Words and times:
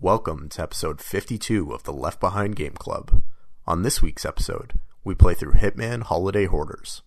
Welcome 0.00 0.48
to 0.50 0.62
episode 0.62 1.00
52 1.00 1.72
of 1.72 1.82
the 1.82 1.92
Left 1.92 2.20
Behind 2.20 2.54
Game 2.54 2.74
Club. 2.74 3.20
On 3.66 3.82
this 3.82 4.00
week's 4.00 4.24
episode, 4.24 4.74
we 5.02 5.16
play 5.16 5.34
through 5.34 5.54
Hitman 5.54 6.04
Holiday 6.04 6.46
Hoarders. 6.46 7.02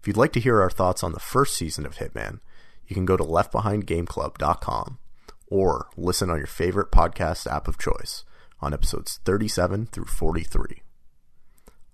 If 0.00 0.08
you'd 0.08 0.16
like 0.16 0.32
to 0.32 0.40
hear 0.40 0.60
our 0.60 0.68
thoughts 0.68 1.04
on 1.04 1.12
the 1.12 1.20
first 1.20 1.54
season 1.54 1.86
of 1.86 1.98
Hitman, 1.98 2.40
you 2.88 2.94
can 2.94 3.04
go 3.04 3.16
to 3.16 3.22
leftbehindgameclub.com 3.22 4.98
or 5.46 5.86
listen 5.96 6.28
on 6.28 6.38
your 6.38 6.48
favorite 6.48 6.90
podcast 6.90 7.46
app 7.46 7.68
of 7.68 7.78
choice 7.78 8.24
on 8.60 8.74
episodes 8.74 9.20
37 9.24 9.86
through 9.86 10.06
43. 10.06 10.82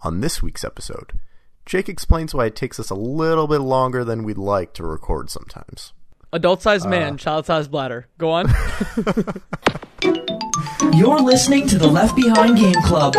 On 0.00 0.22
this 0.22 0.42
week's 0.42 0.64
episode, 0.64 1.12
Jake 1.66 1.90
explains 1.90 2.32
why 2.34 2.46
it 2.46 2.56
takes 2.56 2.80
us 2.80 2.88
a 2.88 2.94
little 2.94 3.48
bit 3.48 3.60
longer 3.60 4.02
than 4.02 4.24
we'd 4.24 4.38
like 4.38 4.72
to 4.72 4.82
record 4.82 5.28
sometimes. 5.28 5.92
Adult 6.32 6.62
sized 6.62 6.88
man, 6.88 7.14
uh. 7.14 7.16
child 7.18 7.44
sized 7.44 7.70
bladder. 7.70 8.06
Go 8.16 8.30
on. 8.30 8.46
You're 10.90 11.20
listening 11.20 11.66
to 11.68 11.78
the 11.78 11.86
Left 11.86 12.16
Behind 12.16 12.58
Game 12.58 12.74
Club. 12.82 13.14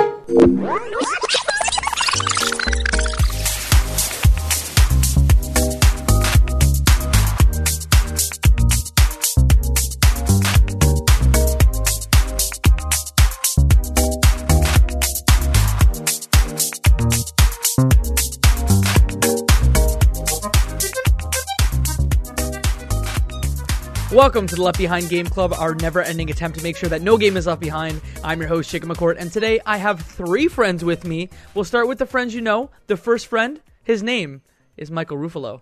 Welcome 24.13 24.45
to 24.45 24.55
the 24.55 24.61
Left 24.61 24.77
Behind 24.77 25.09
Game 25.09 25.25
Club, 25.25 25.55
our 25.57 25.73
never 25.73 25.99
ending 25.99 26.29
attempt 26.29 26.59
to 26.59 26.63
make 26.63 26.77
sure 26.77 26.87
that 26.87 27.01
no 27.01 27.17
game 27.17 27.35
is 27.35 27.47
left 27.47 27.59
behind. 27.59 27.99
I'm 28.23 28.39
your 28.39 28.47
host, 28.47 28.69
Jacob 28.69 28.89
McCourt, 28.89 29.15
and 29.17 29.33
today 29.33 29.59
I 29.65 29.77
have 29.77 30.01
three 30.01 30.47
friends 30.47 30.85
with 30.85 31.03
me. 31.03 31.29
We'll 31.55 31.65
start 31.65 31.87
with 31.87 31.97
the 31.97 32.05
friends 32.05 32.35
you 32.35 32.39
know. 32.39 32.69
The 32.85 32.95
first 32.95 33.25
friend, 33.25 33.59
his 33.83 34.03
name 34.03 34.43
is 34.77 34.91
Michael 34.91 35.17
Ruffalo. 35.17 35.61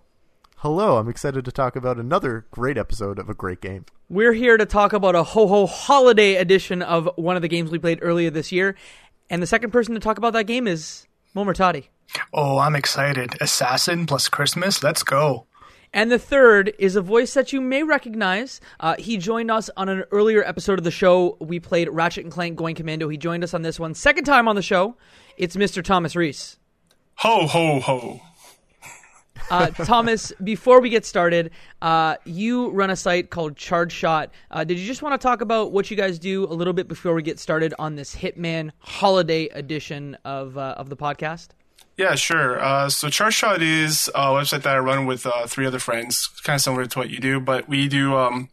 Hello, 0.56 0.98
I'm 0.98 1.08
excited 1.08 1.46
to 1.46 1.50
talk 1.50 1.76
about 1.76 1.98
another 1.98 2.44
great 2.50 2.76
episode 2.76 3.18
of 3.18 3.30
a 3.30 3.34
great 3.34 3.62
game. 3.62 3.86
We're 4.10 4.34
here 4.34 4.58
to 4.58 4.66
talk 4.66 4.92
about 4.92 5.14
a 5.14 5.22
ho 5.22 5.46
ho 5.46 5.66
holiday 5.66 6.34
edition 6.34 6.82
of 6.82 7.08
one 7.16 7.36
of 7.36 7.42
the 7.42 7.48
games 7.48 7.70
we 7.70 7.78
played 7.78 8.00
earlier 8.02 8.28
this 8.28 8.52
year. 8.52 8.76
And 9.30 9.42
the 9.42 9.46
second 9.46 9.70
person 9.70 9.94
to 9.94 10.00
talk 10.00 10.18
about 10.18 10.34
that 10.34 10.44
game 10.44 10.68
is 10.68 11.06
Momer 11.34 11.54
Toddy. 11.54 11.88
Oh, 12.34 12.58
I'm 12.58 12.76
excited. 12.76 13.30
Assassin 13.40 14.04
plus 14.04 14.28
Christmas. 14.28 14.82
Let's 14.82 15.02
go. 15.02 15.46
And 15.94 16.10
the 16.10 16.18
third 16.18 16.72
is 16.78 16.96
a 16.96 17.02
voice 17.02 17.34
that 17.34 17.52
you 17.52 17.60
may 17.60 17.82
recognize. 17.82 18.60
Uh, 18.80 18.94
he 18.98 19.18
joined 19.18 19.50
us 19.50 19.68
on 19.76 19.88
an 19.90 20.04
earlier 20.10 20.42
episode 20.42 20.78
of 20.78 20.84
the 20.84 20.90
show. 20.90 21.36
We 21.40 21.60
played 21.60 21.88
Ratchet 21.90 22.24
and 22.24 22.32
Clank 22.32 22.56
Going 22.56 22.74
Commando. 22.74 23.08
He 23.08 23.18
joined 23.18 23.44
us 23.44 23.52
on 23.52 23.62
this 23.62 23.78
one. 23.78 23.94
Second 23.94 24.24
time 24.24 24.48
on 24.48 24.56
the 24.56 24.62
show. 24.62 24.96
It's 25.36 25.54
Mr. 25.54 25.84
Thomas 25.84 26.16
Reese. 26.16 26.56
Ho, 27.16 27.46
ho, 27.46 27.80
ho. 27.80 28.20
Uh, 29.50 29.66
Thomas, 29.70 30.32
before 30.42 30.80
we 30.80 30.88
get 30.88 31.04
started, 31.04 31.50
uh, 31.82 32.16
you 32.24 32.70
run 32.70 32.90
a 32.90 32.96
site 32.96 33.30
called 33.30 33.56
Charge 33.56 33.92
Shot. 33.92 34.30
Uh, 34.50 34.64
did 34.64 34.78
you 34.78 34.86
just 34.86 35.02
want 35.02 35.20
to 35.20 35.22
talk 35.22 35.40
about 35.42 35.72
what 35.72 35.90
you 35.90 35.96
guys 35.96 36.18
do 36.18 36.44
a 36.44 36.54
little 36.54 36.72
bit 36.72 36.88
before 36.88 37.12
we 37.12 37.22
get 37.22 37.38
started 37.38 37.74
on 37.78 37.96
this 37.96 38.14
Hitman 38.14 38.70
Holiday 38.78 39.46
edition 39.48 40.16
of 40.24 40.56
uh, 40.56 40.74
of 40.78 40.88
the 40.88 40.96
podcast? 40.96 41.48
Yeah, 41.96 42.14
sure. 42.14 42.60
Uh, 42.60 42.88
so 42.88 43.10
Charge 43.10 43.34
Shot 43.34 43.62
is 43.62 44.08
a 44.14 44.28
website 44.28 44.62
that 44.62 44.76
I 44.76 44.78
run 44.78 45.06
with 45.06 45.26
uh, 45.26 45.46
three 45.46 45.66
other 45.66 45.78
friends, 45.78 46.26
kind 46.42 46.56
of 46.56 46.62
similar 46.62 46.86
to 46.86 46.98
what 46.98 47.10
you 47.10 47.18
do, 47.18 47.38
but 47.38 47.68
we 47.68 47.86
do 47.86 48.16
um, 48.16 48.48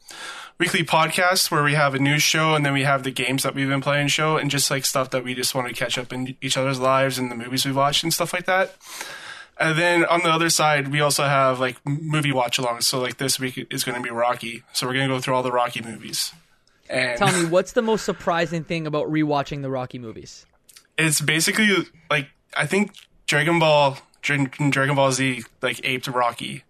weekly 0.58 0.84
podcasts 0.84 1.50
where 1.50 1.64
we 1.64 1.74
have 1.74 1.96
a 1.96 2.00
news 2.00 2.22
show 2.22 2.54
and 2.54 2.66
then 2.66 2.74
we 2.74 2.84
have 2.84 3.04
the 3.04 3.12
games 3.12 3.44
that 3.44 3.56
we've 3.56 3.70
been 3.70 3.82
playing 3.82 4.10
show 4.10 4.36
and 4.38 4.52
just 4.52 4.70
like 4.70 4.86
stuff 4.86 5.10
that 5.12 5.24
we 5.24 5.34
just 5.34 5.56
want 5.56 5.68
to 5.68 5.74
catch 5.74 5.98
up 5.98 6.12
in 6.12 6.36
each 6.42 6.58
other's 6.58 6.80
lives 6.80 7.18
and 7.18 7.32
the 7.32 7.36
movies 7.36 7.66
we've 7.66 7.76
watched 7.76 8.04
and 8.04 8.14
stuff 8.14 8.34
like 8.34 8.46
that. 8.46 8.76
And 9.58 9.78
then 9.78 10.06
on 10.06 10.22
the 10.22 10.30
other 10.30 10.50
side, 10.50 10.90
we 10.90 11.02
also 11.02 11.24
have 11.24 11.60
like 11.60 11.78
movie 11.86 12.32
watch 12.32 12.58
alongs. 12.58 12.84
So 12.84 13.00
like 13.00 13.18
this 13.18 13.40
week 13.40 13.68
is 13.72 13.84
going 13.84 13.96
to 13.96 14.04
be 14.04 14.10
Rocky. 14.10 14.64
So 14.74 14.86
we're 14.88 14.94
going 14.94 15.08
to 15.08 15.16
go 15.16 15.20
through 15.20 15.36
all 15.36 15.44
the 15.44 15.52
Rocky 15.52 15.82
movies. 15.82 16.34
And 16.90 17.18
Tell 17.18 17.32
me, 17.32 17.46
what's 17.50 17.72
the 17.72 17.82
most 17.82 18.04
surprising 18.04 18.64
thing 18.64 18.86
about 18.86 19.08
rewatching 19.08 19.62
the 19.62 19.70
Rocky 19.70 19.98
movies? 20.00 20.46
it's 20.98 21.22
basically 21.22 21.70
like 22.12 22.28
I 22.56 22.66
think 22.66 22.92
Dragon 23.30 23.60
Ball 23.60 23.96
Dra- 24.24 24.48
Dragon 24.48 24.96
Ball 24.96 25.12
Z 25.12 25.44
like 25.62 25.80
aped 25.84 26.08
Rocky. 26.08 26.64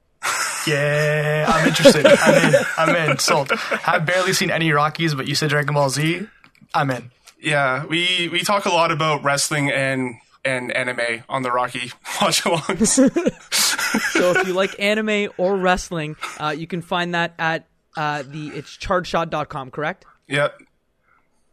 Yeah, 0.67 1.45
I'm 1.47 1.67
interested. 1.69 2.05
I'm 2.05 2.53
in. 2.53 2.61
I'm 2.77 3.11
in. 3.11 3.17
Sold. 3.19 3.51
I've 3.87 4.05
barely 4.05 4.33
seen 4.33 4.51
any 4.51 4.69
Rockies, 4.73 5.15
but 5.15 5.25
you 5.27 5.35
said 5.35 5.49
Dragon 5.49 5.73
Ball 5.73 5.89
Z. 5.89 6.27
I'm 6.73 6.91
in. 6.91 7.11
Yeah, 7.41 7.85
we 7.85 8.27
we 8.29 8.41
talk 8.41 8.65
a 8.65 8.69
lot 8.69 8.91
about 8.91 9.23
wrestling 9.23 9.71
and 9.71 10.15
and 10.43 10.71
anime 10.73 11.23
on 11.29 11.43
the 11.43 11.51
Rocky 11.51 11.91
watch 12.21 12.43
alongs. 12.43 12.99
So 14.11 14.31
if 14.35 14.45
you 14.47 14.53
like 14.53 14.79
anime 14.79 15.31
or 15.37 15.55
wrestling, 15.57 16.15
uh, 16.39 16.53
you 16.55 16.67
can 16.67 16.83
find 16.83 17.15
that 17.15 17.33
at 17.39 17.65
uh, 17.97 18.21
the 18.23 18.49
it's 18.49 18.77
chargeshot.com, 18.77 19.71
correct? 19.71 20.05
yep, 20.27 20.59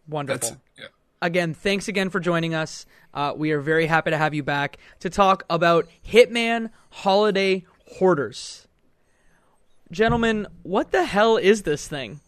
Wonderful. 0.06 0.38
that's 0.38 0.50
yeah. 0.50 0.56
Again, 1.22 1.54
thanks 1.54 1.88
again 1.88 2.10
for 2.10 2.20
joining 2.20 2.54
us. 2.54 2.86
Uh, 3.14 3.32
we 3.36 3.50
are 3.52 3.60
very 3.60 3.86
happy 3.86 4.10
to 4.10 4.18
have 4.18 4.34
you 4.34 4.42
back 4.42 4.78
to 5.00 5.10
talk 5.10 5.44
about 5.48 5.86
Hitman 6.06 6.70
Holiday 6.90 7.64
Hoarders. 7.98 8.66
Gentlemen, 9.90 10.46
what 10.62 10.90
the 10.90 11.04
hell 11.04 11.36
is 11.36 11.62
this 11.62 11.86
thing? 11.88 12.20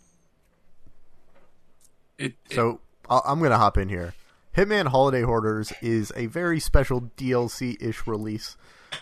It, 2.18 2.34
it- 2.50 2.54
So 2.54 2.80
I'll, 3.08 3.22
I'm 3.26 3.38
going 3.38 3.50
to 3.50 3.58
hop 3.58 3.76
in 3.78 3.88
here. 3.88 4.14
Hitman 4.56 4.86
Holiday 4.88 5.22
Hoarders 5.22 5.72
is 5.80 6.12
a 6.16 6.26
very 6.26 6.58
special 6.58 7.02
DLC 7.16 7.80
ish 7.80 8.06
release 8.06 8.56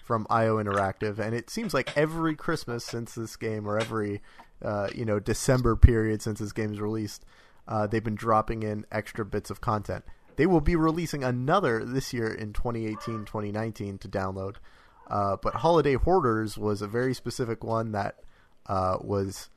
from 0.05 0.27
IO 0.29 0.63
Interactive, 0.63 1.19
and 1.19 1.35
it 1.35 1.49
seems 1.49 1.73
like 1.73 1.97
every 1.97 2.35
Christmas 2.37 2.85
since 2.85 3.15
this 3.15 3.37
game, 3.37 3.67
or 3.67 3.79
every 3.79 4.21
uh, 4.63 4.89
you 4.95 5.05
know 5.07 5.19
December 5.19 5.75
period 5.77 6.21
since 6.21 6.41
this 6.41 6.53
game's 6.53 6.79
released, 6.81 7.25
uh, 7.69 7.87
they've 7.87 8.04
been 8.04 8.15
dropping 8.15 8.62
in 8.62 8.87
extra 8.91 9.25
bits 9.25 9.50
of 9.50 9.60
content. 9.60 10.04
They 10.37 10.47
will 10.47 10.60
be 10.60 10.77
releasing 10.77 11.25
another 11.25 11.84
this 11.84 12.12
year 12.12 12.32
in 12.32 12.53
2018 12.53 13.25
2019 13.25 13.99
to 13.99 14.09
download. 14.09 14.56
Uh, 15.09 15.37
but 15.41 15.54
Holiday 15.54 15.94
Hoarders 15.94 16.59
was 16.59 16.82
a 16.82 16.87
very 16.87 17.15
specific 17.15 17.65
one 17.65 17.93
that 17.93 18.16
uh, 18.66 18.99
was, 19.00 19.49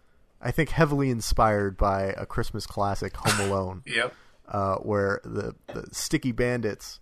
I 0.42 0.52
think, 0.52 0.70
heavily 0.70 1.10
inspired 1.10 1.76
by 1.76 2.14
a 2.18 2.26
Christmas 2.26 2.66
classic, 2.66 3.16
Home 3.18 3.50
Alone 3.50 3.84
yep. 3.86 4.14
uh, 4.48 4.76
where 4.76 5.22
the, 5.24 5.56
the 5.68 5.88
sticky 5.92 6.32
bandits 6.32 7.00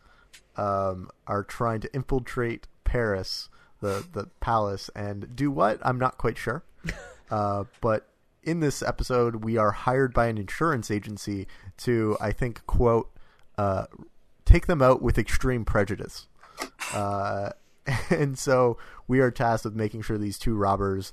um, 0.55 1.09
are 1.27 1.43
trying 1.43 1.81
to 1.81 1.93
infiltrate 1.93 2.67
Paris, 2.83 3.49
the 3.81 4.05
the 4.13 4.27
palace, 4.39 4.89
and 4.95 5.35
do 5.35 5.51
what? 5.51 5.79
I'm 5.83 5.99
not 5.99 6.17
quite 6.17 6.37
sure. 6.37 6.63
Uh, 7.29 7.65
but 7.81 8.07
in 8.47 8.61
this 8.61 8.81
episode, 8.81 9.43
we 9.43 9.57
are 9.57 9.71
hired 9.71 10.13
by 10.13 10.27
an 10.27 10.37
insurance 10.37 10.89
agency 10.89 11.47
to, 11.79 12.17
I 12.21 12.31
think, 12.31 12.65
quote, 12.65 13.11
uh, 13.57 13.87
take 14.45 14.67
them 14.67 14.81
out 14.81 15.01
with 15.01 15.17
extreme 15.17 15.65
prejudice. 15.65 16.27
Uh, 16.93 17.49
and 18.09 18.39
so 18.39 18.77
we 19.05 19.19
are 19.19 19.31
tasked 19.31 19.65
with 19.65 19.75
making 19.75 20.01
sure 20.01 20.17
these 20.17 20.39
two 20.39 20.55
robbers 20.55 21.11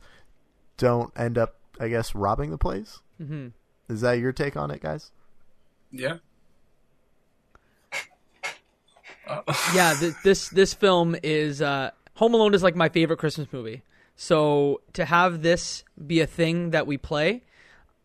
don't 0.77 1.13
end 1.19 1.37
up, 1.37 1.57
I 1.81 1.89
guess, 1.89 2.15
robbing 2.15 2.51
the 2.51 2.59
place. 2.59 3.01
Mm-hmm. 3.21 3.49
Is 3.93 4.01
that 4.01 4.21
your 4.21 4.33
take 4.33 4.57
on 4.57 4.71
it, 4.71 4.81
guys? 4.81 5.11
Yeah. 5.91 6.19
yeah, 9.75 9.95
th- 9.99 10.15
this 10.23 10.49
this 10.51 10.75
film 10.75 11.17
is 11.23 11.61
uh, 11.61 11.91
Home 12.15 12.35
Alone 12.35 12.55
is 12.55 12.63
like 12.63 12.77
my 12.77 12.89
favorite 12.89 13.19
Christmas 13.19 13.49
movie. 13.53 13.83
So 14.17 14.81
to 14.93 15.05
have 15.05 15.43
this 15.43 15.85
be 16.07 16.21
a 16.21 16.27
thing 16.27 16.71
that 16.71 16.87
we 16.87 16.97
play, 16.97 17.43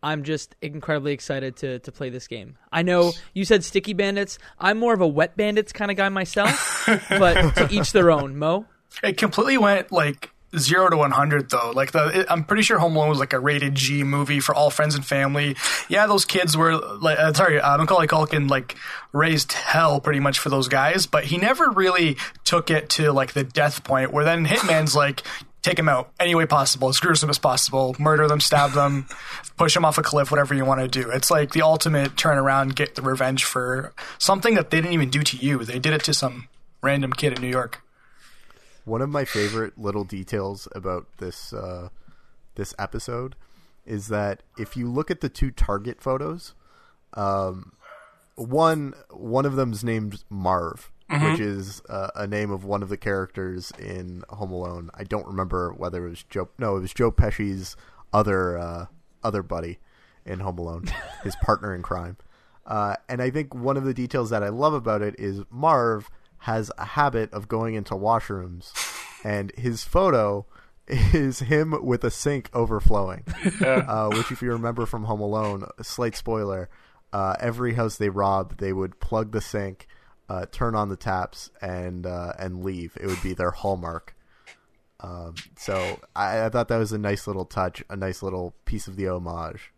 I'm 0.02 0.22
just 0.22 0.56
incredibly 0.62 1.12
excited 1.12 1.56
to 1.56 1.78
to 1.80 1.92
play 1.92 2.10
this 2.10 2.26
game. 2.26 2.56
I 2.72 2.82
know 2.82 3.12
you 3.34 3.44
said 3.44 3.64
Sticky 3.64 3.92
Bandits. 3.92 4.38
I'm 4.58 4.78
more 4.78 4.94
of 4.94 5.00
a 5.00 5.08
Wet 5.08 5.36
Bandits 5.36 5.72
kind 5.72 5.90
of 5.90 5.96
guy 5.96 6.08
myself, 6.08 6.84
but 7.08 7.54
to 7.56 7.68
each 7.70 7.92
their 7.92 8.10
own. 8.10 8.38
Mo. 8.38 8.66
It 9.02 9.18
completely 9.18 9.58
went 9.58 9.92
like 9.92 10.30
zero 10.58 10.88
to 10.88 10.96
one 10.96 11.10
hundred 11.10 11.50
though. 11.50 11.72
Like 11.74 11.92
the, 11.92 12.20
it, 12.20 12.26
I'm 12.28 12.44
pretty 12.44 12.62
sure 12.62 12.78
Home 12.78 12.96
Alone 12.96 13.08
was 13.08 13.18
like 13.18 13.32
a 13.32 13.38
rated 13.38 13.74
G 13.74 14.02
movie 14.02 14.40
for 14.40 14.54
all 14.54 14.70
friends 14.70 14.94
and 14.94 15.04
family. 15.04 15.56
Yeah, 15.88 16.06
those 16.06 16.24
kids 16.24 16.56
were 16.56 16.76
like, 16.76 17.18
uh, 17.18 17.32
sorry, 17.34 17.60
uh, 17.60 17.76
Macaulay 17.78 18.06
Culkin 18.06 18.48
like 18.50 18.76
raised 19.12 19.52
hell 19.52 20.00
pretty 20.00 20.20
much 20.20 20.38
for 20.38 20.48
those 20.48 20.68
guys, 20.68 21.06
but 21.06 21.24
he 21.24 21.36
never 21.36 21.70
really 21.70 22.16
took 22.44 22.70
it 22.70 22.88
to 22.90 23.12
like 23.12 23.32
the 23.32 23.44
death 23.44 23.84
point 23.84 24.12
where 24.12 24.24
then 24.24 24.46
Hitman's 24.46 24.96
like. 24.96 25.22
Take 25.62 25.76
them 25.76 25.88
out 25.88 26.12
any 26.18 26.34
way 26.34 26.46
possible, 26.46 26.88
as 26.88 26.98
gruesome 26.98 27.30
as 27.30 27.38
possible, 27.38 27.94
murder 27.98 28.26
them, 28.26 28.40
stab 28.40 28.72
them, 28.72 29.06
push 29.56 29.74
them 29.74 29.84
off 29.84 29.98
a 29.98 30.02
cliff, 30.02 30.30
whatever 30.30 30.54
you 30.54 30.64
want 30.64 30.80
to 30.80 30.88
do. 30.88 31.10
It's 31.10 31.30
like 31.30 31.52
the 31.52 31.62
ultimate 31.62 32.16
turn 32.16 32.38
around, 32.38 32.76
get 32.76 32.94
the 32.94 33.02
revenge 33.02 33.44
for 33.44 33.92
something 34.18 34.54
that 34.54 34.70
they 34.70 34.78
didn't 34.78 34.94
even 34.94 35.10
do 35.10 35.22
to 35.22 35.36
you. 35.36 35.64
They 35.64 35.78
did 35.78 35.92
it 35.92 36.02
to 36.04 36.14
some 36.14 36.48
random 36.82 37.12
kid 37.12 37.34
in 37.34 37.42
New 37.42 37.48
York. 37.50 37.82
One 38.84 39.02
of 39.02 39.10
my 39.10 39.24
favorite 39.26 39.76
little 39.76 40.04
details 40.04 40.66
about 40.74 41.06
this 41.18 41.52
uh, 41.52 41.90
this 42.54 42.74
episode 42.78 43.36
is 43.84 44.08
that 44.08 44.42
if 44.58 44.76
you 44.76 44.88
look 44.88 45.10
at 45.10 45.20
the 45.20 45.28
two 45.28 45.50
target 45.50 46.00
photos, 46.00 46.54
Um, 47.12 47.72
one 48.36 48.94
one 49.10 49.44
of 49.44 49.56
them's 49.56 49.82
named 49.82 50.22
Marv, 50.30 50.90
Mm-hmm. 51.10 51.32
which 51.32 51.40
is 51.40 51.82
uh, 51.88 52.10
a 52.14 52.26
name 52.28 52.52
of 52.52 52.64
one 52.64 52.84
of 52.84 52.88
the 52.88 52.96
characters 52.96 53.72
in 53.80 54.22
Home 54.28 54.52
Alone. 54.52 54.90
I 54.94 55.02
don't 55.02 55.26
remember 55.26 55.72
whether 55.72 56.06
it 56.06 56.10
was 56.10 56.22
Joe. 56.22 56.50
No, 56.56 56.76
it 56.76 56.80
was 56.82 56.94
Joe 56.94 57.10
Pesci's 57.10 57.74
other 58.12 58.56
uh, 58.56 58.86
other 59.24 59.42
buddy 59.42 59.78
in 60.24 60.38
Home 60.40 60.58
Alone, 60.58 60.84
his 61.24 61.34
partner 61.36 61.74
in 61.74 61.82
crime. 61.82 62.16
Uh, 62.64 62.94
and 63.08 63.20
I 63.20 63.30
think 63.30 63.54
one 63.54 63.76
of 63.76 63.84
the 63.84 63.94
details 63.94 64.30
that 64.30 64.44
I 64.44 64.50
love 64.50 64.72
about 64.72 65.02
it 65.02 65.16
is 65.18 65.42
Marv 65.50 66.10
has 66.38 66.70
a 66.78 66.84
habit 66.84 67.32
of 67.32 67.48
going 67.48 67.74
into 67.74 67.94
washrooms, 67.94 68.72
and 69.24 69.50
his 69.56 69.82
photo 69.82 70.46
is 70.86 71.40
him 71.40 71.74
with 71.84 72.04
a 72.04 72.10
sink 72.10 72.50
overflowing. 72.54 73.24
Uh, 73.60 74.08
which, 74.10 74.30
if 74.30 74.42
you 74.42 74.52
remember 74.52 74.86
from 74.86 75.04
Home 75.04 75.20
Alone, 75.20 75.66
a 75.78 75.84
slight 75.84 76.14
spoiler: 76.14 76.68
uh, 77.12 77.34
every 77.40 77.74
house 77.74 77.96
they 77.96 78.08
robbed, 78.08 78.60
they 78.60 78.72
would 78.72 79.00
plug 79.00 79.32
the 79.32 79.40
sink, 79.40 79.88
uh, 80.30 80.46
turn 80.52 80.76
on 80.76 80.88
the 80.88 80.96
taps, 80.96 81.50
and 81.60 82.06
uh, 82.06 82.32
and 82.38 82.64
leave. 82.64 82.96
It 83.00 83.08
would 83.08 83.20
be 83.20 83.34
their 83.34 83.50
hallmark. 83.50 84.14
Um, 85.00 85.34
so 85.58 85.98
I, 86.14 86.44
I 86.44 86.48
thought 86.50 86.68
that 86.68 86.76
was 86.76 86.92
a 86.92 86.98
nice 86.98 87.26
little 87.26 87.44
touch, 87.44 87.82
a 87.90 87.96
nice 87.96 88.22
little 88.22 88.54
piece 88.64 88.86
of 88.86 88.94
the 88.94 89.08
homage. 89.08 89.72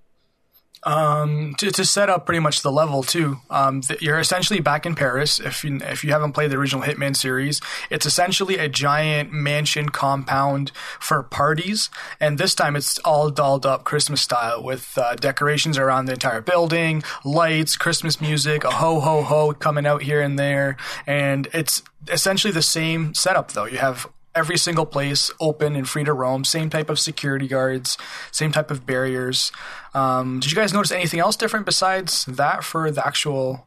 Um, 0.85 1.55
to, 1.59 1.71
to 1.71 1.85
set 1.85 2.11
up 2.11 2.27
pretty 2.27 2.41
much 2.41 2.63
the 2.63 2.73
level 2.73 3.05
too. 3.05 3.39
Um, 3.51 3.83
th- 3.83 4.03
you're 4.03 4.19
essentially 4.19 4.59
back 4.59 4.85
in 4.85 4.97
Paris. 4.97 5.39
If 5.39 5.63
you 5.63 5.79
if 5.81 6.03
you 6.03 6.11
haven't 6.11 6.33
played 6.33 6.51
the 6.51 6.57
original 6.57 6.83
Hitman 6.85 7.15
series, 7.15 7.61
it's 7.89 8.05
essentially 8.05 8.59
a 8.59 8.69
giant 8.69 9.33
mansion 9.33 9.91
compound 9.91 10.73
for 10.99 11.23
parties, 11.23 11.89
and 12.19 12.37
this 12.37 12.55
time 12.57 12.75
it's 12.75 12.99
all 12.99 13.31
dolled 13.31 13.65
up 13.65 13.85
Christmas 13.85 14.23
style 14.23 14.61
with 14.63 14.99
uh, 14.99 15.15
decorations 15.15 15.79
around 15.79 16.07
the 16.07 16.15
entire 16.15 16.41
building, 16.41 17.05
lights, 17.25 17.77
Christmas 17.77 18.21
music, 18.21 18.65
a 18.65 18.71
ho 18.71 18.99
ho 18.99 19.23
ho 19.23 19.53
coming 19.53 19.87
out 19.87 20.03
here 20.03 20.21
and 20.21 20.37
there, 20.37 20.77
and 21.07 21.47
it's 21.53 21.83
essentially 22.09 22.53
the 22.53 22.63
same 22.63 23.15
setup 23.15 23.53
though. 23.53 23.67
You 23.67 23.79
have 23.79 24.09
every 24.35 24.57
single 24.57 24.87
place 24.87 25.31
open 25.41 25.77
and 25.77 25.89
free 25.89 26.05
to 26.05 26.13
roam. 26.13 26.45
Same 26.45 26.71
type 26.71 26.89
of 26.91 26.99
security 26.99 27.49
guards, 27.49 27.99
same 28.31 28.53
type 28.53 28.71
of 28.71 28.87
barriers. 28.87 29.53
Um, 29.95 30.41
did 30.41 30.51
you 30.51 30.57
guys 30.57 30.73
notice 30.73 30.91
anything 30.91 31.21
else 31.21 31.37
different 31.37 31.67
besides 31.67 32.25
that 32.27 32.65
for 32.65 32.91
the 32.91 33.07
actual 33.07 33.67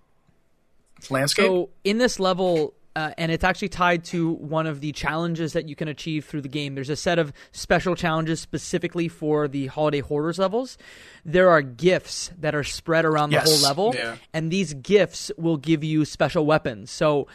landscape? 1.09 1.45
So 1.45 1.69
in 1.83 1.97
this 1.97 2.19
level, 2.19 2.73
uh, 2.95 3.11
and 3.17 3.31
it's 3.31 3.43
actually 3.43 3.69
tied 3.69 4.05
to 4.05 4.31
one 4.31 4.65
of 4.65 4.79
the 4.79 4.91
challenges 4.93 5.53
that 5.53 5.67
you 5.67 5.75
can 5.75 5.87
achieve 5.89 6.25
through 6.25 6.41
the 6.41 6.47
game. 6.49 6.75
There's 6.75 6.89
a 6.89 6.95
set 6.95 7.19
of 7.19 7.33
special 7.51 7.93
challenges 7.95 8.39
specifically 8.39 9.07
for 9.09 9.47
the 9.49 9.67
Holiday 9.67 9.99
Hoarders 9.99 10.39
levels. 10.39 10.77
There 11.25 11.49
are 11.49 11.61
gifts 11.61 12.31
that 12.39 12.55
are 12.55 12.63
spread 12.63 13.03
around 13.03 13.31
the 13.31 13.41
whole 13.41 13.59
level, 13.61 13.93
Yeah. 13.93 14.15
and 14.33 14.49
these 14.49 14.73
gifts 14.73 15.29
will 15.37 15.57
give 15.57 15.83
you 15.83 16.05
special 16.05 16.45
weapons. 16.45 16.89
So 16.89 17.27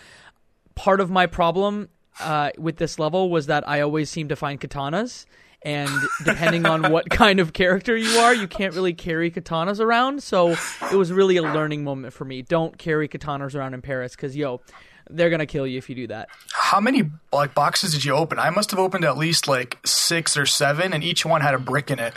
part 0.75 1.01
of 1.01 1.11
my 1.11 1.27
problem 1.27 1.91
uh, 2.21 2.51
with 2.59 2.77
this 2.77 2.99
level 2.99 3.31
was 3.31 3.47
that 3.47 3.69
I 3.69 3.81
always 3.81 4.11
seem 4.11 4.29
to 4.29 4.37
find 4.37 4.61
katanas. 4.61 5.27
And 5.63 5.91
depending 6.25 6.65
on 6.65 6.91
what 6.91 7.11
kind 7.11 7.39
of 7.39 7.53
character 7.53 7.95
you 7.95 8.19
are, 8.21 8.35
you 8.35 8.49
can't 8.49 8.75
really 8.75 8.95
carry 8.95 9.31
katanas 9.31 9.79
around. 9.79 10.23
So 10.23 10.57
it 10.91 10.95
was 10.97 11.13
really 11.13 11.37
a 11.37 11.43
learning 11.43 11.85
moment 11.85 12.15
for 12.15 12.25
me. 12.25 12.41
Don't 12.41 12.79
carry 12.79 13.09
katanas 13.09 13.55
around 13.55 13.75
in 13.75 13.83
Paris 13.83 14.17
because, 14.17 14.35
yo, 14.35 14.63
they're 15.11 15.29
going 15.29 15.41
to 15.41 15.47
kill 15.47 15.67
you 15.67 15.77
if 15.77 15.91
you 15.91 15.95
do 15.97 16.07
that. 16.07 16.29
How 16.55 16.81
many 16.81 17.11
like 17.31 17.55
boxes 17.55 17.93
did 17.93 18.07
you 18.07 18.15
open? 18.15 18.39
I 18.39 18.49
must 18.49 18.71
have 18.71 18.81
opened 18.81 19.05
at 19.05 19.19
least 19.19 19.49
like 19.49 19.77
six 19.85 20.35
or 20.37 20.47
seven, 20.47 20.95
and 20.95 21.05
each 21.05 21.27
one 21.27 21.43
had 21.43 21.53
a 21.53 21.59
brick 21.59 21.91
in 21.91 21.99
it. 21.99 22.15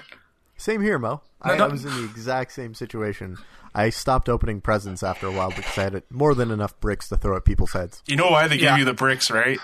Same 0.55 0.81
here, 0.81 0.97
Mo. 0.97 1.21
I, 1.41 1.57
no. 1.57 1.65
I 1.65 1.67
was 1.67 1.83
in 1.83 1.93
the 1.93 2.03
exact 2.05 2.53
same 2.53 2.73
situation. 2.73 3.37
I 3.75 3.89
stopped 3.89 4.29
opening 4.29 4.61
presents 4.61 5.03
after 5.03 5.27
a 5.27 5.31
while 5.31 5.49
because 5.49 5.77
I 5.77 5.83
had 5.83 6.03
more 6.09 6.33
than 6.35 6.51
enough 6.51 6.79
bricks 6.79 7.09
to 7.09 7.17
throw 7.17 7.35
at 7.35 7.43
people's 7.43 7.73
heads. 7.73 8.01
You 8.05 8.15
know 8.15 8.29
why 8.29 8.47
they 8.47 8.55
Yeah. 8.55 8.69
give 8.71 8.79
you 8.79 8.85
the 8.85 8.93
bricks, 8.93 9.29
right? 9.31 9.59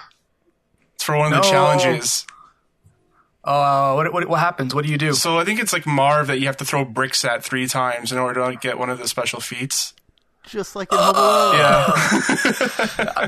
It's 0.99 1.05
for 1.05 1.15
one 1.15 1.31
of 1.31 1.41
the 1.41 1.47
No. 1.47 1.49
challenges. 1.49 2.25
Uh, 3.41 3.93
what, 3.93 4.11
what 4.11 4.27
what 4.27 4.39
happens? 4.41 4.75
What 4.75 4.83
do 4.83 4.91
you 4.91 4.97
do? 4.97 5.13
So 5.13 5.39
I 5.39 5.45
think 5.45 5.61
it's 5.61 5.71
like 5.71 5.87
Marv 5.87 6.27
that 6.27 6.39
you 6.41 6.47
have 6.47 6.57
to 6.57 6.65
throw 6.65 6.83
bricks 6.83 7.23
at 7.23 7.41
three 7.41 7.67
times 7.67 8.11
in 8.11 8.17
order 8.17 8.51
to 8.51 8.57
get 8.57 8.77
one 8.77 8.89
of 8.89 8.97
the 8.99 9.07
special 9.07 9.39
feats. 9.39 9.93
Just 10.45 10.75
like 10.75 10.91
in 10.91 10.97
Home 10.99 11.15
Alone. 11.15 11.55
Yeah. 11.55 13.27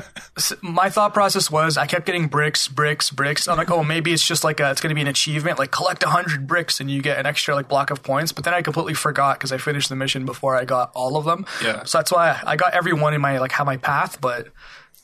My 0.62 0.90
thought 0.90 1.14
process 1.14 1.50
was 1.50 1.78
I 1.78 1.86
kept 1.86 2.04
getting 2.04 2.26
bricks, 2.28 2.68
bricks, 2.68 3.08
bricks. 3.10 3.48
I'm 3.48 3.56
like, 3.56 3.70
oh, 3.70 3.82
maybe 3.82 4.12
it's 4.12 4.26
just 4.26 4.44
like 4.44 4.60
a, 4.60 4.70
it's 4.70 4.82
going 4.82 4.90
to 4.90 4.94
be 4.94 5.00
an 5.00 5.06
achievement, 5.08 5.58
like 5.58 5.70
collect 5.70 6.02
hundred 6.02 6.46
bricks 6.46 6.78
and 6.78 6.90
you 6.90 7.00
get 7.00 7.18
an 7.18 7.24
extra 7.24 7.54
like 7.54 7.68
block 7.68 7.90
of 7.90 8.02
points. 8.02 8.32
But 8.32 8.44
then 8.44 8.52
I 8.52 8.60
completely 8.60 8.92
forgot 8.94 9.38
because 9.38 9.50
I 9.50 9.56
finished 9.56 9.88
the 9.88 9.96
mission 9.96 10.26
before 10.26 10.56
I 10.56 10.66
got 10.66 10.90
all 10.94 11.16
of 11.16 11.24
them. 11.24 11.46
Yeah. 11.64 11.84
So 11.84 11.98
that's 11.98 12.12
why 12.12 12.30
I, 12.30 12.52
I 12.52 12.56
got 12.56 12.74
everyone 12.74 13.14
in 13.14 13.22
my 13.22 13.38
like 13.38 13.52
have 13.52 13.64
my 13.66 13.78
path, 13.78 14.20
but 14.20 14.48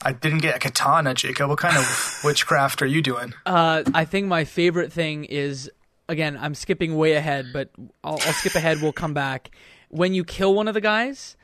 I 0.02 0.12
didn't 0.12 0.38
get 0.38 0.56
a 0.56 0.58
katana. 0.58 1.14
Jacob, 1.14 1.48
what 1.48 1.58
kind 1.58 1.76
of 1.76 2.20
witchcraft 2.24 2.82
are 2.82 2.86
you 2.86 3.02
doing? 3.02 3.34
Uh, 3.44 3.82
I 3.94 4.04
think 4.04 4.26
my 4.26 4.44
favorite 4.44 4.92
thing 4.92 5.24
is 5.24 5.70
again, 6.08 6.38
I'm 6.40 6.54
skipping 6.54 6.96
way 6.96 7.12
ahead, 7.12 7.46
but 7.52 7.70
I'll, 8.02 8.14
I'll 8.24 8.32
skip 8.32 8.54
ahead. 8.54 8.80
We'll 8.80 8.92
come 8.92 9.14
back. 9.14 9.50
When 9.88 10.14
you 10.14 10.24
kill 10.24 10.54
one 10.54 10.68
of 10.68 10.74
the 10.74 10.80
guys, 10.80 11.36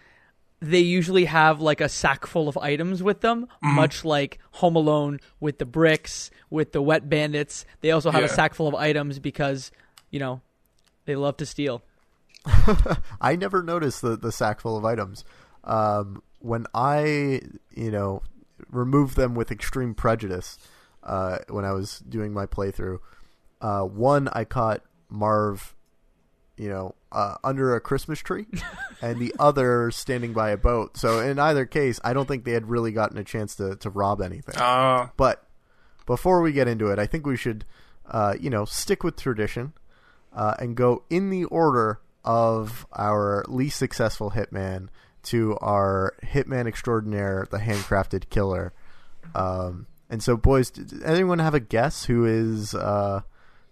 they 0.61 0.81
usually 0.81 1.27
have 1.27 1.61
like 1.61 1.81
a 1.81 1.89
sack 1.89 2.27
full 2.27 2.49
of 2.49 2.57
items 2.59 3.03
with 3.03 3.21
them, 3.21 3.47
much 3.63 4.05
like 4.05 4.39
Home 4.53 4.77
Alone 4.77 5.21
with 5.41 5.59
the 5.59 5.67
bricks, 5.67 6.31
with 6.49 6.73
the 6.73 6.81
wet 6.81 7.09
bandits. 7.09 7.67
They 7.81 7.91
also 7.91 8.11
have 8.11 8.25
a 8.25 8.29
sack 8.29 8.55
full 8.55 8.69
of 8.69 8.75
items 8.75 9.19
because, 9.19 9.71
you 10.11 10.19
know, 10.19 10.41
they 11.05 11.17
love 11.17 11.37
to 11.39 11.47
steal. 11.47 11.83
I 13.21 13.37
never 13.37 13.63
noticed 13.63 14.03
the 14.03 14.17
the 14.17 14.33
sack 14.33 14.61
full 14.61 14.77
of 14.77 14.85
items. 14.85 15.25
Um, 15.65 16.23
when 16.41 16.67
I, 16.75 17.41
you 17.75 17.91
know, 17.91 18.23
removed 18.71 19.17
them 19.17 19.35
with 19.35 19.51
extreme 19.51 19.95
prejudice, 19.95 20.59
uh, 21.03 21.39
when 21.49 21.65
I 21.65 21.73
was 21.73 21.99
doing 22.01 22.33
my 22.33 22.47
playthrough, 22.47 22.99
uh, 23.61 23.83
one 23.83 24.29
I 24.33 24.45
caught 24.45 24.83
Marv, 25.09 25.75
you 26.57 26.69
know, 26.69 26.95
uh, 27.13 27.37
under 27.45 27.75
a 27.75 27.81
Christmas 27.81 28.21
tree, 28.21 28.47
and 29.03 29.19
the 29.21 29.35
other 29.39 29.91
standing 29.91 30.33
by 30.33 30.51
a 30.51 30.57
boat. 30.57 30.97
So 30.97 31.21
in 31.21 31.39
either 31.39 31.67
case, 31.67 32.01
I 32.05 32.13
don't 32.13 32.27
think 32.27 32.45
they 32.45 32.53
had 32.53 32.69
really 32.69 32.93
gotten 32.93 33.19
a 33.19 33.25
chance 33.25 33.55
to 33.57 33.77
to 33.77 33.91
rob 33.91 34.21
anything. 34.21 34.57
Uh, 34.57 35.09
But 35.17 35.47
before 36.07 36.41
we 36.43 36.53
get 36.53 36.69
into 36.69 36.89
it, 36.89 36.99
I 36.99 37.07
think 37.07 37.27
we 37.27 37.37
should, 37.37 37.65
uh, 38.07 38.35
you 38.39 38.51
know, 38.51 38.65
stick 38.65 39.03
with 39.05 39.17
tradition 39.17 39.73
uh, 40.33 40.55
and 40.59 40.77
go 40.77 41.05
in 41.11 41.31
the 41.31 41.45
order 41.45 42.01
of 42.25 42.87
our 42.95 43.45
least 43.49 43.79
successful 43.79 44.31
hitman 44.33 44.89
to 45.25 45.57
our 45.61 46.15
hitman 46.23 46.67
extraordinaire, 46.67 47.47
the 47.51 47.59
handcrafted 47.59 48.31
killer. 48.31 48.73
Um, 49.35 49.87
and 50.11 50.23
so, 50.23 50.37
boys, 50.37 50.71
did 50.71 51.03
anyone 51.03 51.39
have 51.39 51.55
a 51.55 51.61
guess 51.61 52.05
who 52.05 52.25
is 52.25 52.75
uh, 52.75 53.23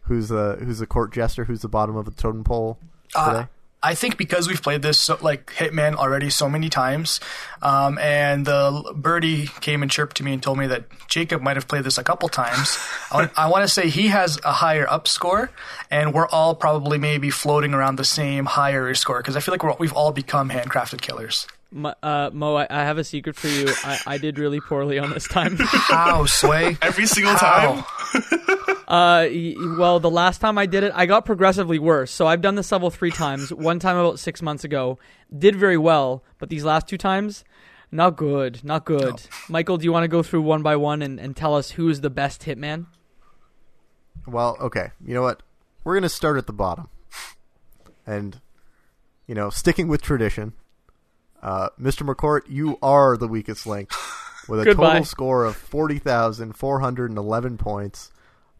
who's 0.02 0.28
the 0.28 0.56
who's 0.60 0.78
the 0.78 0.86
court 0.86 1.12
jester? 1.12 1.44
Who's 1.44 1.62
the 1.62 1.68
bottom 1.68 1.96
of 1.96 2.04
the 2.04 2.10
totem 2.10 2.44
pole 2.44 2.78
today? 3.10 3.38
Uh, 3.38 3.46
I 3.82 3.94
think 3.94 4.16
because 4.16 4.46
we've 4.46 4.62
played 4.62 4.82
this 4.82 4.98
so, 4.98 5.18
like 5.20 5.46
Hitman 5.46 5.96
already 5.96 6.30
so 6.30 6.48
many 6.48 6.68
times, 6.68 7.20
um, 7.62 7.98
and 7.98 8.46
the 8.46 8.92
birdie 8.94 9.48
came 9.60 9.82
and 9.82 9.90
chirped 9.90 10.16
to 10.18 10.24
me 10.24 10.32
and 10.32 10.42
told 10.42 10.58
me 10.58 10.68
that 10.68 10.84
Jacob 11.08 11.42
might 11.42 11.56
have 11.56 11.66
played 11.66 11.84
this 11.84 11.98
a 11.98 12.04
couple 12.04 12.28
times. 12.28 12.78
I 13.10 13.16
want, 13.16 13.38
I 13.38 13.50
want 13.50 13.62
to 13.64 13.68
say 13.68 13.88
he 13.88 14.08
has 14.08 14.38
a 14.44 14.52
higher 14.52 14.88
up 14.88 15.08
score, 15.08 15.50
and 15.90 16.14
we're 16.14 16.28
all 16.28 16.54
probably 16.54 16.98
maybe 16.98 17.30
floating 17.30 17.74
around 17.74 17.96
the 17.96 18.04
same 18.04 18.44
higher 18.44 18.94
score 18.94 19.18
because 19.18 19.36
I 19.36 19.40
feel 19.40 19.52
like 19.52 19.62
we're, 19.64 19.74
we've 19.78 19.92
all 19.92 20.12
become 20.12 20.50
handcrafted 20.50 21.00
killers. 21.00 21.46
Mo, 21.72 21.94
uh, 22.02 22.30
Mo 22.32 22.56
I, 22.56 22.66
I 22.68 22.84
have 22.84 22.98
a 22.98 23.04
secret 23.04 23.34
for 23.34 23.48
you. 23.48 23.68
I, 23.84 23.98
I 24.06 24.18
did 24.18 24.38
really 24.38 24.60
poorly 24.60 24.98
on 24.98 25.10
this 25.10 25.26
time. 25.26 25.56
How 25.58 26.26
sway? 26.26 26.76
every 26.82 27.06
single 27.06 27.34
How? 27.34 27.84
time. 28.12 28.58
Uh, 28.92 29.26
well, 29.78 30.00
the 30.00 30.10
last 30.10 30.42
time 30.42 30.58
I 30.58 30.66
did 30.66 30.84
it, 30.84 30.92
I 30.94 31.06
got 31.06 31.24
progressively 31.24 31.78
worse. 31.78 32.10
So 32.10 32.26
I've 32.26 32.42
done 32.42 32.56
this 32.56 32.70
level 32.70 32.90
three 32.90 33.10
times. 33.10 33.50
One 33.54 33.78
time 33.78 33.96
about 33.96 34.18
six 34.18 34.42
months 34.42 34.64
ago, 34.64 34.98
did 35.36 35.56
very 35.56 35.78
well, 35.78 36.22
but 36.38 36.50
these 36.50 36.62
last 36.62 36.88
two 36.88 36.98
times, 36.98 37.42
not 37.90 38.18
good, 38.18 38.62
not 38.62 38.84
good. 38.84 39.22
Michael, 39.48 39.78
do 39.78 39.84
you 39.84 39.92
want 39.92 40.04
to 40.04 40.08
go 40.08 40.22
through 40.22 40.42
one 40.42 40.62
by 40.62 40.76
one 40.76 41.00
and, 41.00 41.18
and 41.18 41.34
tell 41.34 41.56
us 41.56 41.70
who 41.70 41.88
is 41.88 42.02
the 42.02 42.10
best 42.10 42.42
hitman? 42.42 42.84
Well, 44.26 44.58
okay. 44.60 44.90
You 45.02 45.14
know 45.14 45.22
what? 45.22 45.42
We're 45.84 45.94
going 45.94 46.02
to 46.02 46.10
start 46.10 46.36
at 46.36 46.46
the 46.46 46.52
bottom. 46.52 46.90
And, 48.06 48.42
you 49.26 49.34
know, 49.34 49.48
sticking 49.48 49.88
with 49.88 50.02
tradition, 50.02 50.52
uh, 51.42 51.70
Mr. 51.80 52.06
McCourt, 52.06 52.42
you 52.46 52.78
are 52.82 53.16
the 53.16 53.26
weakest 53.26 53.66
link 53.66 53.90
with 54.48 54.60
a 54.60 54.64
Goodbye. 54.66 54.88
total 54.90 55.06
score 55.06 55.46
of 55.46 55.56
40,411 55.56 57.56
points. 57.56 58.11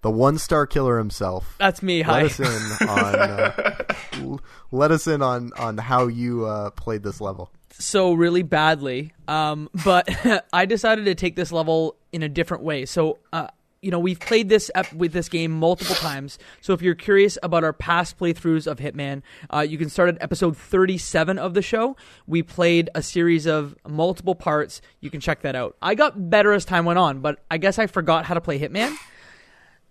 The 0.03 0.11
one 0.11 0.37
star 0.39 0.67
killer 0.67 0.99
himself. 0.99 1.55
That's 1.59 1.83
me. 1.83 1.99
Let 2.05 2.07
Hi. 2.07 2.23
us 2.25 2.41
in 2.41 2.89
on 2.89 3.15
uh, 3.15 4.37
let 4.71 4.91
us 4.91 5.07
in 5.07 5.23
on 5.23 5.53
on 5.57 5.79
how 5.79 6.07
you 6.09 6.45
uh, 6.47 6.71
played 6.71 7.03
this 7.03 7.21
level. 7.21 7.51
so 7.71 8.13
really 8.13 8.43
badly. 8.43 9.13
Um, 9.29 9.69
but 9.85 10.09
I 10.53 10.67
decided 10.67 11.05
to 11.07 11.15
take 11.15 11.37
this 11.37 11.53
level 11.53 11.97
in 12.13 12.23
a 12.23 12.29
different 12.29 12.63
way. 12.65 12.85
So 12.85 13.19
uh, 13.33 13.47
you 13.81 13.91
know 13.93 13.99
we've 14.01 14.19
played 14.19 14.49
this 14.49 14.71
ep- 14.75 14.93
with 14.93 15.13
this 15.13 15.29
game 15.29 15.53
multiple 15.53 15.95
times. 15.95 16.37
So 16.61 16.73
if 16.73 16.83
you're 16.83 16.97
curious 16.97 17.39
about 17.43 17.63
our 17.63 17.73
past 17.73 18.19
playthroughs 18.19 18.67
of 18.67 18.79
Hitman, 18.79 19.23
uh, 19.55 19.61
you 19.61 19.79
can 19.79 19.89
start 19.89 20.09
at 20.09 20.21
episode 20.21 20.57
37 20.57 21.39
of 21.39 21.55
the 21.55 21.63
show. 21.63 21.97
We 22.27 22.43
played 22.43 22.91
a 22.97 23.03
series 23.03 23.47
of 23.47 23.77
multiple 23.89 24.35
parts. 24.35 24.83
You 25.01 25.11
can 25.11 25.21
check 25.21 25.43
that 25.43 25.55
out. 25.55 25.77
I 25.81 25.95
got 25.95 26.29
better 26.29 26.53
as 26.53 26.65
time 26.65 26.85
went 26.87 26.99
on, 26.99 27.21
but 27.21 27.39
I 27.51 27.59
guess 27.59 27.79
I 27.79 27.87
forgot 27.87 28.25
how 28.25 28.35
to 28.35 28.41
play 28.41 28.59
Hitman. 28.59 28.97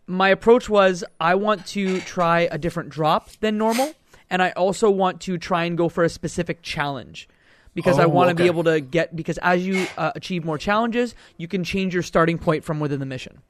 My 0.08 0.30
approach 0.30 0.70
was 0.70 1.04
I 1.20 1.36
want 1.36 1.66
to 1.68 2.00
try 2.02 2.42
a 2.52 2.58
different 2.58 2.90
drop 2.90 3.30
than 3.40 3.58
normal, 3.58 3.94
and 4.30 4.42
I 4.42 4.52
also 4.52 4.90
want 4.90 5.22
to 5.22 5.38
try 5.38 5.64
and 5.66 5.78
go 5.78 5.90
for 5.90 6.04
a 6.04 6.10
specific 6.10 6.62
challenge 6.62 7.30
because 7.74 7.98
I 8.00 8.04
Oh, 8.06 8.10
want 8.10 8.30
to 8.30 8.36
be 8.36 8.48
able 8.48 8.64
to 8.66 8.82
get 8.82 9.16
because 9.16 9.38
as 9.40 9.66
you 9.66 9.88
uh, 9.98 10.12
achieve 10.16 10.44
more 10.44 10.58
challenges, 10.58 11.16
you 11.38 11.48
can 11.48 11.64
change 11.64 11.94
your 11.94 12.04
starting 12.04 12.38
point 12.38 12.64
from 12.64 12.80
within 12.80 13.00
the 13.00 13.06
mission. 13.06 13.42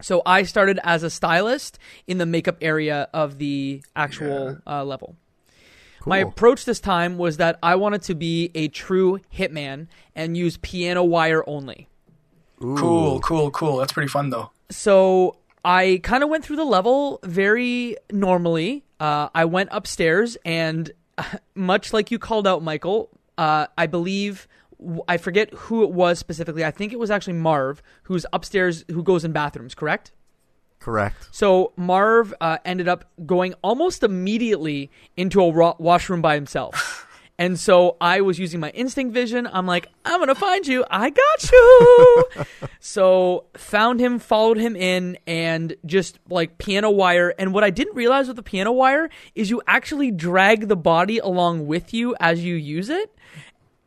So 0.00 0.22
I 0.26 0.42
started 0.42 0.78
as 0.82 1.02
a 1.02 1.10
stylist 1.10 1.78
in 2.06 2.18
the 2.18 2.26
makeup 2.26 2.56
area 2.60 3.08
of 3.12 3.38
the 3.38 3.82
actual 3.94 4.58
uh, 4.66 4.84
level. 4.84 5.16
My 6.04 6.18
approach 6.18 6.64
this 6.64 6.80
time 6.80 7.16
was 7.18 7.36
that 7.36 7.60
I 7.62 7.76
wanted 7.76 8.02
to 8.02 8.16
be 8.16 8.50
a 8.56 8.66
true 8.66 9.20
hitman 9.32 9.86
and 10.16 10.36
use 10.36 10.56
piano 10.56 11.04
wire 11.04 11.44
only. 11.48 11.86
Ooh. 12.60 12.74
Cool, 12.76 13.20
cool, 13.20 13.50
cool. 13.52 13.76
That's 13.76 13.92
pretty 13.92 14.08
fun 14.08 14.30
though. 14.30 14.50
So 14.70 15.36
I 15.64 16.00
kind 16.02 16.22
of 16.22 16.28
went 16.28 16.44
through 16.44 16.56
the 16.56 16.64
level 16.64 17.20
very 17.22 17.96
normally. 18.10 18.84
Uh, 18.98 19.28
I 19.34 19.44
went 19.44 19.68
upstairs, 19.72 20.36
and 20.44 20.90
much 21.54 21.92
like 21.92 22.10
you 22.10 22.18
called 22.18 22.46
out, 22.46 22.62
Michael, 22.62 23.10
uh, 23.38 23.66
I 23.76 23.86
believe 23.86 24.48
I 25.06 25.16
forget 25.16 25.52
who 25.54 25.84
it 25.84 25.92
was 25.92 26.18
specifically. 26.18 26.64
I 26.64 26.70
think 26.70 26.92
it 26.92 26.98
was 26.98 27.10
actually 27.10 27.34
Marv, 27.34 27.82
who's 28.04 28.26
upstairs, 28.32 28.84
who 28.90 29.02
goes 29.02 29.24
in 29.24 29.32
bathrooms. 29.32 29.74
Correct. 29.74 30.12
Correct. 30.80 31.28
So 31.30 31.72
Marv 31.76 32.34
uh, 32.40 32.58
ended 32.64 32.88
up 32.88 33.04
going 33.24 33.54
almost 33.62 34.02
immediately 34.02 34.90
into 35.16 35.40
a 35.40 35.74
washroom 35.78 36.20
by 36.20 36.34
himself. 36.34 37.06
And 37.42 37.58
so 37.58 37.96
I 38.00 38.20
was 38.20 38.38
using 38.38 38.60
my 38.60 38.70
instinct 38.70 39.12
vision. 39.12 39.48
I'm 39.52 39.66
like, 39.66 39.88
I'm 40.04 40.18
going 40.20 40.28
to 40.28 40.34
find 40.36 40.64
you. 40.64 40.84
I 40.88 41.10
got 41.10 41.50
you. 41.50 42.24
so 42.78 43.46
found 43.54 43.98
him, 43.98 44.20
followed 44.20 44.58
him 44.58 44.76
in, 44.76 45.18
and 45.26 45.74
just 45.84 46.20
like 46.30 46.56
piano 46.58 46.88
wire. 46.88 47.34
And 47.36 47.52
what 47.52 47.64
I 47.64 47.70
didn't 47.70 47.96
realize 47.96 48.28
with 48.28 48.36
the 48.36 48.44
piano 48.44 48.70
wire 48.70 49.10
is 49.34 49.50
you 49.50 49.60
actually 49.66 50.12
drag 50.12 50.68
the 50.68 50.76
body 50.76 51.18
along 51.18 51.66
with 51.66 51.92
you 51.92 52.14
as 52.20 52.44
you 52.44 52.54
use 52.54 52.88
it. 52.88 53.12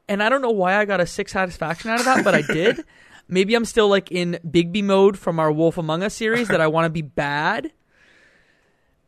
And 0.09 0.21
I 0.21 0.27
don't 0.27 0.41
know 0.41 0.51
why 0.51 0.75
I 0.75 0.83
got 0.83 0.99
a 0.99 1.07
sick 1.07 1.29
satisfaction 1.29 1.91
out 1.91 1.99
of 1.99 2.05
that, 2.07 2.25
but 2.25 2.35
I 2.35 2.41
did. 2.41 2.83
Maybe 3.29 3.55
I'm 3.55 3.63
still 3.63 3.87
like 3.87 4.11
in 4.11 4.37
Bigby 4.45 4.83
mode 4.83 5.17
from 5.17 5.39
our 5.39 5.49
Wolf 5.49 5.77
Among 5.77 6.03
Us 6.03 6.13
series 6.13 6.49
that 6.49 6.59
I 6.59 6.67
want 6.67 6.87
to 6.87 6.89
be 6.89 7.03
bad. 7.03 7.71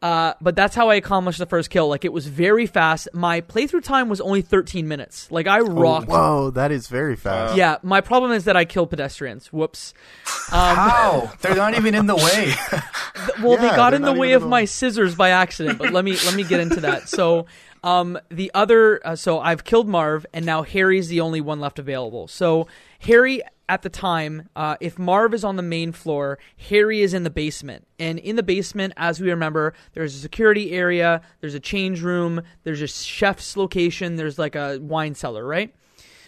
Uh, 0.01 0.33
but 0.39 0.55
that's 0.55 0.75
how 0.75 0.89
I 0.89 0.95
accomplished 0.95 1.39
the 1.39 1.45
first 1.47 1.69
kill. 1.69 1.87
Like 1.87 2.05
it 2.05 2.13
was 2.13 2.27
very 2.27 2.67
fast. 2.67 3.07
My 3.13 3.41
playthrough 3.41 3.83
time 3.83 4.09
was 4.09 4.21
only 4.21 4.41
13 4.41 4.87
minutes. 4.87 5.31
Like 5.31 5.47
I 5.47 5.59
rocked. 5.61 6.07
Whoa, 6.07 6.51
that 6.51 6.71
is 6.71 6.87
very 6.87 7.15
fast. 7.15 7.57
Yeah, 7.57 7.77
my 7.81 8.01
problem 8.01 8.31
is 8.31 8.43
that 8.45 8.55
I 8.55 8.65
kill 8.65 8.85
pedestrians. 8.85 9.51
Whoops. 9.51 9.95
How? 10.25 11.31
They're 11.41 11.55
not 11.55 11.75
even 11.75 11.95
in 11.95 12.05
the 12.05 12.15
way. 12.15 12.53
well 13.41 13.53
Yeah, 13.53 13.69
they 13.69 13.75
got 13.75 13.93
in 13.93 14.01
the 14.01 14.13
way 14.13 14.31
even 14.31 14.43
of 14.43 14.49
my 14.49 14.65
scissors 14.65 15.15
by 15.15 15.29
accident 15.29 15.77
but 15.77 15.91
let 15.91 16.05
me 16.05 16.17
let 16.25 16.35
me 16.35 16.43
get 16.43 16.59
into 16.59 16.81
that 16.81 17.09
so 17.09 17.45
um 17.83 18.17
the 18.29 18.51
other 18.53 19.05
uh, 19.05 19.15
so 19.15 19.39
i've 19.39 19.63
killed 19.63 19.87
marv 19.87 20.25
and 20.33 20.45
now 20.45 20.63
harry's 20.63 21.07
the 21.07 21.21
only 21.21 21.41
one 21.41 21.59
left 21.59 21.79
available 21.79 22.27
so 22.27 22.67
harry 22.99 23.41
at 23.69 23.81
the 23.81 23.89
time 23.89 24.49
uh, 24.55 24.75
if 24.79 24.97
marv 24.97 25.33
is 25.33 25.43
on 25.43 25.55
the 25.55 25.61
main 25.61 25.91
floor 25.91 26.39
harry 26.57 27.01
is 27.01 27.13
in 27.13 27.23
the 27.23 27.29
basement 27.29 27.85
and 27.99 28.19
in 28.19 28.35
the 28.35 28.43
basement 28.43 28.93
as 28.97 29.19
we 29.19 29.29
remember 29.29 29.73
there's 29.93 30.15
a 30.15 30.19
security 30.19 30.71
area 30.71 31.21
there's 31.41 31.55
a 31.55 31.59
change 31.59 32.01
room 32.01 32.41
there's 32.63 32.81
a 32.81 32.87
chef's 32.87 33.57
location 33.57 34.15
there's 34.15 34.39
like 34.39 34.55
a 34.55 34.79
wine 34.79 35.13
cellar 35.15 35.45
right 35.45 35.73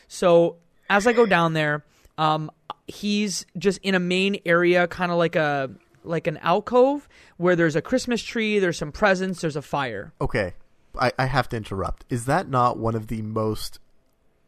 so 0.09 0.57
as 0.89 1.07
I 1.07 1.13
go 1.13 1.25
down 1.25 1.53
there, 1.53 1.85
um, 2.17 2.51
he's 2.87 3.45
just 3.57 3.79
in 3.83 3.95
a 3.95 3.99
main 3.99 4.41
area, 4.45 4.87
kind 4.87 5.11
of 5.11 5.17
like 5.17 5.35
a 5.35 5.69
like 6.03 6.27
an 6.27 6.37
alcove 6.37 7.07
where 7.37 7.55
there's 7.55 7.75
a 7.75 7.81
Christmas 7.81 8.23
tree, 8.23 8.57
there's 8.57 8.77
some 8.77 8.91
presents, 8.91 9.41
there's 9.41 9.55
a 9.55 9.61
fire. 9.61 10.11
Okay, 10.19 10.53
I, 10.99 11.11
I 11.19 11.25
have 11.25 11.47
to 11.49 11.57
interrupt. 11.57 12.05
Is 12.09 12.25
that 12.25 12.49
not 12.49 12.77
one 12.77 12.95
of 12.95 13.07
the 13.07 13.21
most 13.21 13.79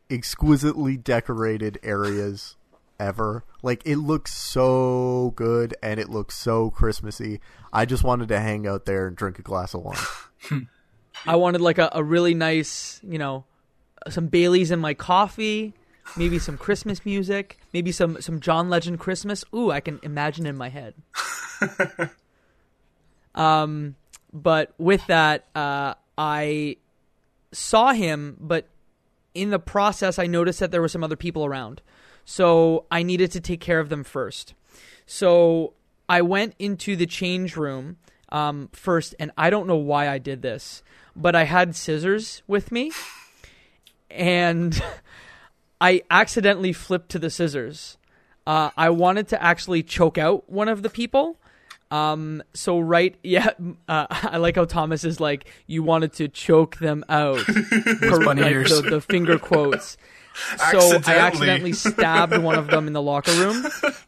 exquisitely 0.10 0.98
decorated 0.98 1.77
areas 1.83 2.57
ever? 3.01 3.43
Like, 3.62 3.81
it 3.86 3.98
looks 3.98 4.34
so 4.34 5.34
good 5.36 5.75
and 5.81 6.00
it 6.00 6.10
looks 6.10 6.38
so 6.38 6.70
Christmassy. 6.70 7.41
I 7.74 7.86
just 7.86 8.03
wanted 8.03 8.29
to 8.29 8.39
hang 8.39 8.67
out 8.67 8.86
there 8.86 9.08
and 9.08 9.15
drink 9.15 9.39
a 9.39 9.41
glass 9.41 9.74
of 9.74 9.81
wine. 9.81 10.67
I 11.25 11.36
wanted 11.36 11.62
like 11.62 11.77
a, 11.77 11.89
a 11.93 12.03
really 12.03 12.34
nice, 12.34 13.00
you 13.03 13.17
know, 13.17 13.46
some 14.10 14.27
Baileys 14.27 14.72
in 14.72 14.79
my 14.79 14.93
coffee, 14.93 15.74
maybe 16.15 16.39
some 16.39 16.58
Christmas 16.58 17.05
music, 17.05 17.60
maybe 17.74 17.91
some 17.91 18.20
some 18.22 18.39
John 18.39 18.70
Legend 18.70 19.00
Christmas. 19.00 19.43
Ooh, 19.53 19.72
I 19.72 19.79
can 19.79 20.00
imagine 20.03 20.46
in 20.46 20.58
my 20.58 20.70
head. 20.70 20.96
um, 23.36 23.96
but 24.34 24.74
with 24.77 25.05
that, 25.08 25.46
uh, 25.53 25.93
I 26.17 26.77
saw 27.51 27.93
him, 27.93 28.38
but 28.39 28.67
in 29.34 29.50
the 29.50 29.60
process, 29.60 30.20
I 30.20 30.27
noticed 30.27 30.60
that 30.60 30.72
there 30.72 30.81
were 30.81 30.88
some 30.88 31.03
other 31.03 31.15
people 31.15 31.46
around, 31.46 31.81
so 32.25 32.86
I 32.92 33.04
needed 33.04 33.32
to 33.32 33.40
take 33.40 33.60
care 33.60 33.80
of 33.80 33.90
them 33.90 34.04
first. 34.04 34.54
So 35.06 35.74
I 36.08 36.22
went 36.22 36.56
into 36.60 36.96
the 36.96 37.06
change 37.06 37.56
room 37.56 37.98
um, 38.30 38.70
first, 38.74 39.16
and 39.20 39.32
I 39.38 39.50
don't 39.50 39.68
know 39.68 39.75
why 39.75 40.10
I 40.10 40.18
did 40.18 40.42
this, 40.42 40.84
but 41.16 41.36
I 41.36 41.44
had 41.44 41.75
scissors 41.75 42.44
with 42.48 42.72
me, 42.72 42.92
and 44.10 44.82
I 45.82 46.04
accidentally 46.10 46.74
flipped 46.74 47.10
to 47.10 47.20
the 47.20 47.30
scissors. 47.30 47.98
Uh, 48.46 48.72
I 48.75 48.90
wanted 48.90 49.28
to 49.30 49.42
actually 49.42 49.84
choke 49.84 50.18
out 50.18 50.50
one 50.50 50.68
of 50.68 50.84
the 50.84 50.90
people. 50.90 51.38
Um, 51.92 52.42
so 52.54 52.80
right, 52.80 53.16
yeah, 53.24 53.50
uh, 53.88 54.08
I 54.10 54.38
like 54.38 54.56
how 54.56 54.66
Thomas 54.66 55.04
is 55.04 55.20
like, 55.20 55.50
you 55.68 55.84
wanted 55.84 56.13
to 56.13 56.28
choke 56.28 56.78
them 56.78 57.04
out. 57.10 57.46
Cor- 57.46 58.24
like 58.24 58.38
ears. 58.38 58.82
the, 58.82 58.90
the 58.90 59.01
finger 59.01 59.38
quotes. 59.38 59.98
So 60.72 61.00
I 61.06 61.16
Accidentally. 61.18 61.74
stabbed 61.74 62.38
one 62.38 62.58
of 62.58 62.68
them 62.68 62.88
in 62.88 62.94
the 62.94 63.02
locker 63.02 63.32
room, 63.34 63.66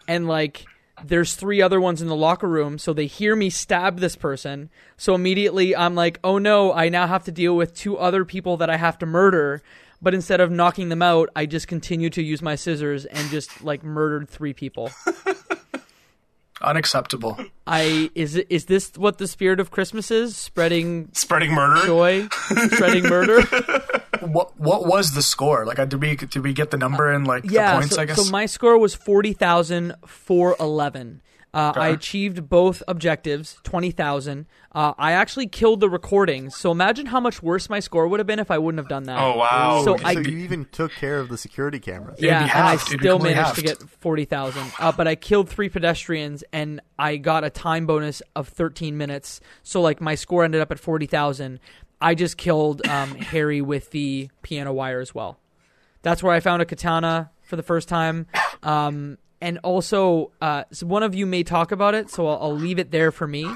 and 0.08 0.28
like 0.28 0.66
there's 1.04 1.36
three 1.36 1.62
other 1.62 1.82
ones 1.82 2.02
in 2.02 2.08
the 2.08 2.16
locker 2.16 2.48
room, 2.48 2.78
so 2.78 2.94
they 2.94 3.08
hear 3.08 3.36
me 3.36 3.50
stab 3.50 4.00
this 4.00 4.16
person. 4.16 4.70
So 4.98 5.16
immediately 5.16 5.76
I'm 5.76 5.96
like, 5.96 6.20
oh 6.24 6.38
no, 6.38 6.72
I 6.74 6.90
now 6.90 7.08
have 7.08 7.24
to 7.26 7.32
deal 7.32 7.56
with 7.56 7.74
two 7.76 7.98
other 7.98 8.24
people 8.26 8.58
that 8.58 8.70
I 8.70 8.78
have 8.78 8.98
to 9.00 9.06
murder. 9.06 9.62
But 10.02 10.14
instead 10.14 10.42
of 10.42 10.52
knocking 10.52 10.90
them 10.90 11.02
out, 11.02 11.30
I 11.36 11.46
just 11.46 11.68
continue 11.70 12.10
to 12.10 12.22
use 12.22 12.42
my 12.42 12.56
scissors 12.56 13.06
and 13.06 13.30
just 13.30 13.64
like 13.64 13.84
murdered 13.84 14.28
three 14.30 14.54
people. 14.54 14.92
Unacceptable. 16.62 17.38
I 17.68 18.10
is 18.16 18.36
it, 18.38 18.48
is 18.50 18.66
this 18.66 18.94
what 18.98 19.18
the 19.18 19.28
spirit 19.28 19.60
of 19.60 19.72
Christmas 19.72 20.12
is? 20.12 20.36
Spreading 20.38 21.10
Spreading 21.14 21.52
murder. 21.54 21.86
joy, 21.86 22.28
spreading 22.72 23.04
murder. 23.04 23.42
What 24.32 24.60
what 24.60 24.86
was 24.86 25.14
the 25.14 25.22
score? 25.22 25.66
Like, 25.66 25.80
uh, 25.80 25.86
did 25.86 26.02
we 26.02 26.16
did 26.16 26.38
we 26.44 26.54
get 26.54 26.72
the 26.72 26.78
number 26.78 27.12
and 27.12 27.28
like 27.28 27.50
yeah, 27.50 27.74
the 27.74 27.80
points? 27.80 27.96
so, 27.96 28.02
I 28.02 28.06
guess. 28.06 28.26
so 28.26 28.32
my 28.32 28.46
score 28.46 28.78
was 28.78 28.96
forty 28.96 29.34
thousand 29.34 29.96
four 30.06 30.56
eleven. 30.60 31.22
Uh, 31.54 31.72
I 31.76 31.90
achieved 31.90 32.50
both 32.50 32.82
objectives, 32.88 33.58
twenty 33.64 33.92
thousand. 33.92 34.48
Uh, 34.72 34.94
I 34.98 35.12
actually 35.12 35.46
killed 35.46 35.82
the 35.82 35.90
recordings, 35.90 36.56
so 36.56 36.72
imagine 36.72 37.06
how 37.06 37.20
much 37.20 37.44
worse 37.44 37.70
my 37.70 37.80
score 37.80 38.08
would 38.08 38.20
have 38.20 38.26
been 38.26 38.40
if 38.40 38.50
I 38.50 38.58
wouldn't 38.58 38.80
have 38.80 38.90
done 38.90 39.04
that. 39.04 39.20
Oh 39.20 39.38
wow. 39.38 39.84
So 39.86 39.96
so 39.98 40.04
I- 40.04 40.14
you 40.14 40.40
even 40.40 40.66
took 40.72 40.92
care 40.94 41.20
of 41.20 41.30
the 41.30 41.38
security 41.38 41.80
cameras. 41.80 42.18
Yeah, 42.20 42.40
be 42.40 42.50
and 42.50 42.52
I 42.52 42.70
halved. 42.72 42.82
Still 42.82 42.98
completely 42.98 43.36
managed 43.36 43.56
to 43.56 43.62
get 43.62 43.78
forty 44.00 44.26
thousand. 44.26 44.72
Uh, 44.80 44.92
but 44.92 45.08
I 45.08 45.14
killed 45.14 45.48
three 45.48 45.70
pedestrians, 45.70 46.44
and 46.52 46.82
I 46.98 47.18
got 47.18 47.44
a 47.44 47.52
time 47.52 47.86
bonus 47.86 48.24
of 48.36 48.48
thirteen 48.48 48.98
minutes. 48.98 49.40
So 49.62 49.80
like 49.80 50.02
my 50.02 50.16
score 50.16 50.44
ended 50.44 50.60
up 50.60 50.72
at 50.72 50.80
forty 50.80 51.06
thousand. 51.06 51.60
I 52.04 52.16
just 52.16 52.38
killed 52.38 52.86
um, 52.88 53.16
Harry 53.16 53.62
with 53.62 53.90
the 53.92 54.30
piano 54.44 54.74
wire 54.74 55.00
as 55.00 55.16
well. 55.16 55.40
That's 56.02 56.22
where 56.22 56.34
I 56.34 56.42
found 56.42 56.62
a 56.62 56.66
katana 56.66 57.32
for 57.42 57.56
the 57.56 57.64
first 57.64 57.88
time. 57.88 58.28
Um, 58.62 59.18
and 59.42 59.58
also, 59.64 60.32
uh, 60.42 60.66
so 60.72 60.86
one 60.86 61.02
of 61.02 61.16
you 61.16 61.26
may 61.26 61.44
talk 61.44 61.72
about 61.72 61.96
it, 61.96 62.10
so 62.10 62.28
I'll, 62.28 62.40
I'll 62.42 62.56
leave 62.56 62.78
it 62.78 62.92
there 62.92 63.12
for 63.12 63.26
me. 63.26 63.48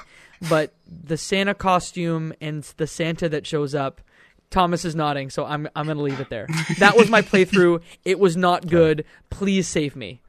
But 0.49 0.73
the 0.87 1.17
Santa 1.17 1.53
costume 1.53 2.33
and 2.39 2.63
the 2.77 2.87
Santa 2.87 3.27
that 3.29 3.45
shows 3.45 3.75
up, 3.75 4.01
Thomas 4.49 4.85
is 4.85 4.95
nodding, 4.95 5.29
so 5.29 5.45
I'm 5.45 5.67
I'm 5.75 5.87
gonna 5.87 6.01
leave 6.01 6.21
it 6.21 6.29
there. 6.29 6.47
That 6.79 6.95
was 6.95 7.09
my 7.09 7.21
playthrough. 7.21 7.81
It 8.05 8.17
was 8.17 8.37
not 8.37 8.67
good. 8.67 9.03
Please 9.29 9.67
save 9.67 9.95
me. 9.95 10.21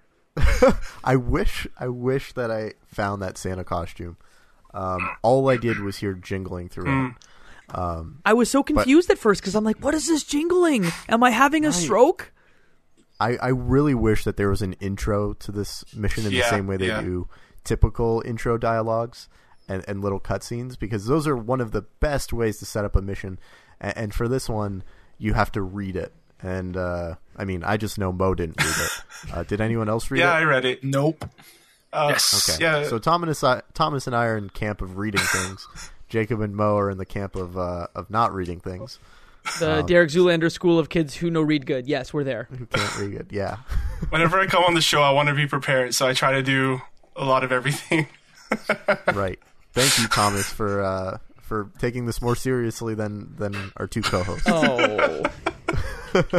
I 1.05 1.15
wish 1.15 1.69
I 1.79 1.87
wish 1.89 2.33
that 2.33 2.51
I 2.51 2.73
found 2.87 3.23
that 3.23 3.39
Santa 3.39 3.63
costume. 3.63 4.17
Um, 4.75 5.09
all 5.23 5.49
I 5.49 5.57
did 5.57 5.81
was 5.81 5.99
hear 5.99 6.15
jingling 6.15 6.69
throughout. 6.69 7.13
I 7.75 8.33
was 8.33 8.51
so 8.51 8.63
confused 8.63 9.11
at 9.11 9.19
first 9.19 9.41
because 9.41 9.55
I'm 9.55 9.65
like, 9.65 9.79
what 9.79 9.95
is 9.95 10.07
this 10.07 10.25
jingling? 10.25 10.87
Am 11.09 11.23
I 11.23 11.31
having 11.31 11.65
a 11.65 11.73
stroke? 11.73 12.33
I, 13.21 13.37
I 13.37 13.49
really 13.49 13.95
wish 13.95 14.25
that 14.25 14.37
there 14.37 14.49
was 14.49 14.63
an 14.63 14.75
intro 14.75 15.33
to 15.35 15.53
this 15.53 15.85
mission 15.95 16.25
in 16.25 16.33
the 16.33 16.43
same 16.43 16.67
way 16.67 16.77
they 16.77 16.87
yeah. 16.87 17.01
do 17.01 17.29
typical 17.65 18.23
intro 18.25 18.57
dialogues 18.57 19.29
and, 19.69 19.85
and 19.89 20.03
little 20.03 20.21
cutscenes 20.21 20.79
because 20.79 21.07
those 21.07 21.27
are 21.27 21.37
one 21.37 21.61
of 21.61 21.73
the 21.73 21.83
best 21.83 22.33
ways 22.33 22.59
to 22.59 22.65
set 22.65 22.85
up 22.85 22.97
a 22.97 23.03
mission. 23.03 23.39
And, 23.81 23.97
and 23.99 24.15
for 24.15 24.29
this 24.29 24.49
one, 24.49 24.85
you 25.19 25.35
have 25.35 25.53
to 25.53 25.63
read 25.63 25.97
it. 25.97 26.13
And 26.41 26.77
uh, 26.77 27.17
I 27.37 27.45
mean, 27.45 27.65
I 27.65 27.77
just 27.77 27.99
know 27.99 28.13
Mo 28.13 28.35
didn't 28.35 28.63
read 28.63 28.77
it. 28.79 28.91
Uh, 29.33 29.43
did 29.43 29.61
anyone 29.61 29.89
else 29.89 30.13
read 30.13 30.21
Yeah, 30.21 30.33
I 30.33 30.43
it? 30.43 30.45
read 30.45 30.65
it. 30.65 30.85
Nope. 30.85 31.25
Uh, 31.93 32.07
Yes. 32.11 32.49
Okay. 32.49 32.63
Yeah. 32.63 32.85
So 32.85 33.01
Thomas, 33.01 33.43
Thomas 33.75 34.07
and 34.07 34.15
I 34.15 34.27
are 34.27 34.39
in 34.39 34.49
camp 34.49 34.81
of 34.81 34.97
reading 34.97 35.21
things. 35.21 35.67
Jacob 36.09 36.41
and 36.41 36.55
Mo 36.55 36.77
are 36.77 36.91
in 36.91 36.99
the 36.99 37.07
camp 37.07 37.37
of 37.37 37.57
uh, 37.59 37.89
of 37.95 38.11
not 38.11 38.35
reading 38.35 38.61
things. 38.61 38.99
The 39.61 39.83
Derek 39.83 40.11
Zoolander 40.11 40.53
School 40.53 40.79
of 40.79 40.89
Kids 40.89 41.15
Who 41.17 41.31
Know 41.31 41.41
Read 41.41 41.65
Good. 41.65 41.87
Yes, 41.87 42.13
we're 42.13 42.25
there. 42.25 42.49
Who 42.51 42.67
can't 42.67 42.99
read 42.99 43.15
it? 43.15 43.27
Yeah. 43.31 43.57
Whenever 44.11 44.39
I 44.39 44.47
come 44.47 44.65
on 44.65 44.75
the 44.75 44.81
show, 44.83 45.03
I 45.03 45.11
want 45.11 45.29
to 45.29 45.35
be 45.35 45.47
prepared, 45.47 45.95
so 45.95 46.07
I 46.07 46.13
try 46.13 46.33
to 46.33 46.43
do 46.43 46.83
a 47.17 47.25
lot 47.25 47.45
of 47.45 47.53
everything. 47.53 48.07
right. 49.15 49.39
Thank 49.73 49.99
you, 49.99 50.09
Thomas, 50.09 50.47
for 50.51 50.83
uh, 50.83 51.19
for 51.41 51.71
taking 51.79 52.07
this 52.07 52.21
more 52.21 52.37
seriously 52.37 52.95
than 52.95 53.35
than 53.37 53.73
our 53.77 53.87
two 53.87 54.03
co-hosts. 54.03 54.47
Oh, 54.49 55.25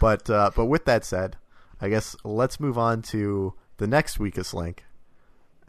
But 0.00 0.28
uh, 0.28 0.50
but 0.54 0.66
with 0.66 0.84
that 0.84 1.04
said, 1.04 1.36
I 1.80 1.88
guess 1.88 2.16
let's 2.24 2.60
move 2.60 2.76
on 2.78 3.02
to 3.02 3.54
the 3.78 3.86
next 3.86 4.18
weakest 4.18 4.52
link, 4.54 4.84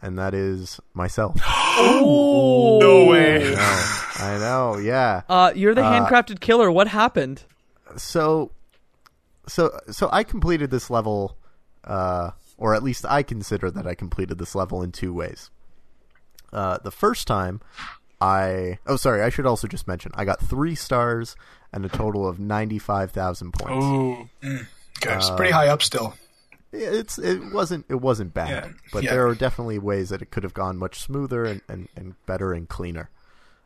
and 0.02 0.18
that 0.18 0.34
is 0.34 0.80
myself. 0.94 1.40
No 1.80 3.06
way. 3.08 3.54
I 3.56 4.36
know, 4.38 4.78
yeah. 4.78 5.22
uh, 5.28 5.52
you're 5.54 5.74
the 5.74 5.82
handcrafted 5.82 6.40
killer. 6.40 6.70
What 6.70 6.88
happened? 6.88 7.44
So, 7.96 8.50
so 9.46 9.78
so 9.90 10.08
I 10.12 10.24
completed 10.24 10.70
this 10.70 10.90
level, 10.90 11.36
uh, 11.84 12.32
or 12.56 12.74
at 12.74 12.82
least 12.82 13.04
I 13.08 13.22
consider 13.22 13.70
that 13.70 13.86
I 13.86 13.94
completed 13.94 14.38
this 14.38 14.54
level 14.54 14.82
in 14.82 14.92
two 14.92 15.14
ways. 15.14 15.50
Uh, 16.52 16.78
the 16.82 16.90
first 16.90 17.26
time, 17.26 17.60
I 18.20 18.78
oh 18.86 18.96
sorry, 18.96 19.22
I 19.22 19.28
should 19.28 19.46
also 19.46 19.68
just 19.68 19.86
mention 19.86 20.12
I 20.14 20.24
got 20.24 20.40
three 20.40 20.74
stars 20.74 21.36
and 21.72 21.84
a 21.84 21.88
total 21.88 22.26
of 22.26 22.40
ninety 22.40 22.78
five 22.78 23.12
thousand 23.12 23.52
points. 23.52 23.84
Ooh. 23.84 24.28
Okay, 24.44 25.14
it's 25.14 25.30
pretty 25.30 25.52
high 25.52 25.68
up 25.68 25.82
still. 25.82 26.14
It's 26.72 27.18
it 27.18 27.52
wasn't 27.52 27.86
it 27.88 28.00
wasn't 28.00 28.34
bad, 28.34 28.48
Yeah. 28.50 28.72
but 28.92 29.02
Yeah. 29.04 29.10
there 29.12 29.26
are 29.28 29.34
definitely 29.34 29.78
ways 29.78 30.08
that 30.10 30.22
it 30.22 30.30
could 30.30 30.42
have 30.42 30.54
gone 30.54 30.76
much 30.76 31.00
smoother 31.00 31.44
and, 31.44 31.60
and, 31.68 31.88
and 31.96 32.14
better 32.26 32.52
and 32.52 32.68
cleaner. 32.68 33.10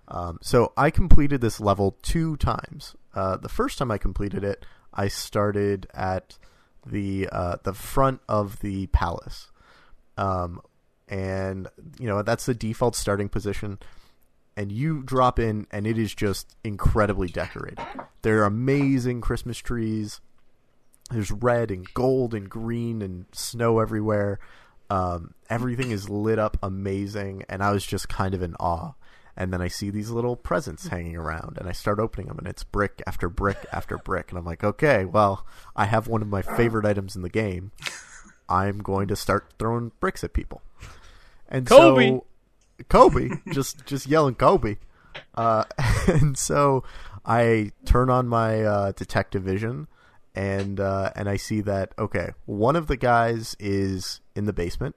Um, 0.09 0.39
so 0.43 0.73
I 0.77 0.91
completed 0.91 1.41
this 1.41 1.61
level 1.61 1.97
two 2.03 2.37
times. 2.37 2.95
Uh, 3.15 3.37
the 3.37 3.49
first 3.49 3.79
time 3.79 3.91
I 3.91 3.99
completed 3.99 4.45
it, 4.45 4.65
I 4.93 5.09
started 5.09 5.87
at 5.95 6.37
the 6.87 7.29
uh, 7.33 7.57
the 7.63 7.73
front 7.75 8.21
of 8.29 8.61
the 8.61 8.87
palace, 8.89 9.51
um, 10.19 10.61
and 11.09 11.69
you 11.99 12.07
know 12.07 12.23
that's 12.23 12.47
the 12.47 12.55
default 12.55 12.97
starting 12.97 13.29
position. 13.29 13.79
And 14.55 14.71
you 14.71 15.03
drop 15.03 15.39
in, 15.39 15.67
and 15.71 15.87
it 15.87 15.97
is 15.97 16.15
just 16.15 16.57
incredibly 16.63 17.29
decorated. 17.29 17.79
There 18.21 18.43
are 18.43 18.45
amazing 18.45 19.23
Christmas 19.23 19.57
trees 19.57 20.21
there's 21.13 21.31
red 21.31 21.71
and 21.71 21.87
gold 21.95 22.35
and 22.35 22.49
green 22.49 23.03
and 23.03 23.27
snow 23.33 23.79
everywhere. 23.79 24.39
Um, 24.91 25.35
everything 25.49 25.91
is 25.91 26.09
lit 26.09 26.39
up 26.39 26.57
amazing, 26.63 27.45
and 27.49 27.63
I 27.63 27.73
was 27.73 27.87
just 27.87 28.09
kind 28.09 28.35
of 28.35 28.43
in 28.43 28.55
awe. 28.57 28.93
And 29.35 29.53
then 29.53 29.63
I 29.63 29.69
see 29.69 29.89
these 29.89 30.11
little 30.11 30.37
presents 30.37 30.89
hanging 30.89 31.17
around, 31.17 31.57
and 31.59 31.67
I 31.67 31.73
start 31.73 31.99
opening 31.99 32.27
them, 32.27 32.39
and 32.39 32.47
it's 32.47 32.65
brick 32.65 33.01
after 33.07 33.31
brick 33.31 33.57
after 33.73 33.97
brick, 33.97 34.31
and 34.31 34.39
I'm 34.39 34.45
like, 34.45 34.63
okay, 34.63 35.07
well, 35.07 35.47
I 35.75 35.87
have 35.87 36.07
one 36.07 36.21
of 36.21 36.29
my 36.29 36.43
favorite 36.43 36.85
items 36.85 37.17
in 37.17 37.23
the 37.23 37.31
game. 37.31 37.73
I'm 38.49 38.79
going 38.79 39.09
to 39.09 39.17
start 39.17 39.55
throwing 39.59 39.93
bricks 40.01 40.23
at 40.23 40.35
people. 40.35 40.61
And 41.49 41.67
Kobe! 41.67 42.09
so, 42.09 42.27
Kobe, 42.89 43.31
just 43.53 43.87
just 43.87 44.07
yelling 44.07 44.35
Kobe. 44.35 44.77
Uh, 45.35 45.65
and 46.07 46.37
so 46.37 46.85
I 47.25 47.73
turn 47.85 48.11
on 48.11 48.29
my 48.29 48.63
uh, 48.63 48.93
detective 48.93 49.43
vision, 49.43 49.89
and 50.35 50.81
uh, 50.81 51.11
and 51.15 51.29
I 51.29 51.37
see 51.37 51.61
that 51.63 51.93
okay, 51.99 52.31
one 52.47 52.77
of 52.77 52.87
the 52.87 52.97
guys 52.97 53.57
is 53.59 54.21
in 54.35 54.47
the 54.47 54.53
basement, 54.53 54.97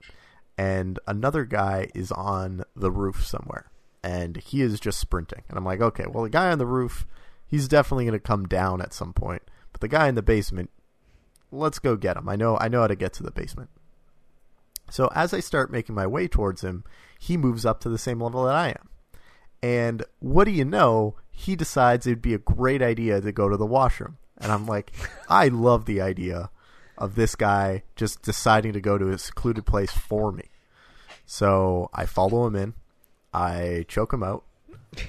and 0.57 0.99
another 1.07 1.45
guy 1.45 1.89
is 1.93 2.11
on 2.11 2.63
the 2.75 2.91
roof 2.91 3.25
somewhere, 3.25 3.69
and 4.03 4.37
he 4.37 4.61
is 4.61 4.79
just 4.79 4.99
sprinting. 4.99 5.43
And 5.49 5.57
I'm 5.57 5.65
like, 5.65 5.81
okay, 5.81 6.05
well, 6.07 6.23
the 6.23 6.29
guy 6.29 6.51
on 6.51 6.57
the 6.57 6.65
roof, 6.65 7.05
he's 7.45 7.67
definitely 7.67 8.05
going 8.05 8.13
to 8.13 8.19
come 8.19 8.47
down 8.47 8.81
at 8.81 8.93
some 8.93 9.13
point, 9.13 9.43
but 9.71 9.81
the 9.81 9.87
guy 9.87 10.07
in 10.07 10.15
the 10.15 10.21
basement, 10.21 10.69
let's 11.51 11.79
go 11.79 11.95
get 11.95 12.17
him. 12.17 12.29
I 12.29 12.35
know 12.35 12.57
I 12.57 12.67
know 12.67 12.81
how 12.81 12.87
to 12.87 12.95
get 12.95 13.13
to 13.13 13.23
the 13.23 13.31
basement. 13.31 13.69
So 14.89 15.09
as 15.15 15.33
I 15.33 15.39
start 15.39 15.71
making 15.71 15.95
my 15.95 16.07
way 16.07 16.27
towards 16.27 16.63
him, 16.63 16.83
he 17.19 17.37
moves 17.37 17.65
up 17.65 17.79
to 17.81 17.89
the 17.89 17.97
same 17.97 18.21
level 18.21 18.45
that 18.45 18.55
I 18.55 18.69
am. 18.69 18.89
And 19.61 20.03
what 20.19 20.43
do 20.43 20.51
you 20.51 20.63
know? 20.63 21.15
He 21.31 21.55
decides 21.55 22.05
it'd 22.05 22.21
be 22.21 22.35
a 22.35 22.39
great 22.39 22.81
idea 22.81 23.19
to 23.19 23.31
go 23.31 23.49
to 23.49 23.57
the 23.57 23.65
washroom. 23.65 24.17
And 24.39 24.51
I'm 24.51 24.65
like, 24.65 24.91
I 25.29 25.47
love 25.47 25.85
the 25.85 26.01
idea 26.01 26.49
of 26.97 27.15
this 27.15 27.35
guy 27.35 27.83
just 27.95 28.21
deciding 28.21 28.73
to 28.73 28.81
go 28.81 28.97
to 28.97 29.09
a 29.09 29.17
secluded 29.17 29.65
place 29.65 29.91
for 29.91 30.31
me. 30.31 30.45
So 31.25 31.89
I 31.93 32.05
follow 32.05 32.45
him 32.47 32.55
in. 32.55 32.73
I 33.33 33.85
choke 33.87 34.13
him 34.13 34.23
out. 34.23 34.45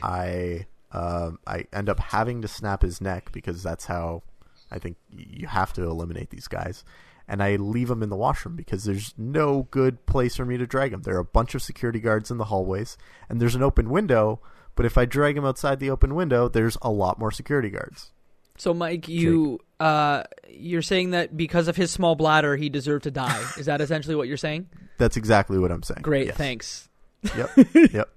I 0.03 0.67
um, 0.93 1.39
I 1.47 1.67
end 1.73 1.89
up 1.89 2.01
having 2.01 2.43
to 2.43 2.49
snap 2.49 2.83
his 2.83 3.01
neck 3.01 3.31
because 3.33 3.63
that's 3.63 3.85
how 3.85 4.23
I 4.71 4.79
think 4.79 4.97
you 5.11 5.47
have 5.47 5.73
to 5.75 5.83
eliminate 5.83 6.31
these 6.31 6.49
guys. 6.49 6.85
And 7.29 7.43
I 7.43 7.57
leave 7.57 7.91
him 7.91 8.03
in 8.03 8.09
the 8.09 8.17
washroom 8.17 8.57
because 8.57 8.85
there's 8.85 9.13
no 9.19 9.67
good 9.71 10.07
place 10.07 10.37
for 10.37 10.45
me 10.45 10.57
to 10.59 10.67
drag 10.67 10.93
him. 10.93 11.03
There 11.03 11.17
are 11.17 11.21
a 11.21 11.25
bunch 11.25 11.55
of 11.55 11.63
security 11.63 11.99
guards 11.99 12.31
in 12.31 12.39
the 12.39 12.45
hallways, 12.45 12.97
and 13.29 13.41
there's 13.41 13.57
an 13.57 13.65
open 13.65 13.91
window. 13.91 14.41
But 14.77 14.87
if 14.87 14.97
I 14.97 15.07
drag 15.07 15.37
him 15.37 15.45
outside 15.45 15.81
the 15.81 15.91
open 15.91 16.15
window, 16.15 16.49
there's 16.49 16.79
a 16.83 16.91
lot 16.91 17.19
more 17.19 17.33
security 17.33 17.71
guards. 17.71 18.13
So, 18.59 18.73
Mike, 18.75 19.09
you 19.09 19.61
uh, 19.81 20.23
you're 20.49 20.83
saying 20.83 21.11
that 21.11 21.37
because 21.37 21.69
of 21.69 21.77
his 21.77 21.91
small 21.91 22.15
bladder, 22.15 22.57
he 22.57 22.69
deserved 22.69 23.05
to 23.05 23.11
die. 23.11 23.43
Is 23.59 23.67
that 23.67 23.81
essentially 23.81 24.15
what 24.17 24.29
you're 24.29 24.37
saying? 24.37 24.69
That's 24.99 25.17
exactly 25.17 25.59
what 25.59 25.71
I'm 25.71 25.83
saying. 25.83 26.01
Great, 26.03 26.27
Yes. 26.29 26.37
thanks. 26.37 26.89
Yep, 27.37 27.51
yep. 27.93 28.09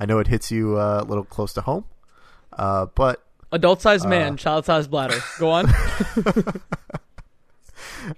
I 0.00 0.06
know 0.06 0.18
it 0.18 0.28
hits 0.28 0.50
you 0.50 0.78
uh, 0.78 1.00
a 1.02 1.04
little 1.04 1.24
close 1.24 1.52
to 1.54 1.60
home, 1.60 1.84
uh, 2.54 2.86
but 2.94 3.22
Adult-sized 3.52 4.08
man, 4.08 4.36
child-sized 4.38 4.90
bladder. 4.90 5.16
Go 5.38 5.50
on. 5.50 5.66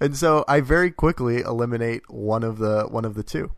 and 0.00 0.16
so 0.16 0.44
I 0.46 0.60
very 0.60 0.90
quickly 0.90 1.40
eliminate 1.40 2.08
one 2.08 2.42
of 2.44 2.58
the 2.58 2.84
one 2.84 3.04
of 3.04 3.14
the 3.14 3.22
two, 3.22 3.50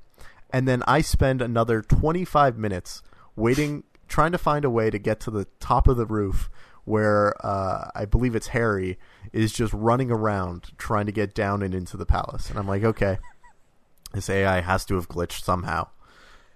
and 0.51 0.67
then 0.67 0.83
I 0.87 1.01
spend 1.03 1.43
another 1.43 1.83
25 1.83 2.57
minutes 2.57 3.03
waiting, 3.37 3.85
trying 4.09 4.33
to 4.33 4.39
find 4.39 4.65
a 4.65 4.71
way 4.71 4.91
to 4.91 4.99
get 4.99 5.21
to 5.21 5.31
the 5.31 5.47
top 5.61 5.87
of 5.89 5.97
the 5.97 6.07
roof 6.07 6.49
where 6.87 7.35
uh, 7.45 7.91
I 7.95 8.07
believe 8.07 8.35
it's 8.35 8.49
Harry 8.49 8.99
is 9.33 9.53
just 9.53 9.73
running 9.75 10.11
around 10.11 10.71
trying 10.79 11.07
to 11.07 11.13
get 11.13 11.35
down 11.35 11.63
and 11.63 11.75
into 11.75 11.99
the 11.99 12.07
palace, 12.07 12.49
and 12.49 12.59
I'm 12.59 12.67
like, 12.67 12.83
okay, 12.83 13.19
this 14.15 14.31
AI 14.31 14.63
has 14.63 14.87
to 14.87 14.95
have 14.95 15.09
glitched 15.09 15.45
somehow, 15.45 15.89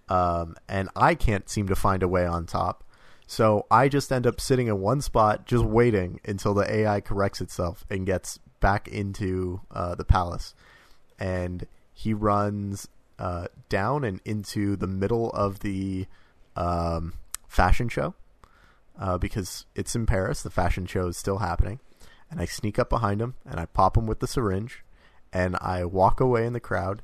um, 0.09 0.57
and 0.69 0.89
I 0.97 1.15
can't 1.15 1.49
seem 1.49 1.69
to 1.69 1.77
find 1.77 2.03
a 2.03 2.09
way 2.09 2.27
on 2.27 2.47
top. 2.47 2.85
So 3.27 3.67
I 3.71 3.89
just 3.89 4.11
end 4.11 4.27
up 4.27 4.41
sitting 4.41 4.67
in 4.67 4.81
one 4.81 5.01
spot, 5.01 5.47
just 5.47 5.65
waiting 5.65 6.19
until 6.25 6.53
the 6.53 6.69
AI 6.69 7.01
corrects 7.01 7.41
itself 7.41 7.85
and 7.89 8.05
gets 8.05 8.41
back 8.59 8.89
into 8.89 9.61
uh, 9.71 9.95
the 9.95 10.05
palace. 10.05 10.53
And 11.17 11.69
he 11.93 12.13
runs 12.13 12.89
uh, 13.21 13.47
down 13.69 14.03
and 14.03 14.21
into 14.25 14.75
the 14.75 14.89
middle 14.89 15.31
of 15.31 15.61
the 15.61 16.07
um, 16.57 17.13
fashion 17.47 17.89
show 17.89 18.15
uh, 19.01 19.19
because 19.19 19.65
it's 19.75 19.97
in 19.97 20.07
Paris. 20.07 20.43
The 20.43 20.51
fashion 20.51 20.87
show 20.87 21.09
is 21.09 21.17
still 21.17 21.39
happening. 21.39 21.81
And 22.31 22.41
I 22.41 22.45
sneak 22.45 22.79
up 22.79 22.89
behind 22.89 23.21
him 23.21 23.35
and 23.45 23.59
I 23.59 23.67
pop 23.67 23.97
him 23.97 24.07
with 24.07 24.21
the 24.21 24.29
syringe 24.29 24.85
and 25.33 25.57
I 25.61 25.85
walk 25.85 26.21
away 26.21 26.47
in 26.47 26.53
the 26.53 26.61
crowd 26.61 27.03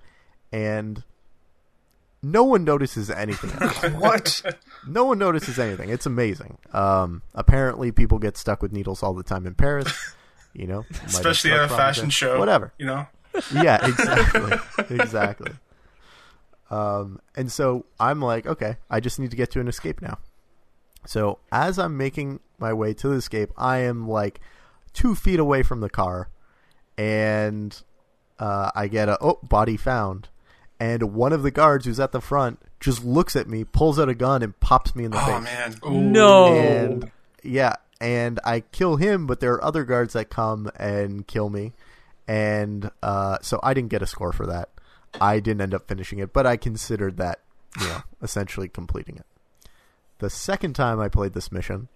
and 0.53 1.03
no 2.23 2.45
one 2.45 2.65
notices 2.65 3.11
anything. 3.11 3.51
What? 4.01 4.43
no 4.87 5.05
one 5.05 5.19
notices 5.19 5.59
anything. 5.59 5.91
It's 5.91 6.07
amazing. 6.07 6.59
Um, 6.73 7.23
apparently, 7.35 7.93
people 7.93 8.19
get 8.19 8.37
stuck 8.37 8.63
with 8.63 8.73
needles 8.73 9.03
all 9.03 9.15
the 9.15 9.23
time 9.23 9.47
in 9.47 9.55
Paris. 9.55 9.93
You 10.53 10.67
know, 10.67 10.85
Especially 11.05 11.53
at 11.53 11.65
a 11.65 11.69
fashion 11.69 12.07
it. 12.07 12.13
show. 12.13 12.39
Whatever. 12.39 12.73
You 12.79 12.87
know? 12.87 13.07
Yeah, 13.53 13.87
exactly, 13.87 14.97
exactly. 14.97 15.53
Um, 16.71 17.21
and 17.37 17.53
so 17.53 17.85
I'm 18.01 18.23
like, 18.23 18.47
okay, 18.47 18.77
I 18.89 19.01
just 19.01 19.19
need 19.19 19.31
to 19.31 19.37
get 19.37 19.51
to 19.51 19.61
an 19.61 19.69
escape 19.69 20.01
now. 20.01 20.19
So 21.07 21.39
as 21.51 21.79
I'm 21.79 21.97
making 21.97 22.41
my 22.59 22.73
way 22.73 22.95
to 22.95 23.09
the 23.09 23.17
escape, 23.17 23.51
I 23.57 23.79
am 23.79 24.09
like 24.09 24.41
two 24.93 25.15
feet 25.15 25.39
away 25.39 25.63
from 25.63 25.81
the 25.81 25.91
car, 25.91 26.29
and 26.99 27.81
uh, 28.39 28.71
I 28.75 28.89
get 28.89 29.09
a 29.09 29.19
oh 29.21 29.39
body 29.43 29.77
found, 29.77 30.29
and 30.79 31.15
one 31.15 31.33
of 31.33 31.43
the 31.43 31.51
guards 31.51 31.87
who's 31.87 32.01
at 32.01 32.13
the 32.13 32.21
front 32.21 32.61
just 32.81 33.05
looks 33.05 33.37
at 33.37 33.49
me, 33.49 33.65
pulls 33.65 33.99
out 33.99 34.09
a 34.09 34.15
gun, 34.15 34.43
and 34.43 34.59
pops 34.61 34.95
me 34.95 35.05
in 35.05 35.11
the 35.11 35.19
face. 35.19 35.29
Oh, 35.29 35.41
face. 35.41 35.83
man. 35.83 36.13
no. 36.13 36.55
And 36.55 37.11
yeah, 37.43 37.75
and 38.01 38.41
I 38.45 38.61
kill 38.61 38.97
him, 38.97 39.27
but 39.27 39.41
there 39.41 39.53
are 39.55 39.65
other 39.65 39.85
guards 39.85 40.15
that 40.15 40.29
come 40.31 40.71
and 40.77 41.27
kill 41.27 41.51
me, 41.51 41.73
and 42.27 42.91
uh, 43.03 43.39
so 43.43 43.61
I 43.63 43.75
didn't 43.75 43.91
get 43.91 44.03
a 44.03 44.07
score 44.07 44.33
for 44.33 44.47
that. 44.47 44.71
I 45.21 45.41
didn't 45.41 45.63
end 45.63 45.75
up 45.75 45.89
finishing 45.89 46.19
it, 46.19 46.33
but 46.33 46.47
I 46.47 46.57
considered 46.57 47.17
that, 47.17 47.41
you 47.81 47.87
know, 47.87 48.03
essentially 48.23 48.69
completing 48.69 49.17
it. 49.17 49.27
The 50.19 50.31
second 50.31 50.75
time 50.75 51.01
I 51.01 51.09
played 51.09 51.35
this 51.35 51.53
mission, 51.53 51.89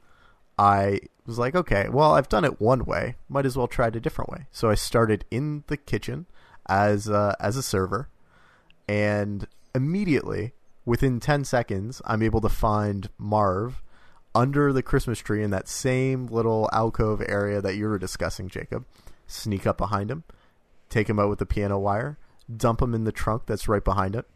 I 0.58 1.00
was 1.26 1.38
like, 1.38 1.54
okay, 1.54 1.88
well, 1.88 2.12
I've 2.14 2.28
done 2.28 2.44
it 2.44 2.60
one 2.60 2.84
way, 2.84 3.16
might 3.28 3.46
as 3.46 3.56
well 3.56 3.68
try 3.68 3.88
it 3.88 3.96
a 3.96 4.00
different 4.00 4.30
way. 4.30 4.46
So 4.52 4.68
I 4.68 4.74
started 4.74 5.24
in 5.30 5.64
the 5.68 5.76
kitchen 5.76 6.26
as 6.68 7.08
uh, 7.08 7.34
as 7.40 7.56
a 7.56 7.62
server, 7.62 8.08
and 8.86 9.46
immediately 9.74 10.52
within 10.84 11.20
10 11.20 11.44
seconds, 11.44 12.02
I'm 12.04 12.22
able 12.22 12.40
to 12.40 12.48
find 12.48 13.08
Marv 13.16 13.82
under 14.34 14.72
the 14.72 14.82
Christmas 14.82 15.18
tree 15.18 15.42
in 15.42 15.50
that 15.50 15.68
same 15.68 16.26
little 16.26 16.68
alcove 16.72 17.22
area 17.26 17.60
that 17.60 17.76
you 17.76 17.86
were 17.86 17.98
discussing, 17.98 18.48
Jacob. 18.48 18.84
Sneak 19.26 19.66
up 19.66 19.78
behind 19.78 20.10
him, 20.10 20.24
take 20.88 21.08
him 21.08 21.18
out 21.20 21.30
with 21.30 21.38
the 21.38 21.46
piano 21.46 21.78
wire, 21.78 22.18
dump 22.54 22.82
him 22.82 22.94
in 22.94 23.04
the 23.04 23.12
trunk 23.12 23.46
that's 23.46 23.68
right 23.68 23.84
behind 23.84 24.16
it, 24.16 24.26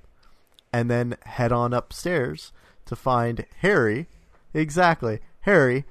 and 0.74 0.90
then 0.90 1.16
head 1.22 1.52
on 1.52 1.72
upstairs 1.72 2.50
to 2.84 2.96
find 2.96 3.46
Harry. 3.58 4.08
Exactly, 4.52 5.20
Harry 5.42 5.84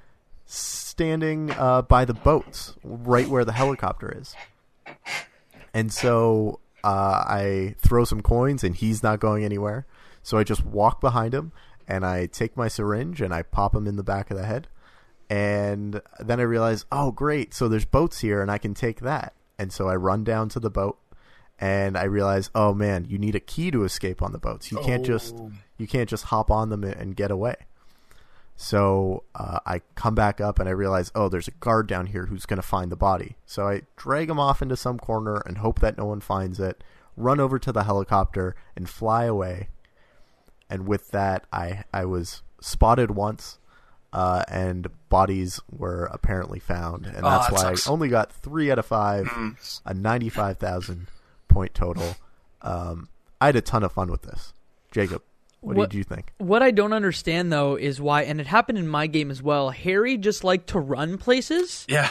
standing 0.44 1.50
uh, 1.52 1.80
by 1.80 2.04
the 2.04 2.12
boats 2.12 2.74
right 2.84 3.26
where 3.26 3.46
the 3.46 3.52
helicopter 3.52 4.14
is. 4.14 4.36
And 5.72 5.90
so 5.90 6.60
uh, 6.84 7.24
I 7.26 7.76
throw 7.78 8.04
some 8.04 8.20
coins, 8.20 8.62
and 8.62 8.76
he's 8.76 9.02
not 9.02 9.20
going 9.20 9.42
anywhere. 9.42 9.86
So 10.22 10.36
I 10.36 10.44
just 10.44 10.66
walk 10.66 11.00
behind 11.00 11.32
him, 11.32 11.52
and 11.88 12.04
I 12.04 12.26
take 12.26 12.54
my 12.54 12.68
syringe 12.68 13.22
and 13.22 13.32
I 13.32 13.40
pop 13.40 13.74
him 13.74 13.86
in 13.86 13.96
the 13.96 14.02
back 14.02 14.30
of 14.30 14.36
the 14.36 14.44
head. 14.44 14.68
And 15.30 16.02
then 16.20 16.40
I 16.40 16.42
realize, 16.42 16.84
oh, 16.92 17.10
great. 17.10 17.54
So 17.54 17.68
there's 17.68 17.86
boats 17.86 18.20
here, 18.20 18.42
and 18.42 18.50
I 18.50 18.58
can 18.58 18.74
take 18.74 19.00
that. 19.00 19.32
And 19.58 19.72
so 19.72 19.88
I 19.88 19.96
run 19.96 20.24
down 20.24 20.50
to 20.50 20.60
the 20.60 20.70
boat, 20.70 20.98
and 21.60 21.96
I 21.96 22.04
realize, 22.04 22.50
oh 22.54 22.74
man, 22.74 23.06
you 23.08 23.18
need 23.18 23.34
a 23.34 23.40
key 23.40 23.70
to 23.70 23.84
escape 23.84 24.22
on 24.22 24.32
the 24.32 24.38
boats. 24.38 24.70
You 24.72 24.78
can't 24.78 25.04
just 25.04 25.34
you 25.78 25.86
can't 25.86 26.08
just 26.08 26.24
hop 26.24 26.50
on 26.50 26.68
them 26.70 26.84
and 26.84 27.14
get 27.16 27.30
away. 27.30 27.56
So 28.56 29.24
uh, 29.34 29.58
I 29.66 29.80
come 29.96 30.14
back 30.14 30.40
up 30.40 30.58
and 30.60 30.68
I 30.68 30.72
realize, 30.72 31.10
oh, 31.14 31.28
there's 31.28 31.48
a 31.48 31.52
guard 31.52 31.88
down 31.88 32.06
here 32.06 32.26
who's 32.26 32.46
going 32.46 32.58
to 32.58 32.66
find 32.66 32.90
the 32.92 32.96
body. 32.96 33.36
So 33.46 33.66
I 33.66 33.82
drag 33.96 34.30
him 34.30 34.38
off 34.38 34.62
into 34.62 34.76
some 34.76 34.98
corner 34.98 35.42
and 35.44 35.58
hope 35.58 35.80
that 35.80 35.98
no 35.98 36.04
one 36.04 36.20
finds 36.20 36.60
it. 36.60 36.84
Run 37.16 37.40
over 37.40 37.58
to 37.58 37.72
the 37.72 37.82
helicopter 37.84 38.54
and 38.76 38.88
fly 38.88 39.24
away. 39.24 39.68
And 40.70 40.86
with 40.86 41.10
that, 41.10 41.46
I 41.52 41.84
I 41.92 42.04
was 42.04 42.42
spotted 42.60 43.10
once, 43.12 43.58
uh, 44.12 44.44
and 44.48 44.88
bodies 45.08 45.60
were 45.70 46.04
apparently 46.06 46.58
found, 46.58 47.06
and 47.06 47.18
Oh, 47.24 47.30
that's 47.30 47.46
that 47.48 47.52
why 47.52 47.60
sucks. 47.60 47.86
I 47.86 47.90
only 47.92 48.08
got 48.08 48.32
three 48.32 48.70
out 48.70 48.78
of 48.78 48.86
five, 48.86 49.28
a 49.84 49.92
ninety-five 49.94 50.58
thousand 50.58 51.08
point 51.54 51.72
total. 51.74 52.16
Um, 52.62 53.08
I 53.40 53.46
had 53.46 53.56
a 53.56 53.60
ton 53.60 53.82
of 53.84 53.92
fun 53.92 54.10
with 54.10 54.22
this. 54.22 54.52
Jacob, 54.90 55.22
what, 55.60 55.76
What- 55.76 55.90
did 55.90 55.96
you 55.96 56.04
think? 56.04 56.32
What 56.38 56.62
I 56.62 56.70
don't 56.70 56.92
understand 56.92 57.52
though 57.52 57.76
is 57.76 58.00
why, 58.00 58.22
and 58.22 58.40
it 58.40 58.46
happened 58.46 58.78
in 58.78 58.86
my 58.88 59.06
game 59.06 59.30
as 59.30 59.42
well. 59.42 59.70
Harry 59.70 60.16
just 60.18 60.44
liked 60.44 60.68
to 60.68 60.78
run 60.80 61.16
places. 61.18 61.86
Yeah. 61.94 62.08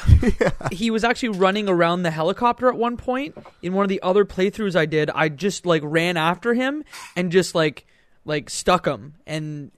he 0.72 0.90
was 0.92 1.04
actually 1.04 1.30
running 1.30 1.70
around 1.70 2.04
the 2.04 2.12
helicopter 2.12 2.68
at 2.70 2.76
one 2.78 2.98
point. 2.98 3.38
In 3.62 3.74
one 3.74 3.84
of 3.84 3.90
the 3.90 4.02
other 4.02 4.26
playthroughs 4.26 4.76
I 4.76 4.86
did, 4.86 5.10
I 5.12 5.30
just 5.30 5.66
like 5.66 5.82
ran 5.86 6.18
after 6.18 6.54
him 6.54 6.84
and 7.16 7.32
just 7.32 7.54
like 7.56 7.86
like 8.26 8.50
stuck 8.50 8.86
him. 8.88 9.16
And 9.28 9.72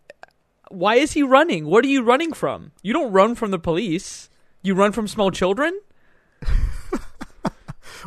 why 0.69 0.95
is 0.95 1.11
he 1.13 1.23
running? 1.23 1.65
What 1.67 1.85
are 1.85 1.87
you 1.89 2.01
running 2.03 2.33
from? 2.33 2.71
You 2.81 2.93
don't 2.93 3.11
run 3.11 3.35
from 3.35 3.51
the 3.51 3.59
police. 3.59 4.29
You 4.61 4.73
run 4.73 4.91
from 4.93 5.07
small 5.07 5.31
children. 5.31 5.79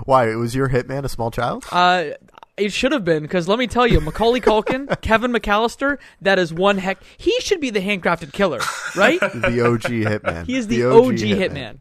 Why? 0.04 0.30
It 0.30 0.36
was 0.36 0.54
your 0.54 0.68
hitman, 0.68 1.04
a 1.04 1.08
small 1.08 1.30
child? 1.30 1.64
Uh, 1.70 2.10
it 2.56 2.72
should 2.72 2.92
have 2.92 3.04
been 3.04 3.22
because 3.22 3.48
let 3.48 3.58
me 3.58 3.66
tell 3.66 3.86
you, 3.86 4.00
Macaulay 4.00 4.40
Culkin, 4.40 5.00
Kevin 5.00 5.32
McCallister, 5.32 5.98
that 6.20 6.38
is 6.38 6.52
one 6.52 6.78
heck. 6.78 6.98
He 7.16 7.40
should 7.40 7.60
be 7.60 7.70
the 7.70 7.80
handcrafted 7.80 8.32
killer, 8.32 8.60
right? 8.96 9.20
the 9.20 9.64
OG 9.64 9.82
hitman. 9.82 10.46
He 10.46 10.56
is 10.56 10.66
the, 10.66 10.84
OG, 10.84 11.18
hitman. 11.18 11.78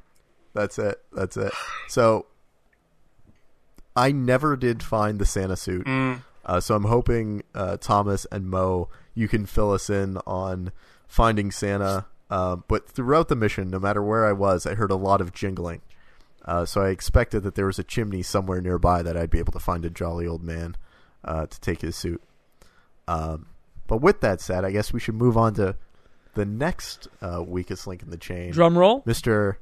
That's 0.54 0.80
it. 0.80 1.02
That's 1.12 1.38
it. 1.38 1.52
So 1.88 2.28
I 3.96 4.12
never 4.12 4.56
did 4.56 4.84
find 4.84 5.20
the 5.20 5.26
Santa 5.26 5.56
suit. 5.56 5.88
Uh, 6.46 6.60
so 6.62 6.76
I'm 6.76 6.86
hoping 6.86 7.44
uh, 7.54 7.78
Thomas 7.78 8.26
and 8.32 8.50
Mo, 8.50 8.90
you 9.14 9.28
can 9.28 9.46
fill 9.46 9.74
us 9.74 9.90
in 9.90 10.18
on 10.26 10.72
finding 11.08 11.52
Santa. 11.52 12.06
Uh, 12.30 12.56
but 12.56 12.88
throughout 12.88 13.28
the 13.28 13.36
mission, 13.36 13.70
no 13.70 13.80
matter 13.80 14.02
where 14.02 14.26
I 14.26 14.32
was, 14.32 14.66
I 14.66 14.76
heard 14.76 14.92
a 14.92 14.96
lot 14.96 15.20
of 15.20 15.34
jingling. 15.34 15.82
Uh, 16.48 16.64
so 16.66 16.82
I 16.82 16.90
expected 16.90 17.44
that 17.44 17.56
there 17.56 17.66
was 17.66 17.78
a 17.78 17.84
chimney 17.84 18.24
somewhere 18.24 18.62
nearby 18.62 19.04
that 19.04 19.18
I'd 19.18 19.30
be 19.30 19.40
able 19.40 19.52
to 19.52 19.60
find 19.60 19.84
a 19.84 19.90
jolly 19.90 20.26
old 20.26 20.42
man 20.44 20.78
uh, 21.26 21.46
to 21.46 21.60
take 21.60 21.82
his 21.82 21.96
suit. 21.98 22.22
Um, 23.08 23.48
but 23.86 23.98
with 23.98 24.22
that 24.22 24.40
said, 24.40 24.64
I 24.64 24.72
guess 24.72 24.94
we 24.94 25.00
should 25.02 25.16
move 25.16 25.36
on 25.38 25.54
to 25.56 25.76
the 26.36 26.46
next 26.46 27.08
uh, 27.22 27.44
weakest 27.46 27.86
link 27.86 28.02
in 28.02 28.10
the 28.12 28.18
chain. 28.18 28.52
Drum 28.52 28.78
roll. 28.78 29.02
Mr. 29.02 29.58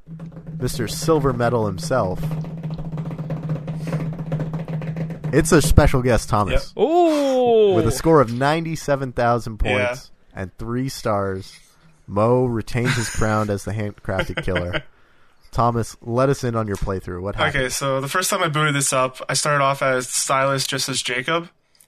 Mr. 0.58 0.90
Silver 0.90 1.34
Medal 1.34 1.66
himself. 1.66 2.22
It's 5.34 5.52
a 5.52 5.62
special 5.62 6.02
guest, 6.02 6.30
Thomas, 6.30 6.72
Oh, 6.78 7.74
with 7.76 7.88
a 7.88 7.92
score 7.92 8.22
of 8.22 8.32
ninety-seven 8.32 9.12
thousand 9.12 9.58
points 9.58 10.12
and 10.34 10.56
three 10.58 10.88
stars. 10.88 11.60
Mo 12.08 12.46
retains 12.46 12.96
his 12.96 13.10
crown 13.10 13.50
as 13.50 13.66
the 13.66 13.72
handcrafted 13.74 14.44
killer. 14.44 14.84
Thomas, 15.56 15.96
let 16.02 16.28
us 16.28 16.44
in 16.44 16.54
on 16.58 16.68
your 16.68 16.76
playthrough. 16.76 17.22
What 17.22 17.36
happened? 17.36 17.56
Okay, 17.56 17.70
so 17.70 18.02
the 18.02 18.10
first 18.10 18.30
time 18.30 18.44
I 18.44 18.50
booted 18.50 18.76
this 18.76 18.92
up, 18.92 19.22
I 19.30 19.36
started 19.36 19.64
off 19.64 19.82
as 19.82 20.10
stylist 20.10 20.70
just 20.70 20.90
as 20.90 21.02
Jacob, 21.02 21.48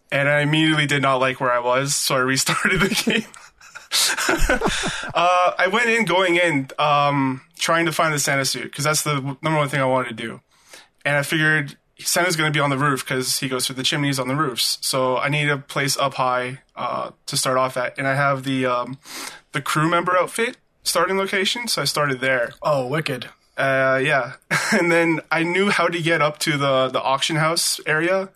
and 0.10 0.30
I 0.30 0.39
immediately 0.39 0.88
did 0.88 1.01
not 1.01 1.17
like 1.17 1.41
where 1.41 1.51
I 1.51 1.60
was, 1.60 1.93
so 1.93 2.15
I 2.15 2.19
restarted 2.19 2.80
the 2.80 2.89
game. 3.06 3.25
uh, 5.13 5.51
I 5.58 5.67
went 5.67 5.89
in 5.89 6.06
going 6.06 6.38
in 6.38 6.69
um, 6.80 7.41
trying 7.60 7.86
to 7.88 7.91
find 7.91 8.13
the 8.13 8.19
Santa 8.19 8.45
suit 8.45 8.63
because 8.63 8.86
that's 8.86 9.03
the 9.03 9.15
number 9.41 9.58
one 9.58 9.67
thing 9.67 9.82
I 9.82 9.86
wanted 9.86 10.10
to 10.10 10.15
do, 10.15 10.39
and 11.03 11.17
I 11.17 11.23
figured 11.23 11.77
Santa's 11.99 12.38
going 12.38 12.51
to 12.51 12.58
be 12.58 12.62
on 12.62 12.69
the 12.69 12.77
roof 12.77 13.03
because 13.03 13.39
he 13.39 13.49
goes 13.49 13.65
through 13.65 13.75
the 13.75 13.84
chimneys 13.84 14.17
on 14.17 14.30
the 14.30 14.36
roofs. 14.36 14.77
So 14.80 15.17
I 15.17 15.27
need 15.27 15.49
a 15.49 15.58
place 15.58 15.97
up 15.97 16.13
high 16.13 16.60
uh, 16.77 17.12
to 17.25 17.36
start 17.36 17.58
off 17.58 17.75
at, 17.75 17.97
and 17.97 18.08
I 18.08 18.15
have 18.15 18.45
the 18.45 18.65
um, 18.65 18.97
the 19.51 19.62
crew 19.62 19.89
member 19.89 20.17
outfit 20.17 20.56
starting 20.84 21.17
location, 21.17 21.67
so 21.67 21.82
I 21.82 21.86
started 21.86 22.21
there. 22.21 22.53
Oh, 22.62 22.88
wicked. 22.88 23.27
Uh, 23.58 24.00
yeah, 24.04 24.34
and 24.72 24.91
then 24.91 25.20
I 25.32 25.43
knew 25.43 25.70
how 25.70 25.88
to 25.88 26.02
get 26.02 26.22
up 26.22 26.38
to 26.39 26.58
the 26.58 26.89
the 26.89 27.02
auction 27.02 27.38
house 27.38 27.80
area, 27.86 28.30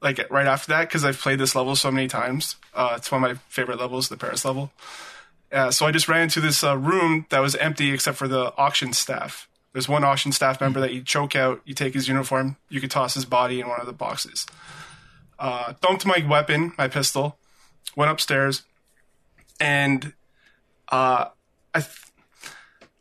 like 0.00 0.30
right 0.30 0.46
after 0.46 0.68
that, 0.68 0.88
because 0.88 1.04
I've 1.04 1.18
played 1.18 1.40
this 1.40 1.56
level 1.56 1.74
so 1.74 1.90
many 1.90 2.06
times. 2.06 2.56
Uh, 2.72 2.94
it's 2.96 3.10
one 3.10 3.24
of 3.24 3.30
my 3.30 3.40
favorite 3.48 3.80
levels, 3.80 4.08
the 4.08 4.16
Paris 4.16 4.44
level. 4.44 4.70
Uh, 5.50 5.70
so 5.70 5.86
I 5.86 5.90
just 5.90 6.08
ran 6.08 6.22
into 6.22 6.40
this 6.40 6.62
uh, 6.62 6.76
room 6.76 7.26
that 7.30 7.40
was 7.40 7.56
empty 7.56 7.90
except 7.90 8.18
for 8.18 8.28
the 8.28 8.54
auction 8.56 8.92
staff. 8.92 9.48
There's 9.72 9.88
one 9.88 10.04
auction 10.04 10.30
staff 10.30 10.60
member 10.60 10.80
that 10.80 10.92
you 10.92 11.02
choke 11.02 11.34
out, 11.34 11.60
you 11.64 11.74
take 11.74 11.94
his 11.94 12.06
uniform, 12.06 12.56
you 12.68 12.80
could 12.80 12.90
toss 12.90 13.14
his 13.14 13.24
body 13.24 13.60
in 13.60 13.68
one 13.68 13.80
of 13.80 13.86
the 13.86 13.92
boxes. 13.92 14.46
Uh, 15.38 15.72
dumped 15.80 16.04
my 16.06 16.24
weapon, 16.28 16.72
my 16.78 16.88
pistol, 16.88 17.38
went 17.96 18.10
upstairs, 18.10 18.62
and 19.58 20.12
uh, 20.90 21.26
I. 21.74 21.80
Th- 21.80 22.04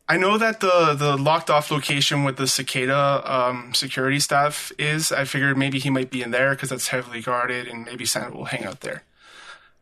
I 0.10 0.16
know 0.18 0.38
that 0.38 0.62
the 0.62 0.96
the 0.98 1.18
locked 1.18 1.50
off 1.50 1.70
location 1.70 2.24
with 2.24 2.38
the 2.38 2.48
cicada 2.48 3.22
um, 3.26 3.74
security 3.74 4.20
staff 4.20 4.72
is. 4.80 5.12
I 5.12 5.26
figured 5.26 5.58
maybe 5.58 5.80
he 5.80 5.90
might 5.90 6.10
be 6.10 6.22
in 6.22 6.32
there 6.32 6.52
because 6.52 6.70
that's 6.70 6.88
heavily 6.88 7.22
guarded, 7.22 7.68
and 7.68 7.86
maybe 7.86 8.06
Santa 8.06 8.36
will 8.36 8.46
hang 8.46 8.64
out 8.64 8.82
there. 8.82 9.04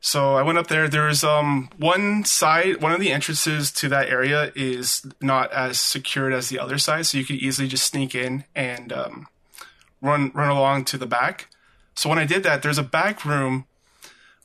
So 0.01 0.35
I 0.35 0.41
went 0.41 0.57
up 0.57 0.67
there. 0.67 0.87
There's 0.87 1.23
um 1.23 1.69
one 1.77 2.25
side, 2.25 2.81
one 2.81 2.91
of 2.91 2.99
the 2.99 3.11
entrances 3.11 3.71
to 3.73 3.89
that 3.89 4.09
area 4.09 4.51
is 4.55 5.05
not 5.21 5.51
as 5.51 5.79
secured 5.79 6.33
as 6.33 6.49
the 6.49 6.59
other 6.59 6.77
side, 6.77 7.05
so 7.05 7.17
you 7.17 7.25
could 7.25 7.37
easily 7.37 7.67
just 7.67 7.85
sneak 7.85 8.15
in 8.15 8.45
and 8.55 8.91
um, 8.91 9.27
run 10.01 10.31
run 10.33 10.49
along 10.49 10.85
to 10.85 10.97
the 10.97 11.07
back. 11.07 11.47
So 11.93 12.09
when 12.09 12.19
I 12.19 12.25
did 12.25 12.43
that, 12.43 12.61
there's 12.61 12.77
a 12.77 12.83
back 12.83 13.25
room 13.25 13.65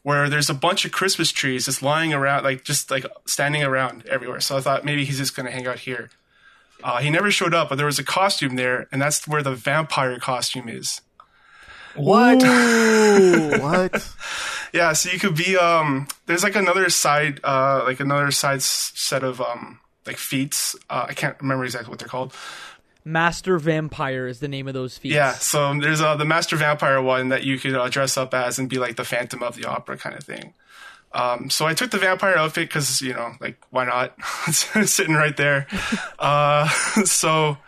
where 0.02 0.28
there's 0.28 0.50
a 0.50 0.54
bunch 0.54 0.84
of 0.84 0.92
Christmas 0.92 1.30
trees 1.30 1.66
just 1.66 1.82
lying 1.82 2.12
around, 2.12 2.44
like 2.44 2.64
just 2.64 2.90
like 2.90 3.04
standing 3.26 3.62
around 3.62 4.06
everywhere. 4.06 4.40
So 4.40 4.56
I 4.56 4.60
thought 4.60 4.84
maybe 4.84 5.04
he's 5.04 5.18
just 5.18 5.36
gonna 5.36 5.50
hang 5.50 5.66
out 5.66 5.80
here. 5.80 6.10
Uh, 6.82 6.98
he 6.98 7.10
never 7.10 7.30
showed 7.30 7.52
up, 7.52 7.68
but 7.68 7.76
there 7.76 7.86
was 7.86 7.98
a 7.98 8.04
costume 8.04 8.56
there, 8.56 8.88
and 8.90 9.02
that's 9.02 9.28
where 9.28 9.42
the 9.42 9.54
vampire 9.54 10.18
costume 10.18 10.68
is. 10.68 11.02
What? 11.94 12.42
what? 13.60 14.08
Yeah, 14.72 14.92
so 14.92 15.10
you 15.10 15.18
could 15.18 15.34
be 15.34 15.56
um. 15.56 16.06
There's 16.26 16.44
like 16.44 16.54
another 16.54 16.88
side, 16.90 17.40
uh, 17.42 17.82
like 17.84 17.98
another 17.98 18.30
side 18.30 18.62
set 18.62 19.24
of 19.24 19.40
um, 19.40 19.80
like 20.06 20.16
feats. 20.16 20.76
Uh, 20.88 21.06
I 21.08 21.12
can't 21.12 21.34
remember 21.40 21.64
exactly 21.64 21.90
what 21.90 21.98
they're 21.98 22.06
called. 22.06 22.32
Master 23.04 23.58
Vampire 23.58 24.26
is 24.26 24.40
the 24.40 24.48
name 24.48 24.68
of 24.68 24.74
those 24.74 24.98
feats. 24.98 25.14
Yeah, 25.14 25.32
so 25.32 25.78
there's 25.78 26.00
uh, 26.00 26.16
the 26.16 26.24
Master 26.24 26.56
Vampire 26.56 27.00
one 27.00 27.30
that 27.30 27.44
you 27.44 27.58
could 27.58 27.74
uh, 27.74 27.88
dress 27.88 28.16
up 28.16 28.34
as 28.34 28.58
and 28.58 28.68
be 28.68 28.78
like 28.78 28.96
the 28.96 29.04
Phantom 29.04 29.42
of 29.42 29.56
the 29.56 29.64
Opera 29.66 29.96
kind 29.96 30.16
of 30.16 30.24
thing. 30.24 30.54
Um, 31.12 31.50
so 31.50 31.66
I 31.66 31.74
took 31.74 31.90
the 31.90 31.98
vampire 31.98 32.36
outfit 32.36 32.68
because 32.68 33.00
you 33.00 33.14
know, 33.14 33.32
like 33.40 33.60
why 33.70 33.84
not? 33.84 34.14
it's 34.46 34.68
sitting 34.92 35.14
right 35.14 35.36
there. 35.36 35.66
uh, 36.18 36.68
so 37.04 37.58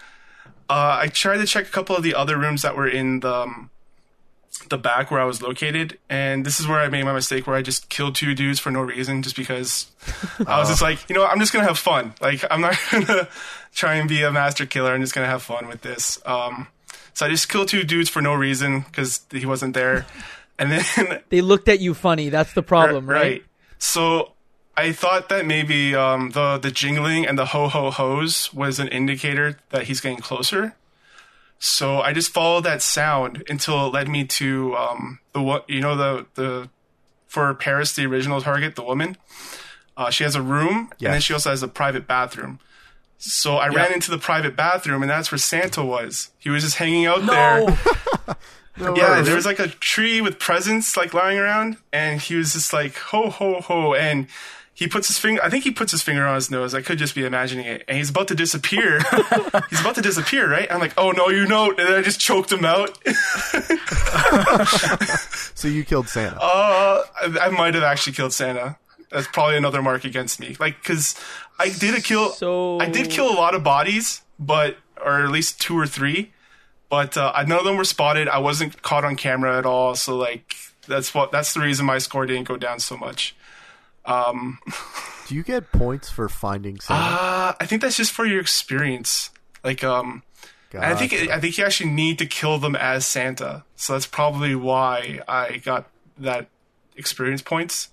uh, 0.71 0.99
I 1.01 1.09
tried 1.09 1.39
to 1.39 1.47
check 1.47 1.67
a 1.67 1.71
couple 1.71 1.97
of 1.97 2.03
the 2.03 2.15
other 2.15 2.39
rooms 2.39 2.63
that 2.63 2.77
were 2.77 2.89
in 2.89 3.21
the 3.21 3.35
um, 3.35 3.71
the 4.69 4.79
back 4.79 5.11
where 5.11 5.21
I 5.21 5.25
was 5.25 5.43
located, 5.43 5.99
and 6.09 6.45
this 6.45 6.61
is 6.61 6.67
where 6.67 6.81
I 6.81 6.89
made 6.89 7.05
my 7.05 7.13
mistake 7.13 7.47
where 7.47 7.57
I 7.57 7.63
just 7.63 7.89
killed 7.89 8.15
two 8.15 8.35
dudes 8.35 8.59
for 8.59 8.71
no 8.71 8.81
reason, 8.81 9.23
just 9.23 9.37
because 9.37 9.87
I 10.47 10.59
was 10.59 10.69
just 10.69 10.83
like, 10.83 11.09
you 11.09 11.15
know, 11.15 11.25
I'm 11.25 11.39
just 11.41 11.53
gonna 11.53 11.67
have 11.67 11.79
fun. 11.79 12.15
Like 12.21 12.45
I'm 12.51 12.61
not 12.61 12.77
gonna 12.91 13.29
try 13.75 13.95
and 13.95 14.09
be 14.09 14.23
a 14.23 14.31
master 14.33 14.67
killer. 14.67 14.93
I'm 14.93 15.01
just 15.01 15.15
gonna 15.15 15.27
have 15.27 15.43
fun 15.43 15.69
with 15.69 15.83
this. 15.83 16.21
Um, 16.27 16.69
so 17.15 17.27
I 17.27 17.29
just 17.29 17.49
killed 17.49 17.69
two 17.69 17.85
dudes 17.85 18.09
for 18.09 18.23
no 18.23 18.35
reason 18.35 18.81
because 18.81 19.21
he 19.31 19.47
wasn't 19.47 19.75
there, 19.75 20.07
and 20.59 20.73
then 20.73 21.21
They 21.29 21.41
looked 21.41 21.69
at 21.69 21.81
you 21.81 21.95
funny. 21.95 22.29
That's 22.29 22.53
the 22.53 22.63
problem, 22.63 23.07
right? 23.07 23.45
So 23.79 24.33
I 24.77 24.93
thought 24.93 25.29
that 25.29 25.45
maybe 25.45 25.95
um, 25.95 26.31
the 26.31 26.59
the 26.59 26.71
jingling 26.71 27.27
and 27.27 27.39
the 27.39 27.47
ho 27.47 27.69
ho 27.69 27.91
hos 27.91 28.55
was 28.55 28.79
an 28.79 28.89
indicator 28.89 29.59
that 29.71 29.85
he's 29.85 30.01
getting 30.01 30.19
closer. 30.19 30.75
So 31.65 32.01
I 32.01 32.13
just 32.13 32.31
followed 32.33 32.65
that 32.65 32.83
sound 32.83 33.45
until 33.49 33.87
it 33.87 33.91
led 33.93 34.09
me 34.09 34.25
to 34.25 34.75
um, 34.75 35.21
the 35.33 35.41
what 35.41 35.71
you 35.71 35.81
know 35.81 35.97
the 35.97 36.27
the 36.35 36.69
for 37.29 37.55
Paris 37.55 37.93
the 37.93 38.05
original 38.05 38.41
target 38.41 38.75
the 38.75 38.83
woman. 38.83 39.17
Uh, 39.97 40.11
she 40.11 40.25
has 40.25 40.35
a 40.35 40.43
room 40.43 40.91
and 41.07 41.15
then 41.15 41.21
she 41.21 41.33
also 41.33 41.51
has 41.51 41.63
a 41.63 41.69
private 41.69 42.09
bathroom. 42.09 42.59
So 43.19 43.59
I 43.59 43.69
ran 43.69 43.93
into 43.93 44.11
the 44.11 44.19
private 44.19 44.57
bathroom 44.57 45.03
and 45.03 45.11
that's 45.11 45.31
where 45.31 45.39
Santa 45.39 45.85
was. 45.85 46.31
He 46.37 46.51
was 46.51 46.65
just 46.65 46.77
hanging 46.79 47.07
out 47.07 47.25
there. 47.27 47.79
No, 48.79 48.97
Yeah, 48.97 49.19
way. 49.19 49.23
there 49.23 49.37
was 49.37 49.47
like 49.47 49.59
a 49.61 49.69
tree 49.69 50.21
with 50.21 50.39
presents 50.41 50.97
like 50.97 51.13
lying 51.15 51.39
around, 51.39 51.77
and 51.93 52.19
he 52.21 52.35
was 52.35 52.55
just 52.55 52.73
like 52.73 52.97
ho 52.97 53.29
ho 53.29 53.61
ho, 53.61 53.93
and 53.95 54.27
he 54.75 54.89
puts 54.89 55.09
his 55.09 55.19
finger. 55.19 55.43
I 55.43 55.51
think 55.51 55.65
he 55.65 55.71
puts 55.71 55.93
his 55.93 56.03
finger 56.03 56.27
on 56.27 56.35
his 56.35 56.51
nose. 56.51 56.75
I 56.75 56.81
could 56.83 56.99
just 56.99 57.15
be 57.15 57.25
imagining 57.25 57.67
it, 57.67 57.85
and 57.89 57.97
he's 57.99 58.11
about 58.11 58.29
to 58.29 58.35
disappear. 58.35 58.99
he's 59.71 59.81
about 59.81 59.95
to 59.97 60.03
disappear, 60.03 60.51
right? 60.51 60.67
I'm 60.71 60.81
like, 60.81 60.95
oh 60.97 61.11
no, 61.13 61.29
you 61.29 61.47
know, 61.47 61.69
and 61.71 61.79
then 61.79 61.93
I 61.95 62.03
just 62.03 62.21
choked 62.21 62.51
him 62.51 62.65
out. 62.65 62.99
So 65.55 65.69
you 65.69 65.85
killed 65.85 66.09
Santa. 66.09 66.37
Uh, 66.41 67.05
I, 67.21 67.39
I 67.43 67.49
might 67.51 67.75
have 67.75 67.85
actually 67.85 68.15
killed 68.15 68.33
Santa. 68.33 68.77
That's 69.13 69.29
probably 69.29 69.57
another 69.57 69.81
mark 69.83 70.05
against 70.05 70.41
me. 70.41 70.57
Like, 70.59 70.77
because 70.83 71.15
I 71.59 71.69
did 71.69 71.95
a 71.95 72.01
kill. 72.01 72.31
So- 72.31 72.81
I 72.81 72.89
did 72.89 73.11
kill 73.11 73.31
a 73.31 73.37
lot 73.37 73.55
of 73.55 73.63
bodies, 73.63 74.23
but 74.41 74.77
or 75.05 75.21
at 75.25 75.31
least 75.31 75.61
two 75.61 75.79
or 75.79 75.87
three, 75.87 76.33
but 76.89 77.17
uh, 77.17 77.33
none 77.47 77.59
of 77.59 77.65
them 77.65 77.77
were 77.77 77.85
spotted. 77.85 78.29
I 78.29 78.39
wasn't 78.39 78.83
caught 78.83 79.05
on 79.05 79.15
camera 79.17 79.57
at 79.59 79.67
all, 79.67 79.95
so 79.95 80.17
like 80.17 80.55
that's 80.89 81.15
what 81.15 81.31
that's 81.31 81.55
the 81.55 81.61
reason 81.61 81.87
my 81.87 81.99
score 81.99 82.27
didn't 82.27 82.49
go 82.49 82.57
down 82.57 82.81
so 82.81 82.97
much. 82.97 83.37
Do 85.29 85.35
you 85.35 85.43
get 85.43 85.73
points 85.73 86.11
for 86.11 86.29
finding 86.29 86.81
Santa? 86.81 87.01
Uh, 87.01 87.53
I 87.61 87.67
think 87.67 87.83
that's 87.83 87.97
just 87.97 88.13
for 88.13 88.27
your 88.27 88.41
experience. 88.41 89.31
Like, 89.65 89.85
um, 89.85 90.23
and 90.73 90.85
I 90.85 90.95
think 90.95 91.13
I 91.31 91.39
think 91.39 91.59
you 91.59 91.65
actually 91.65 91.91
need 91.91 92.19
to 92.19 92.27
kill 92.27 92.59
them 92.59 92.75
as 92.75 93.07
Santa, 93.07 93.65
so 93.77 93.93
that's 93.93 94.07
probably 94.07 94.55
why 94.55 95.21
I 95.29 95.59
got 95.59 95.89
that 96.19 96.49
experience 96.97 97.43
points. 97.43 97.89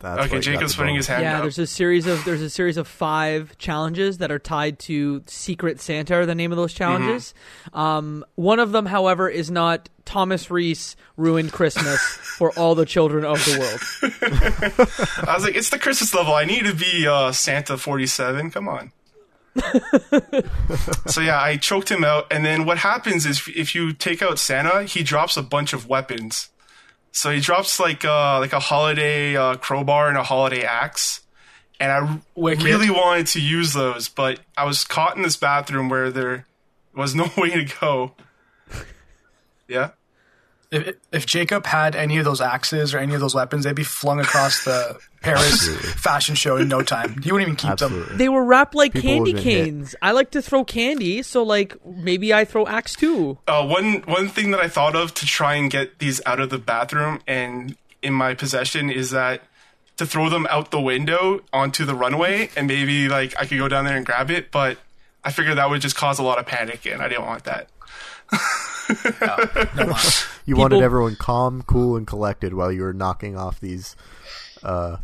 That's 0.00 0.26
okay, 0.26 0.36
you 0.36 0.42
Jacob's 0.42 0.74
putting 0.74 0.94
his 0.94 1.06
hand 1.06 1.22
Yeah, 1.22 1.36
up. 1.36 1.42
there's 1.42 1.58
a 1.58 1.66
series 1.66 2.06
of 2.06 2.24
there's 2.24 2.40
a 2.40 2.48
series 2.48 2.78
of 2.78 2.88
five 2.88 3.56
challenges 3.58 4.18
that 4.18 4.32
are 4.32 4.38
tied 4.38 4.78
to 4.80 5.22
Secret 5.26 5.78
Santa. 5.80 6.14
Are 6.16 6.26
the 6.26 6.34
name 6.34 6.52
of 6.52 6.56
those 6.56 6.72
challenges? 6.72 7.34
Um, 7.74 8.24
one 8.34 8.58
of 8.60 8.72
them, 8.72 8.86
however, 8.86 9.28
is 9.28 9.50
not 9.50 9.90
Thomas 10.06 10.50
Reese 10.50 10.96
ruined 11.18 11.52
Christmas 11.52 12.00
for 12.38 12.50
all 12.58 12.74
the 12.74 12.86
children 12.86 13.24
of 13.26 13.38
the 13.44 13.58
world. 13.60 14.88
I 15.28 15.34
was 15.34 15.44
like, 15.44 15.54
it's 15.54 15.68
the 15.70 15.78
Christmas 15.78 16.14
level. 16.14 16.34
I 16.34 16.44
need 16.46 16.64
to 16.64 16.74
be 16.74 17.06
uh, 17.06 17.32
Santa 17.32 17.76
47. 17.76 18.50
Come 18.50 18.68
on. 18.68 18.92
so 21.06 21.20
yeah, 21.20 21.40
I 21.42 21.56
choked 21.60 21.90
him 21.90 22.04
out, 22.04 22.26
and 22.32 22.44
then 22.44 22.64
what 22.64 22.78
happens 22.78 23.26
is 23.26 23.42
if 23.54 23.74
you 23.74 23.92
take 23.92 24.22
out 24.22 24.38
Santa, 24.38 24.84
he 24.84 25.02
drops 25.02 25.36
a 25.36 25.42
bunch 25.42 25.72
of 25.72 25.88
weapons. 25.88 26.49
So 27.12 27.30
he 27.30 27.40
drops 27.40 27.80
like 27.80 28.04
uh, 28.04 28.38
like 28.38 28.52
a 28.52 28.60
holiday 28.60 29.36
uh, 29.36 29.56
crowbar 29.56 30.08
and 30.08 30.16
a 30.16 30.22
holiday 30.22 30.62
axe, 30.62 31.20
and 31.80 31.90
I 31.90 32.20
Wicked. 32.34 32.62
really 32.64 32.90
wanted 32.90 33.26
to 33.28 33.40
use 33.40 33.72
those, 33.72 34.08
but 34.08 34.40
I 34.56 34.64
was 34.64 34.84
caught 34.84 35.16
in 35.16 35.22
this 35.22 35.36
bathroom 35.36 35.88
where 35.88 36.10
there 36.10 36.46
was 36.94 37.14
no 37.16 37.28
way 37.36 37.50
to 37.50 37.74
go. 37.80 38.12
Yeah. 39.68 39.90
If, 40.70 40.96
if 41.10 41.26
Jacob 41.26 41.66
had 41.66 41.96
any 41.96 42.18
of 42.18 42.24
those 42.24 42.40
axes 42.40 42.94
or 42.94 42.98
any 42.98 43.14
of 43.14 43.20
those 43.20 43.34
weapons, 43.34 43.64
they'd 43.64 43.74
be 43.74 43.82
flung 43.82 44.20
across 44.20 44.64
the 44.64 44.98
Paris 45.20 45.68
fashion 45.94 46.34
show 46.36 46.56
in 46.56 46.68
no 46.68 46.82
time. 46.82 47.20
He 47.22 47.32
wouldn't 47.32 47.48
even 47.48 47.56
keep 47.56 47.78
them. 47.78 48.06
They 48.12 48.28
were 48.28 48.44
wrapped 48.44 48.74
like 48.74 48.92
People 48.92 49.10
candy 49.10 49.32
have 49.32 49.44
been 49.44 49.44
hit. 49.44 49.64
canes. 49.64 49.94
I 50.00 50.12
like 50.12 50.30
to 50.30 50.40
throw 50.42 50.64
candy, 50.64 51.22
so 51.22 51.42
like 51.42 51.74
maybe 51.84 52.32
I 52.32 52.44
throw 52.44 52.66
axe 52.66 52.94
too. 52.94 53.38
Uh, 53.48 53.66
one 53.66 54.02
one 54.02 54.28
thing 54.28 54.52
that 54.52 54.60
I 54.60 54.68
thought 54.68 54.94
of 54.94 55.12
to 55.14 55.26
try 55.26 55.54
and 55.54 55.70
get 55.70 55.98
these 55.98 56.20
out 56.24 56.38
of 56.40 56.50
the 56.50 56.58
bathroom 56.58 57.20
and 57.26 57.76
in 58.02 58.14
my 58.14 58.34
possession 58.34 58.90
is 58.90 59.10
that 59.10 59.42
to 59.96 60.06
throw 60.06 60.30
them 60.30 60.46
out 60.48 60.70
the 60.70 60.80
window 60.80 61.40
onto 61.52 61.84
the 61.84 61.94
runway 61.94 62.48
and 62.56 62.66
maybe 62.66 63.08
like 63.08 63.34
I 63.38 63.44
could 63.44 63.58
go 63.58 63.68
down 63.68 63.84
there 63.84 63.96
and 63.96 64.06
grab 64.06 64.30
it, 64.30 64.50
but 64.50 64.78
I 65.22 65.32
figured 65.32 65.58
that 65.58 65.68
would 65.68 65.82
just 65.82 65.96
cause 65.96 66.18
a 66.18 66.22
lot 66.22 66.38
of 66.38 66.46
panic 66.46 66.86
and 66.86 67.02
I 67.02 67.08
didn't 67.08 67.26
want 67.26 67.44
that. 67.44 67.68
No, 69.20 69.36
no. 69.76 69.94
You 70.46 70.56
wanted 70.56 70.82
everyone 70.82 71.14
calm, 71.16 71.62
cool, 71.62 71.96
and 71.96 72.06
collected 72.06 72.54
while 72.54 72.72
you 72.72 72.82
were 72.82 72.92
knocking 72.92 73.36
off 73.36 73.60
these, 73.60 73.94
uh, 74.64 74.96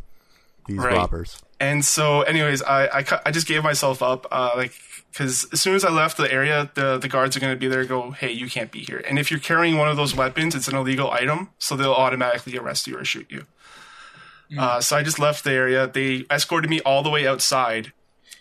these 0.66 0.78
Right. 0.78 0.94
robbers. 0.96 1.40
And 1.60 1.84
so, 1.84 2.22
anyways, 2.22 2.62
I 2.62 2.86
I, 2.86 3.20
I 3.26 3.30
just 3.30 3.46
gave 3.46 3.62
myself 3.62 4.02
up, 4.02 4.26
uh, 4.32 4.50
like 4.56 4.72
because 5.12 5.46
as 5.52 5.60
soon 5.60 5.74
as 5.76 5.84
I 5.84 5.90
left 5.90 6.16
the 6.16 6.30
area, 6.32 6.68
the 6.74 6.98
the 6.98 7.06
guards 7.08 7.36
are 7.36 7.40
going 7.40 7.52
to 7.54 7.58
be 7.58 7.68
there. 7.68 7.80
and 7.80 7.88
Go, 7.88 8.10
hey, 8.10 8.32
you 8.32 8.50
can't 8.50 8.72
be 8.72 8.80
here. 8.80 8.98
And 9.08 9.18
if 9.20 9.30
you're 9.30 9.38
carrying 9.40 9.76
one 9.78 9.88
of 9.88 9.96
those 9.96 10.16
weapons, 10.16 10.54
it's 10.56 10.66
an 10.68 10.74
illegal 10.76 11.10
item, 11.12 11.50
so 11.58 11.76
they'll 11.76 11.92
automatically 11.92 12.58
arrest 12.58 12.86
you 12.88 12.98
or 12.98 13.04
shoot 13.04 13.26
you. 13.30 13.44
Uh, 14.58 14.80
so 14.80 14.96
I 14.96 15.02
just 15.02 15.18
left 15.18 15.44
the 15.44 15.52
area. 15.52 15.86
They 15.86 16.24
escorted 16.30 16.68
me 16.70 16.80
all 16.80 17.02
the 17.04 17.10
way 17.10 17.26
outside, 17.26 17.92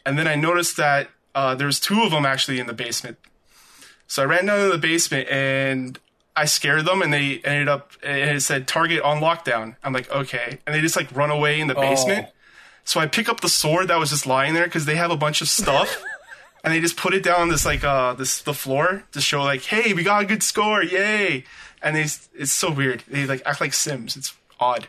and 0.05 0.17
then 0.17 0.27
I 0.27 0.35
noticed 0.35 0.75
that 0.77 1.09
uh, 1.35 1.53
there 1.55 1.67
was 1.67 1.79
two 1.79 2.01
of 2.03 2.11
them 2.11 2.25
actually 2.25 2.59
in 2.59 2.65
the 2.67 2.73
basement. 2.73 3.17
So 4.07 4.23
I 4.23 4.25
ran 4.25 4.45
down 4.45 4.63
to 4.63 4.71
the 4.71 4.77
basement 4.77 5.29
and 5.29 5.99
I 6.35 6.45
scared 6.45 6.85
them, 6.85 7.01
and 7.01 7.13
they 7.13 7.39
ended 7.45 7.69
up. 7.69 7.91
And 8.03 8.37
it 8.37 8.41
said 8.41 8.67
target 8.67 9.01
on 9.01 9.21
lockdown. 9.21 9.77
I'm 9.83 9.93
like, 9.93 10.11
okay, 10.11 10.59
and 10.65 10.75
they 10.75 10.81
just 10.81 10.95
like 10.95 11.13
run 11.15 11.31
away 11.31 11.59
in 11.59 11.67
the 11.67 11.75
basement. 11.75 12.27
So 12.83 12.99
I 12.99 13.07
pick 13.07 13.29
up 13.29 13.41
the 13.41 13.49
sword 13.49 13.87
that 13.87 13.97
was 13.97 14.09
just 14.09 14.27
lying 14.27 14.53
there 14.53 14.65
because 14.65 14.85
they 14.85 14.95
have 14.95 15.11
a 15.11 15.17
bunch 15.17 15.41
of 15.41 15.47
stuff, 15.47 16.03
and 16.63 16.73
they 16.73 16.81
just 16.81 16.97
put 16.97 17.13
it 17.13 17.23
down 17.23 17.41
on 17.41 17.49
this 17.49 17.65
like 17.65 17.83
uh 17.83 18.13
this 18.13 18.41
the 18.41 18.53
floor 18.53 19.03
to 19.13 19.21
show 19.21 19.43
like, 19.43 19.63
hey, 19.63 19.93
we 19.93 20.03
got 20.03 20.23
a 20.23 20.25
good 20.25 20.43
score, 20.43 20.83
yay! 20.83 21.45
And 21.81 21.95
they 21.95 22.01
it's 22.01 22.51
so 22.51 22.69
weird. 22.71 23.03
They 23.07 23.25
like 23.25 23.41
act 23.45 23.61
like 23.61 23.73
Sims. 23.73 24.17
It's 24.17 24.35
odd. 24.59 24.87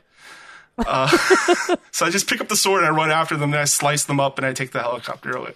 Uh, 0.79 1.09
so 1.91 2.05
I 2.05 2.11
just 2.11 2.29
pick 2.29 2.41
up 2.41 2.49
the 2.49 2.57
sword 2.57 2.83
and 2.83 2.89
I 2.89 2.91
run 2.91 3.11
after 3.11 3.37
them. 3.37 3.53
and 3.53 3.61
I 3.61 3.65
slice 3.65 4.05
them 4.05 4.21
up 4.21 4.37
and 4.37 4.47
I 4.47 4.53
take 4.53 4.73
the 4.73 4.83
helicopter 4.83 5.31
away. 5.31 5.55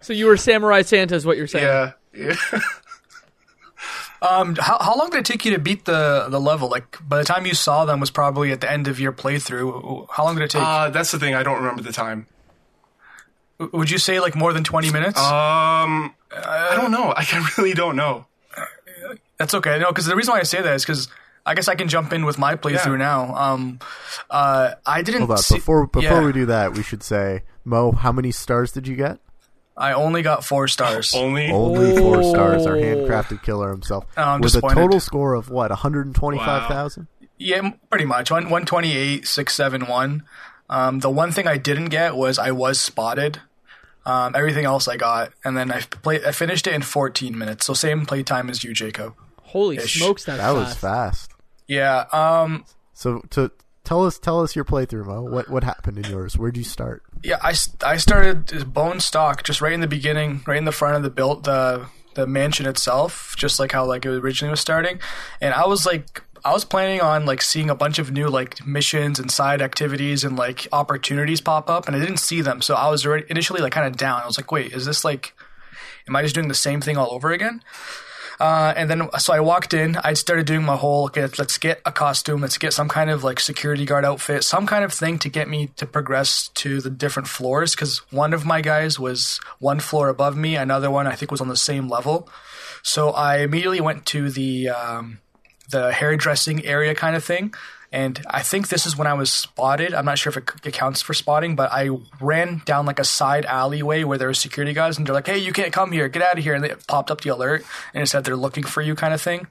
So 0.00 0.12
you 0.12 0.26
were 0.26 0.36
Samurai 0.36 0.82
Santa, 0.82 1.14
is 1.14 1.24
what 1.24 1.38
you're 1.38 1.46
saying? 1.46 1.64
Yeah, 1.64 1.92
yeah. 2.12 2.60
Um, 4.20 4.54
how, 4.56 4.78
how 4.78 4.96
long 4.96 5.10
did 5.10 5.20
it 5.20 5.24
take 5.26 5.44
you 5.44 5.52
to 5.52 5.58
beat 5.58 5.84
the 5.84 6.28
the 6.30 6.40
level? 6.40 6.68
Like 6.68 6.98
by 7.06 7.18
the 7.18 7.24
time 7.24 7.46
you 7.46 7.54
saw 7.54 7.84
them 7.84 8.00
was 8.00 8.10
probably 8.10 8.52
at 8.52 8.60
the 8.60 8.70
end 8.70 8.88
of 8.88 8.98
your 8.98 9.12
playthrough. 9.12 10.06
How 10.10 10.24
long 10.24 10.34
did 10.36 10.44
it 10.44 10.50
take? 10.50 10.62
Uh, 10.62 10.90
that's 10.90 11.10
the 11.10 11.18
thing. 11.18 11.34
I 11.34 11.42
don't 11.42 11.56
remember 11.56 11.82
the 11.82 11.92
time. 11.92 12.26
Would 13.58 13.90
you 13.90 13.98
say 13.98 14.20
like 14.20 14.34
more 14.34 14.52
than 14.52 14.64
twenty 14.64 14.90
minutes? 14.90 15.18
Um, 15.18 16.14
I 16.32 16.72
don't 16.74 16.90
know. 16.90 17.12
I 17.16 17.26
really 17.58 17.74
don't 17.74 17.96
know. 17.96 18.26
That's 19.38 19.54
okay. 19.54 19.78
No, 19.78 19.88
because 19.88 20.06
the 20.06 20.16
reason 20.16 20.32
why 20.32 20.40
I 20.40 20.44
say 20.44 20.62
that 20.62 20.74
is 20.74 20.84
because 20.84 21.08
I 21.46 21.54
guess 21.54 21.68
I 21.68 21.74
can 21.74 21.88
jump 21.88 22.12
in 22.12 22.24
with 22.24 22.38
my 22.38 22.54
playthrough 22.56 22.98
Yeah. 22.98 23.06
now. 23.06 23.34
Um, 23.36 23.78
uh, 24.30 24.72
I 24.86 25.02
didn't. 25.02 25.20
Hold 25.22 25.32
on, 25.32 25.38
see- 25.38 25.56
before 25.56 25.86
before 25.86 26.02
yeah, 26.20 26.24
we 26.24 26.32
do 26.32 26.46
that, 26.46 26.72
we 26.74 26.82
should 26.82 27.02
say, 27.02 27.42
Mo, 27.64 27.92
how 27.92 28.12
many 28.12 28.30
stars 28.30 28.72
did 28.72 28.88
you 28.88 28.96
get? 28.96 29.18
I 29.76 29.92
only 29.92 30.22
got 30.22 30.44
four 30.44 30.68
stars. 30.68 31.12
Only. 31.16 31.50
Only 31.50 31.96
four 31.98 32.22
stars. 32.22 32.64
Our 32.64 32.76
Oh. 32.76 32.80
handcrafted 32.80 33.42
killer 33.42 33.70
himself, 33.70 34.06
Oh, 34.16 34.22
I'm 34.22 34.40
with 34.40 34.54
a 34.54 34.60
total 34.60 35.00
score 35.00 35.34
of 35.34 35.50
what, 35.50 35.70
one 35.70 35.78
hundred 35.78 36.14
twenty-five 36.14 36.68
thousand? 36.68 37.08
Yeah, 37.38 37.72
pretty 37.90 38.04
much. 38.04 38.30
One 38.30 38.48
one 38.48 38.64
twenty 38.64 38.96
eight 38.96 39.26
six 39.26 39.52
seven 39.54 39.86
one. 39.86 40.22
Um, 40.70 41.00
the 41.00 41.10
one 41.10 41.30
thing 41.32 41.46
I 41.48 41.56
didn't 41.56 41.86
get 41.90 42.14
was 42.16 42.38
I 42.38 42.52
was 42.52 42.78
spotted. 42.80 43.40
Um, 44.06 44.34
everything 44.36 44.64
else 44.64 44.86
I 44.86 44.96
got, 44.96 45.32
and 45.44 45.56
then 45.56 45.72
I 45.72 45.80
played. 45.80 46.24
I 46.24 46.30
finished 46.32 46.66
it 46.68 46.74
in 46.74 46.82
fourteen 46.82 47.36
minutes, 47.36 47.66
so 47.66 47.74
same 47.74 48.06
playtime 48.06 48.48
as 48.50 48.62
you, 48.62 48.72
Jacob. 48.72 49.14
Holy 49.42 49.76
Ish. 49.76 49.98
smokes, 49.98 50.24
that's 50.24 50.38
That 50.38 50.50
was 50.54 50.74
fast. 50.74 51.32
Yeah. 51.66 52.04
Um, 52.12 52.64
So 52.92 53.20
to 53.30 53.50
tell 53.84 54.04
us, 54.06 54.18
tell 54.18 54.40
us 54.42 54.54
your 54.54 54.64
playthrough, 54.64 55.06
Mo. 55.06 55.22
What 55.22 55.48
what 55.48 55.64
happened 55.64 55.98
in 55.98 56.10
yours? 56.10 56.36
Where'd 56.36 56.56
you 56.56 56.64
start? 56.64 57.02
yeah. 57.22 57.38
I, 57.42 57.54
I 57.82 57.96
started 57.96 58.72
bone 58.72 59.00
stock 59.00 59.42
just 59.42 59.60
right 59.60 59.72
in 59.72 59.80
the 59.80 59.86
beginning, 59.86 60.42
right 60.46 60.58
in 60.58 60.64
the 60.64 60.72
front 60.72 60.96
of 60.96 61.02
the 61.02 61.10
built 61.10 61.44
the 61.44 61.86
the 62.14 62.26
mansion 62.26 62.66
itself, 62.66 63.34
just 63.36 63.58
like 63.58 63.72
how 63.72 63.84
like 63.84 64.04
it 64.06 64.10
originally 64.10 64.50
was 64.50 64.60
starting, 64.60 65.00
and 65.40 65.52
I 65.54 65.66
was 65.66 65.84
like 65.86 66.22
I 66.44 66.52
was 66.52 66.64
planning 66.64 67.00
on 67.00 67.24
like 67.24 67.40
seeing 67.42 67.70
a 67.70 67.74
bunch 67.74 67.98
of 67.98 68.12
new 68.12 68.28
like 68.28 68.64
missions 68.66 69.18
and 69.18 69.30
side 69.30 69.62
activities 69.62 70.22
and 70.24 70.36
like 70.36 70.68
opportunities 70.72 71.40
pop 71.40 71.68
up, 71.70 71.86
and 71.88 71.96
I 71.96 71.98
didn't 71.98 72.18
see 72.18 72.42
them. 72.42 72.60
So 72.62 72.74
I 72.74 72.88
was 72.90 73.04
already 73.06 73.24
initially 73.30 73.62
like 73.62 73.72
kind 73.72 73.86
of 73.86 73.96
down. 73.96 74.20
I 74.22 74.26
was 74.26 74.38
like, 74.38 74.52
wait, 74.52 74.72
is 74.72 74.84
this 74.84 75.04
like, 75.04 75.34
am 76.06 76.14
I 76.14 76.22
just 76.22 76.34
doing 76.34 76.48
the 76.48 76.54
same 76.54 76.80
thing 76.82 76.96
all 76.98 77.10
over 77.12 77.32
again? 77.32 77.62
Uh, 78.40 78.72
and 78.76 78.90
then 78.90 79.08
so 79.18 79.32
I 79.32 79.40
walked 79.40 79.74
in. 79.74 79.96
I 79.96 80.14
started 80.14 80.46
doing 80.46 80.64
my 80.64 80.76
whole 80.76 81.06
okay. 81.06 81.26
Let's 81.38 81.58
get 81.58 81.80
a 81.84 81.92
costume. 81.92 82.40
Let's 82.40 82.58
get 82.58 82.72
some 82.72 82.88
kind 82.88 83.10
of 83.10 83.24
like 83.24 83.40
security 83.40 83.84
guard 83.84 84.04
outfit, 84.04 84.44
some 84.44 84.66
kind 84.66 84.84
of 84.84 84.92
thing 84.92 85.18
to 85.20 85.28
get 85.28 85.48
me 85.48 85.68
to 85.76 85.86
progress 85.86 86.48
to 86.54 86.80
the 86.80 86.90
different 86.90 87.28
floors. 87.28 87.74
Because 87.74 87.98
one 88.10 88.32
of 88.32 88.44
my 88.44 88.60
guys 88.60 88.98
was 88.98 89.40
one 89.58 89.80
floor 89.80 90.08
above 90.08 90.36
me. 90.36 90.56
Another 90.56 90.90
one 90.90 91.06
I 91.06 91.14
think 91.14 91.30
was 91.30 91.40
on 91.40 91.48
the 91.48 91.56
same 91.56 91.88
level. 91.88 92.28
So 92.82 93.10
I 93.10 93.38
immediately 93.38 93.80
went 93.80 94.04
to 94.06 94.30
the 94.30 94.68
um, 94.68 95.20
the 95.70 95.92
hairdressing 95.92 96.64
area 96.64 96.94
kind 96.94 97.16
of 97.16 97.24
thing. 97.24 97.54
And 97.94 98.20
I 98.28 98.42
think 98.42 98.68
this 98.68 98.86
is 98.86 98.96
when 98.98 99.06
I 99.06 99.14
was 99.14 99.30
spotted. 99.30 99.94
I'm 99.94 100.04
not 100.04 100.18
sure 100.18 100.30
if 100.30 100.36
it, 100.36 100.50
it 100.64 100.72
counts 100.74 101.00
for 101.00 101.14
spotting, 101.14 101.54
but 101.54 101.70
I 101.72 101.90
ran 102.20 102.60
down 102.64 102.86
like 102.86 102.98
a 102.98 103.04
side 103.04 103.44
alleyway 103.46 104.02
where 104.02 104.18
there 104.18 104.26
were 104.28 104.34
security 104.34 104.72
guys, 104.74 104.98
and 104.98 105.06
they're 105.06 105.14
like, 105.14 105.28
"Hey, 105.28 105.38
you 105.38 105.52
can't 105.52 105.72
come 105.72 105.92
here. 105.92 106.08
Get 106.08 106.22
out 106.22 106.36
of 106.36 106.42
here!" 106.44 106.54
And 106.54 106.64
it 106.64 106.86
popped 106.88 107.10
up 107.12 107.20
the 107.20 107.30
alert, 107.30 107.64
and 107.94 108.02
it 108.02 108.06
said 108.08 108.24
they're 108.24 108.34
looking 108.36 108.64
for 108.64 108.82
you, 108.82 108.94
kind 108.96 109.14
of 109.14 109.22
thing. 109.22 109.46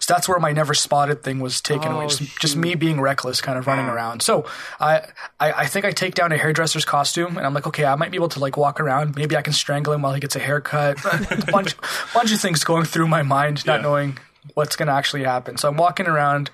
So 0.00 0.14
that's 0.14 0.28
where 0.28 0.38
my 0.38 0.52
never 0.52 0.74
spotted 0.74 1.22
thing 1.22 1.38
was 1.40 1.60
taken 1.60 1.92
away. 1.92 2.04
Oh, 2.04 2.08
Just, 2.08 2.40
just 2.40 2.56
me 2.56 2.74
being 2.74 3.00
reckless, 3.00 3.40
kind 3.40 3.58
of 3.58 3.66
running 3.66 3.86
around. 3.86 4.22
So 4.22 4.46
I, 4.80 5.02
I, 5.38 5.52
I 5.52 5.66
think 5.66 5.84
I 5.84 5.92
take 5.92 6.14
down 6.14 6.32
a 6.32 6.38
hairdresser's 6.38 6.84
costume, 6.84 7.36
and 7.36 7.44
I'm 7.46 7.54
like, 7.54 7.66
okay, 7.66 7.84
I 7.84 7.94
might 7.96 8.10
be 8.10 8.16
able 8.16 8.28
to 8.30 8.40
like 8.40 8.56
walk 8.56 8.80
around. 8.80 9.14
Maybe 9.16 9.36
I 9.36 9.42
can 9.42 9.52
strangle 9.52 9.92
him 9.92 10.02
while 10.02 10.14
he 10.14 10.20
gets 10.20 10.36
a 10.36 10.40
haircut. 10.40 10.98
a 11.04 11.46
bunch, 11.52 11.74
bunch 12.14 12.32
of 12.32 12.40
things 12.40 12.64
going 12.64 12.84
through 12.84 13.08
my 13.08 13.22
mind, 13.22 13.66
not 13.66 13.76
Yeah. 13.76 13.82
knowing 13.82 14.18
what's 14.54 14.74
going 14.74 14.88
to 14.88 14.92
actually 14.92 15.22
happen. 15.22 15.56
So 15.56 15.68
I'm 15.68 15.76
walking 15.76 16.06
around, 16.06 16.50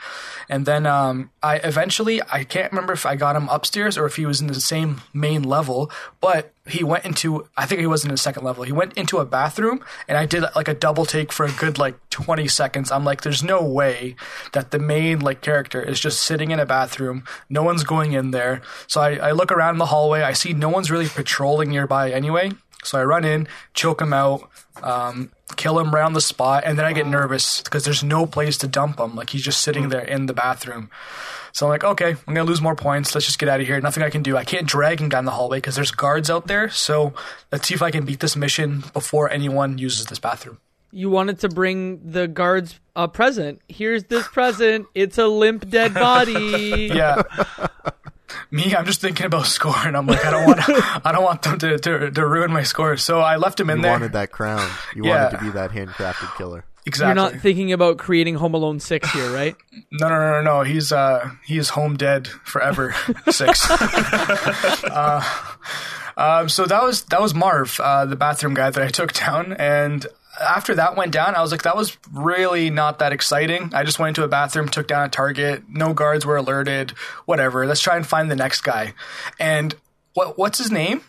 and 0.49 0.67
then 0.67 0.87
um, 0.87 1.31
I 1.43 1.57
eventually 1.57 2.21
I 2.31 2.45
can't 2.45 2.71
remember 2.71 2.93
if 2.93 3.07
I 3.07 3.17
got 3.17 3.35
him 3.35 3.49
upstairs 3.49 3.97
or 3.97 4.07
if 4.07 4.17
he 4.17 4.27
was 4.27 4.41
in 4.41 4.47
the 4.47 4.55
same 4.55 5.01
main 5.15 5.43
level, 5.43 5.91
but 6.21 6.53
he 6.67 6.85
went 6.85 7.07
into 7.07 7.49
I 7.57 7.65
think 7.65 7.81
he 7.81 7.87
was 7.87 8.05
in 8.05 8.11
the 8.11 8.19
second 8.19 8.45
level. 8.45 8.65
He 8.65 8.73
went 8.73 8.93
into 8.95 9.19
a 9.19 9.25
bathroom, 9.25 9.83
and 10.07 10.19
I 10.19 10.27
did 10.27 10.45
like 10.55 10.69
a 10.69 10.75
double 10.75 11.07
take 11.07 11.33
for 11.33 11.47
a 11.47 11.53
good 11.53 11.79
like 11.79 11.97
20 12.11 12.47
seconds. 12.49 12.93
I'm 12.93 13.05
like, 13.05 13.23
there's 13.23 13.43
no 13.43 13.63
way 13.63 14.17
that 14.53 14.71
the 14.71 14.79
main 14.79 15.21
like 15.21 15.41
character 15.41 15.83
is 15.83 15.99
just 15.99 16.21
sitting 16.23 16.51
in 16.51 16.61
a 16.61 16.67
bathroom. 16.67 17.25
No 17.49 17.63
one's 17.63 17.85
going 17.85 18.13
in 18.13 18.33
there. 18.33 18.61
So 18.87 19.01
I, 19.01 19.17
I 19.17 19.33
look 19.33 19.51
around 19.51 19.79
the 19.79 19.87
hallway. 19.87 20.23
I 20.23 20.35
see 20.35 20.53
no 20.53 20.69
one's 20.69 20.91
really 20.91 21.09
patrolling 21.09 21.71
nearby 21.71 22.11
anyway. 22.11 22.53
So 22.85 22.99
I 22.99 23.05
run 23.05 23.25
in, 23.25 23.49
choke 23.75 24.01
him 24.01 24.13
out, 24.13 24.49
um, 24.83 25.33
kill 25.57 25.79
him 25.79 25.95
around 25.95 26.13
the 26.13 26.21
spot, 26.21 26.65
and 26.67 26.79
then 26.79 26.85
I 26.85 26.93
get 26.93 27.07
nervous 27.07 27.61
because 27.63 27.85
there's 27.85 28.03
no 28.03 28.27
place 28.27 28.59
to 28.59 28.69
dump 28.69 28.99
him. 29.01 29.15
Like 29.15 29.31
he's 29.31 29.43
just 29.43 29.61
sitting 29.63 29.85
hmm. 29.85 29.91
there 29.91 30.05
in 30.05 30.27
the 30.27 30.35
bathroom. 30.35 30.91
So 31.53 31.67
I'm 31.67 31.71
like, 31.71 31.85
okay, 31.85 32.11
I'm 32.11 32.35
gonna 32.35 32.45
lose 32.45 32.61
more 32.61 32.77
points. 32.77 33.15
Let's 33.15 33.27
just 33.27 33.39
get 33.39 33.49
out 33.49 33.61
of 33.61 33.67
here. 33.67 33.81
Nothing 33.81 34.03
I 34.03 34.11
can 34.11 34.23
do. 34.23 34.37
I 34.37 34.45
can't 34.45 34.67
drag 34.67 35.01
him 35.01 35.09
down 35.09 35.25
the 35.25 35.33
hallway 35.33 35.59
because 35.59 35.75
there's 35.77 35.91
guards 35.91 36.31
out 36.31 36.47
there. 36.47 36.69
So 36.71 37.15
let's 37.51 37.67
see 37.67 37.75
if 37.75 37.83
I 37.83 37.91
can 37.91 38.05
beat 38.05 38.21
this 38.21 38.37
mission 38.37 38.85
before 38.93 39.31
anyone 39.31 39.79
uses 39.79 40.07
this 40.07 40.19
bathroom. 40.19 40.59
You 40.91 41.11
wanted 41.11 41.41
to 41.41 41.49
bring 41.49 42.13
the 42.13 42.29
guards 42.29 42.81
a 42.97 43.09
present. 43.09 43.61
Here's 43.69 44.05
this 44.05 44.27
present. 44.29 44.87
It's 44.95 45.19
a 45.19 45.27
limp 45.27 45.69
dead 45.69 45.95
body. 45.95 46.91
Yeah. 46.95 47.23
Me, 48.51 48.75
I'm 48.75 48.85
just 48.87 49.01
thinking 49.01 49.27
about 49.27 49.47
scoring. 49.59 49.89
And 49.89 49.97
I'm 49.97 50.07
like, 50.07 50.25
I 50.25 50.31
don't 50.31 50.47
want, 50.47 50.61
I 51.07 51.13
don't 51.13 51.25
want 51.25 51.43
them 51.43 51.59
to, 51.59 51.79
to, 51.79 52.11
to 52.11 52.27
ruin 52.27 52.53
my 52.53 52.63
score. 52.63 52.97
So 52.97 53.21
I 53.21 53.37
left 53.37 53.59
him 53.61 53.71
in 53.71 53.81
there. 53.81 53.93
You 53.93 53.99
there. 53.99 54.01
wanted 54.01 54.13
that 54.13 54.31
crown. 54.33 54.69
You 54.95 55.05
Yeah. 55.07 55.25
wanted 55.25 55.39
to 55.39 55.45
be 55.45 55.51
that 55.51 55.71
handcrafted 55.71 56.37
killer. 56.37 56.65
exactly. 56.87 57.09
You're 57.09 57.15
not 57.33 57.41
thinking 57.41 57.73
about 57.73 57.99
creating 57.99 58.35
Home 58.37 58.55
Alone 58.55 58.81
6 58.81 59.11
here, 59.13 59.31
right? 59.33 59.57
No, 59.93 60.09
no, 60.09 60.15
no, 60.19 60.31
no, 60.31 60.43
no. 60.43 60.63
He's 60.63 60.93
uh, 60.93 61.31
he 61.47 61.57
is 61.57 61.71
home 61.71 61.97
dead 61.97 62.27
forever. 62.27 62.95
Six. 63.31 63.67
uh, 63.71 65.25
um, 66.17 66.49
so 66.49 66.67
that 66.67 66.83
was 66.83 67.03
that 67.05 67.21
was 67.23 67.35
Marv, 67.35 67.81
uh, 67.81 68.05
the 68.07 68.17
bathroom 68.17 68.55
guy 68.55 68.71
that 68.71 68.83
I 68.83 68.89
took 68.89 69.13
down, 69.13 69.53
and 69.55 70.07
after 70.41 70.75
that 70.77 70.97
went 70.97 71.13
down, 71.13 71.35
I 71.35 71.43
was 71.43 71.51
like, 71.53 71.63
that 71.63 71.77
was 71.77 71.97
really 72.13 72.71
not 72.71 72.99
that 73.01 73.13
exciting. 73.13 73.71
I 73.75 73.85
just 73.85 73.99
went 73.99 74.17
into 74.17 74.25
a 74.25 74.29
bathroom, 74.29 74.69
took 74.69 74.87
down 74.89 75.05
a 75.05 75.09
target. 75.09 75.65
No 75.69 75.93
guards 75.93 76.25
were 76.27 76.37
alerted. 76.37 76.91
Whatever. 77.27 77.67
Let's 77.67 77.81
try 77.81 77.97
and 77.97 78.07
find 78.07 78.31
the 78.31 78.37
next 78.37 78.61
guy. 78.63 78.95
And 79.39 79.75
what 80.15 80.39
what's 80.39 80.59
his 80.59 80.71
name? 80.71 81.03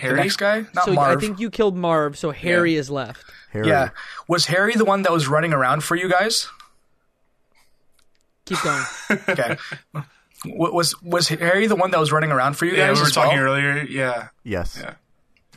The 0.00 0.12
next 0.12 0.36
guy, 0.36 0.66
not 0.74 0.84
so 0.84 0.92
Marv. 0.92 1.18
I 1.18 1.20
think 1.20 1.40
you 1.40 1.50
killed 1.50 1.76
Marv, 1.76 2.16
so 2.16 2.30
Harry 2.30 2.76
is 2.76 2.90
left. 2.90 3.24
Harry. 3.52 3.66
yeah, 3.66 3.90
was 4.28 4.46
Harry 4.46 4.74
the 4.76 4.84
one 4.84 5.02
that 5.02 5.10
was 5.12 5.26
running 5.26 5.52
around 5.52 5.82
for 5.82 5.96
you 5.96 6.08
guys? 6.08 6.48
Keep 8.46 8.62
going. 8.62 8.84
Okay. 9.28 9.56
Was 10.46 10.94
was 11.02 11.28
Harry 11.28 11.66
the 11.66 11.76
one 11.76 11.90
that 11.90 12.00
was 12.00 12.12
running 12.12 12.30
around 12.32 12.54
for 12.54 12.64
you 12.64 12.72
Yeah, 12.72 12.86
guys? 12.88 12.96
we 12.96 13.02
were 13.02 13.06
as 13.08 13.16
well? 13.16 13.24
talking 13.26 13.40
earlier. 13.40 13.82
Yeah. 13.82 14.28
Yes. 14.42 14.78
Yeah. 14.80 14.94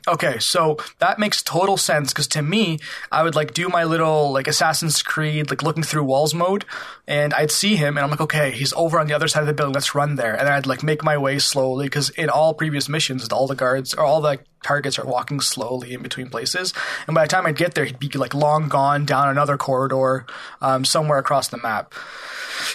Okay, 0.05 0.37
so 0.39 0.77
that 0.99 1.17
makes 1.17 1.41
total 1.41 1.77
sense 1.77 2.11
because 2.11 2.27
to 2.29 2.41
me, 2.41 2.79
I 3.09 3.23
would 3.23 3.35
like 3.35 3.53
do 3.53 3.69
my 3.69 3.85
little 3.85 4.33
like 4.33 4.47
Assassin's 4.47 5.01
Creed, 5.01 5.49
like 5.49 5.63
looking 5.63 5.83
through 5.83 6.03
walls 6.03 6.33
mode, 6.33 6.65
and 7.07 7.33
I'd 7.33 7.51
see 7.51 7.77
him, 7.77 7.95
and 7.95 8.03
I'm 8.03 8.11
like, 8.11 8.19
okay, 8.19 8.51
he's 8.51 8.73
over 8.73 8.99
on 8.99 9.07
the 9.07 9.13
other 9.13 9.29
side 9.29 9.41
of 9.41 9.47
the 9.47 9.53
building. 9.53 9.73
Let's 9.73 9.95
run 9.95 10.15
there, 10.15 10.37
and 10.37 10.49
I'd 10.49 10.65
like 10.65 10.83
make 10.83 11.05
my 11.05 11.17
way 11.17 11.39
slowly 11.39 11.85
because 11.85 12.09
in 12.09 12.29
all 12.29 12.53
previous 12.53 12.89
missions, 12.89 13.27
all 13.29 13.47
the 13.47 13.55
guards 13.55 13.93
or 13.93 14.03
all 14.03 14.19
the 14.19 14.39
targets 14.61 14.99
are 14.99 15.05
walking 15.05 15.39
slowly 15.39 15.93
in 15.93 16.01
between 16.01 16.29
places, 16.29 16.73
and 17.07 17.15
by 17.15 17.23
the 17.23 17.29
time 17.29 17.45
I'd 17.45 17.55
get 17.55 17.73
there, 17.73 17.85
he'd 17.85 17.99
be 17.99 18.09
like 18.09 18.33
long 18.33 18.67
gone 18.67 19.05
down 19.05 19.29
another 19.29 19.55
corridor, 19.55 20.25
um, 20.59 20.83
somewhere 20.83 21.19
across 21.19 21.47
the 21.47 21.57
map. 21.57 21.93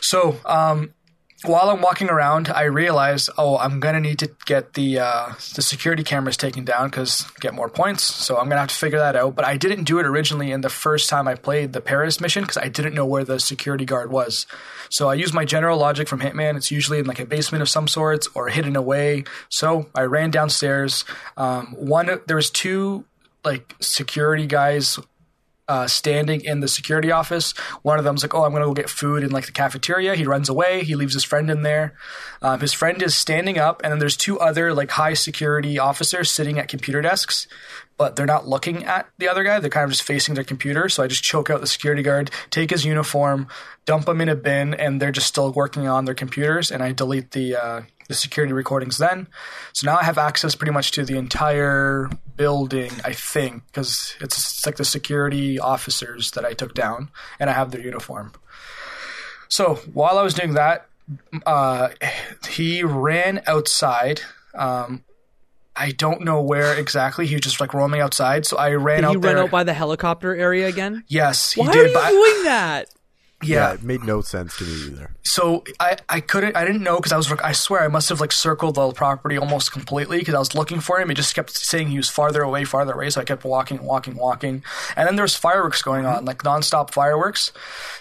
So, 0.00 0.38
um, 0.46 0.94
while 1.44 1.70
I'm 1.70 1.80
walking 1.80 2.10
around, 2.10 2.48
I 2.48 2.64
realize, 2.64 3.30
oh, 3.38 3.58
I'm 3.58 3.78
gonna 3.78 4.00
need 4.00 4.18
to 4.18 4.30
get 4.44 4.74
the 4.74 4.98
uh, 4.98 5.32
the 5.54 5.62
security 5.62 6.02
cameras 6.02 6.36
taken 6.36 6.64
down 6.64 6.88
because 6.88 7.26
get 7.38 7.54
more 7.54 7.68
points. 7.68 8.02
So 8.02 8.36
I'm 8.36 8.48
gonna 8.48 8.60
have 8.60 8.70
to 8.70 8.74
figure 8.74 8.98
that 8.98 9.14
out. 9.14 9.36
But 9.36 9.44
I 9.44 9.56
didn't 9.56 9.84
do 9.84 10.00
it 10.00 10.06
originally 10.06 10.50
in 10.50 10.62
the 10.62 10.68
first 10.68 11.08
time 11.08 11.28
I 11.28 11.36
played 11.36 11.72
the 11.72 11.80
Paris 11.80 12.20
mission 12.20 12.42
because 12.42 12.56
I 12.56 12.68
didn't 12.68 12.94
know 12.94 13.06
where 13.06 13.24
the 13.24 13.38
security 13.38 13.84
guard 13.84 14.10
was. 14.10 14.46
So 14.90 15.08
I 15.08 15.14
used 15.14 15.32
my 15.32 15.44
general 15.44 15.78
logic 15.78 16.08
from 16.08 16.20
Hitman. 16.20 16.56
It's 16.56 16.72
usually 16.72 16.98
in 16.98 17.06
like 17.06 17.20
a 17.20 17.26
basement 17.26 17.62
of 17.62 17.68
some 17.68 17.86
sorts 17.86 18.28
or 18.34 18.48
hidden 18.48 18.74
away. 18.74 19.24
So 19.48 19.88
I 19.94 20.02
ran 20.02 20.32
downstairs. 20.32 21.04
Um, 21.36 21.66
one 21.78 22.20
there 22.26 22.36
was 22.36 22.50
two 22.50 23.04
like 23.44 23.76
security 23.80 24.46
guys 24.46 24.98
uh, 25.68 25.86
standing 25.86 26.40
in 26.44 26.60
the 26.60 26.68
security 26.68 27.12
office. 27.12 27.52
One 27.82 27.98
of 27.98 28.04
them's 28.04 28.22
like, 28.22 28.34
"Oh, 28.34 28.44
I'm 28.44 28.52
gonna 28.52 28.64
go 28.64 28.74
get 28.74 28.88
food 28.88 29.22
in 29.22 29.30
like 29.30 29.46
the 29.46 29.52
cafeteria." 29.52 30.14
He 30.14 30.24
runs 30.24 30.48
away. 30.48 30.82
He 30.84 30.94
leaves 30.94 31.14
his 31.14 31.24
friend 31.24 31.50
in 31.50 31.62
there. 31.62 31.94
Um, 32.40 32.60
his 32.60 32.72
friend 32.72 33.02
is 33.02 33.14
standing 33.14 33.58
up, 33.58 33.80
and 33.84 33.92
then 33.92 33.98
there's 33.98 34.16
two 34.16 34.38
other 34.40 34.72
like 34.72 34.90
high 34.90 35.14
security 35.14 35.78
officers 35.78 36.30
sitting 36.30 36.58
at 36.58 36.68
computer 36.68 37.02
desks, 37.02 37.46
but 37.96 38.16
they're 38.16 38.26
not 38.26 38.48
looking 38.48 38.84
at 38.84 39.08
the 39.18 39.28
other 39.28 39.44
guy. 39.44 39.60
They're 39.60 39.70
kind 39.70 39.84
of 39.84 39.90
just 39.90 40.02
facing 40.04 40.34
their 40.34 40.44
computer. 40.44 40.88
So 40.88 41.02
I 41.02 41.06
just 41.06 41.22
choke 41.22 41.50
out 41.50 41.60
the 41.60 41.66
security 41.66 42.02
guard, 42.02 42.30
take 42.50 42.70
his 42.70 42.84
uniform, 42.84 43.48
dump 43.84 44.08
him 44.08 44.20
in 44.20 44.28
a 44.28 44.36
bin, 44.36 44.72
and 44.74 45.02
they're 45.02 45.12
just 45.12 45.26
still 45.26 45.52
working 45.52 45.86
on 45.86 46.04
their 46.06 46.14
computers. 46.14 46.70
And 46.70 46.82
I 46.82 46.92
delete 46.92 47.32
the 47.32 47.56
uh, 47.56 47.82
the 48.08 48.14
security 48.14 48.54
recordings 48.54 48.98
then. 48.98 49.28
So 49.72 49.86
now 49.86 49.98
I 49.98 50.04
have 50.04 50.18
access 50.18 50.54
pretty 50.54 50.72
much 50.72 50.92
to 50.92 51.04
the 51.04 51.18
entire 51.18 52.08
building, 52.38 52.90
I 53.04 53.12
think, 53.12 53.66
because 53.66 54.14
it's, 54.22 54.38
it's 54.38 54.64
like 54.64 54.76
the 54.76 54.84
security 54.86 55.58
officers 55.58 56.30
that 56.30 56.46
I 56.46 56.54
took 56.54 56.72
down, 56.72 57.10
and 57.38 57.50
I 57.50 57.52
have 57.52 57.70
their 57.72 57.82
uniform. 57.82 58.32
So 59.48 59.74
while 59.92 60.16
I 60.18 60.22
was 60.22 60.32
doing 60.32 60.54
that, 60.54 60.86
uh, 61.44 61.88
he 62.48 62.82
ran 62.82 63.42
outside. 63.46 64.22
Um, 64.54 65.04
I 65.76 65.92
don't 65.92 66.22
know 66.22 66.42
where 66.42 66.74
exactly. 66.78 67.26
He 67.26 67.34
was 67.34 67.42
just 67.42 67.60
like 67.60 67.72
roaming 67.72 68.00
outside. 68.00 68.46
So 68.46 68.56
I 68.56 68.72
ran 68.74 68.98
Did 68.98 69.04
out 69.04 69.10
he 69.12 69.16
run 69.18 69.36
out 69.36 69.50
by 69.50 69.64
the 69.64 69.72
helicopter 69.74 70.34
area 70.34 70.66
again? 70.66 71.04
yes, 71.08 71.52
he 71.52 71.60
Why 71.60 71.72
did. 71.72 71.84
are 71.84 71.88
you 71.88 71.94
but 71.94 72.08
doing 72.08 72.44
that? 72.44 72.88
Yeah, 73.42 73.68
yeah, 73.68 73.74
it 73.74 73.82
made 73.84 74.02
no 74.02 74.20
sense 74.20 74.56
to 74.58 74.64
me 74.64 74.72
either. 74.88 75.14
so 75.22 75.62
I, 75.78 75.96
I 76.08 76.20
couldn't 76.20 76.56
I 76.56 76.64
didn't 76.64 76.82
know 76.82 76.96
because 76.96 77.12
I 77.12 77.16
was 77.16 77.30
I 77.30 77.52
swear 77.52 77.82
I 77.82 77.88
must 77.88 78.08
have 78.08 78.20
like 78.20 78.32
circled 78.32 78.74
the 78.74 78.90
property 78.92 79.38
almost 79.38 79.70
completely 79.70 80.18
because 80.18 80.34
I 80.34 80.38
was 80.40 80.54
looking 80.56 80.80
for 80.80 80.98
him. 81.00 81.08
He 81.08 81.14
just 81.14 81.34
kept 81.36 81.50
saying 81.56 81.88
he 81.88 81.96
was 81.98 82.10
farther 82.10 82.42
away, 82.42 82.64
farther 82.64 82.94
away. 82.94 83.10
So 83.10 83.20
I 83.20 83.24
kept 83.24 83.44
walking, 83.44 83.84
walking, 83.84 84.16
walking, 84.16 84.64
and 84.96 85.06
then 85.06 85.14
there 85.14 85.22
was 85.22 85.36
fireworks 85.36 85.82
going 85.82 86.04
on, 86.04 86.24
like 86.24 86.42
nonstop 86.42 86.90
fireworks. 86.90 87.52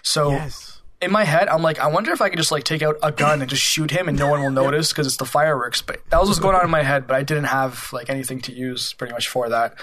So 0.01 0.31
Yes. 0.31 0.76
In 0.99 1.11
my 1.11 1.23
head, 1.25 1.47
I'm 1.47 1.61
like, 1.61 1.77
I 1.79 1.87
wonder 1.87 2.11
if 2.11 2.21
I 2.21 2.29
could 2.29 2.39
just 2.39 2.51
like 2.51 2.63
take 2.63 2.81
out 2.81 2.95
a 3.03 3.11
gun 3.11 3.41
and 3.41 3.49
just 3.49 3.61
shoot 3.61 3.91
him 3.91 4.07
and 4.09 4.17
no 4.17 4.29
one 4.29 4.41
will 4.41 4.49
notice 4.49 4.89
because 4.91 5.05
it's 5.05 5.17
the 5.17 5.25
fireworks. 5.25 5.81
But 5.81 6.01
that 6.09 6.19
was 6.19 6.27
what's 6.29 6.39
going 6.39 6.55
on 6.55 6.65
in 6.65 6.71
my 6.71 6.81
head. 6.81 7.05
But 7.05 7.17
I 7.17 7.23
didn't 7.23 7.43
have 7.45 7.89
like 7.93 8.09
anything 8.09 8.41
to 8.41 8.51
use 8.53 8.93
pretty 8.93 9.13
much 9.13 9.27
for 9.27 9.47
that. 9.49 9.75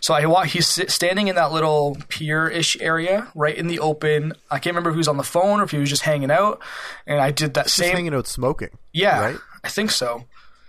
So 0.00 0.14
I 0.14 0.24
walk. 0.26 0.46
He's 0.46 0.66
standing 0.66 1.28
in 1.28 1.34
that 1.36 1.52
little 1.52 1.98
pier-ish 2.08 2.80
area, 2.80 3.28
right 3.34 3.54
in 3.54 3.66
the 3.66 3.80
open. 3.80 4.32
I 4.50 4.58
can't 4.58 4.74
remember 4.74 4.88
if 4.90 4.94
he 4.94 4.98
was 4.98 5.08
on 5.08 5.18
the 5.18 5.22
phone 5.22 5.60
or 5.60 5.64
if 5.64 5.72
he 5.72 5.78
was 5.78 5.90
just 5.90 6.02
hanging 6.02 6.30
out. 6.30 6.62
And 7.06 7.20
I 7.20 7.32
did 7.32 7.52
that 7.54 7.64
Just 7.64 7.76
same. 7.76 7.94
hanging 7.94 8.14
out 8.14 8.26
smoking. 8.26 8.70
Yeah, 8.94 9.20
Right? 9.20 9.36
I 9.64 9.68
think 9.68 9.90
so. 9.90 10.24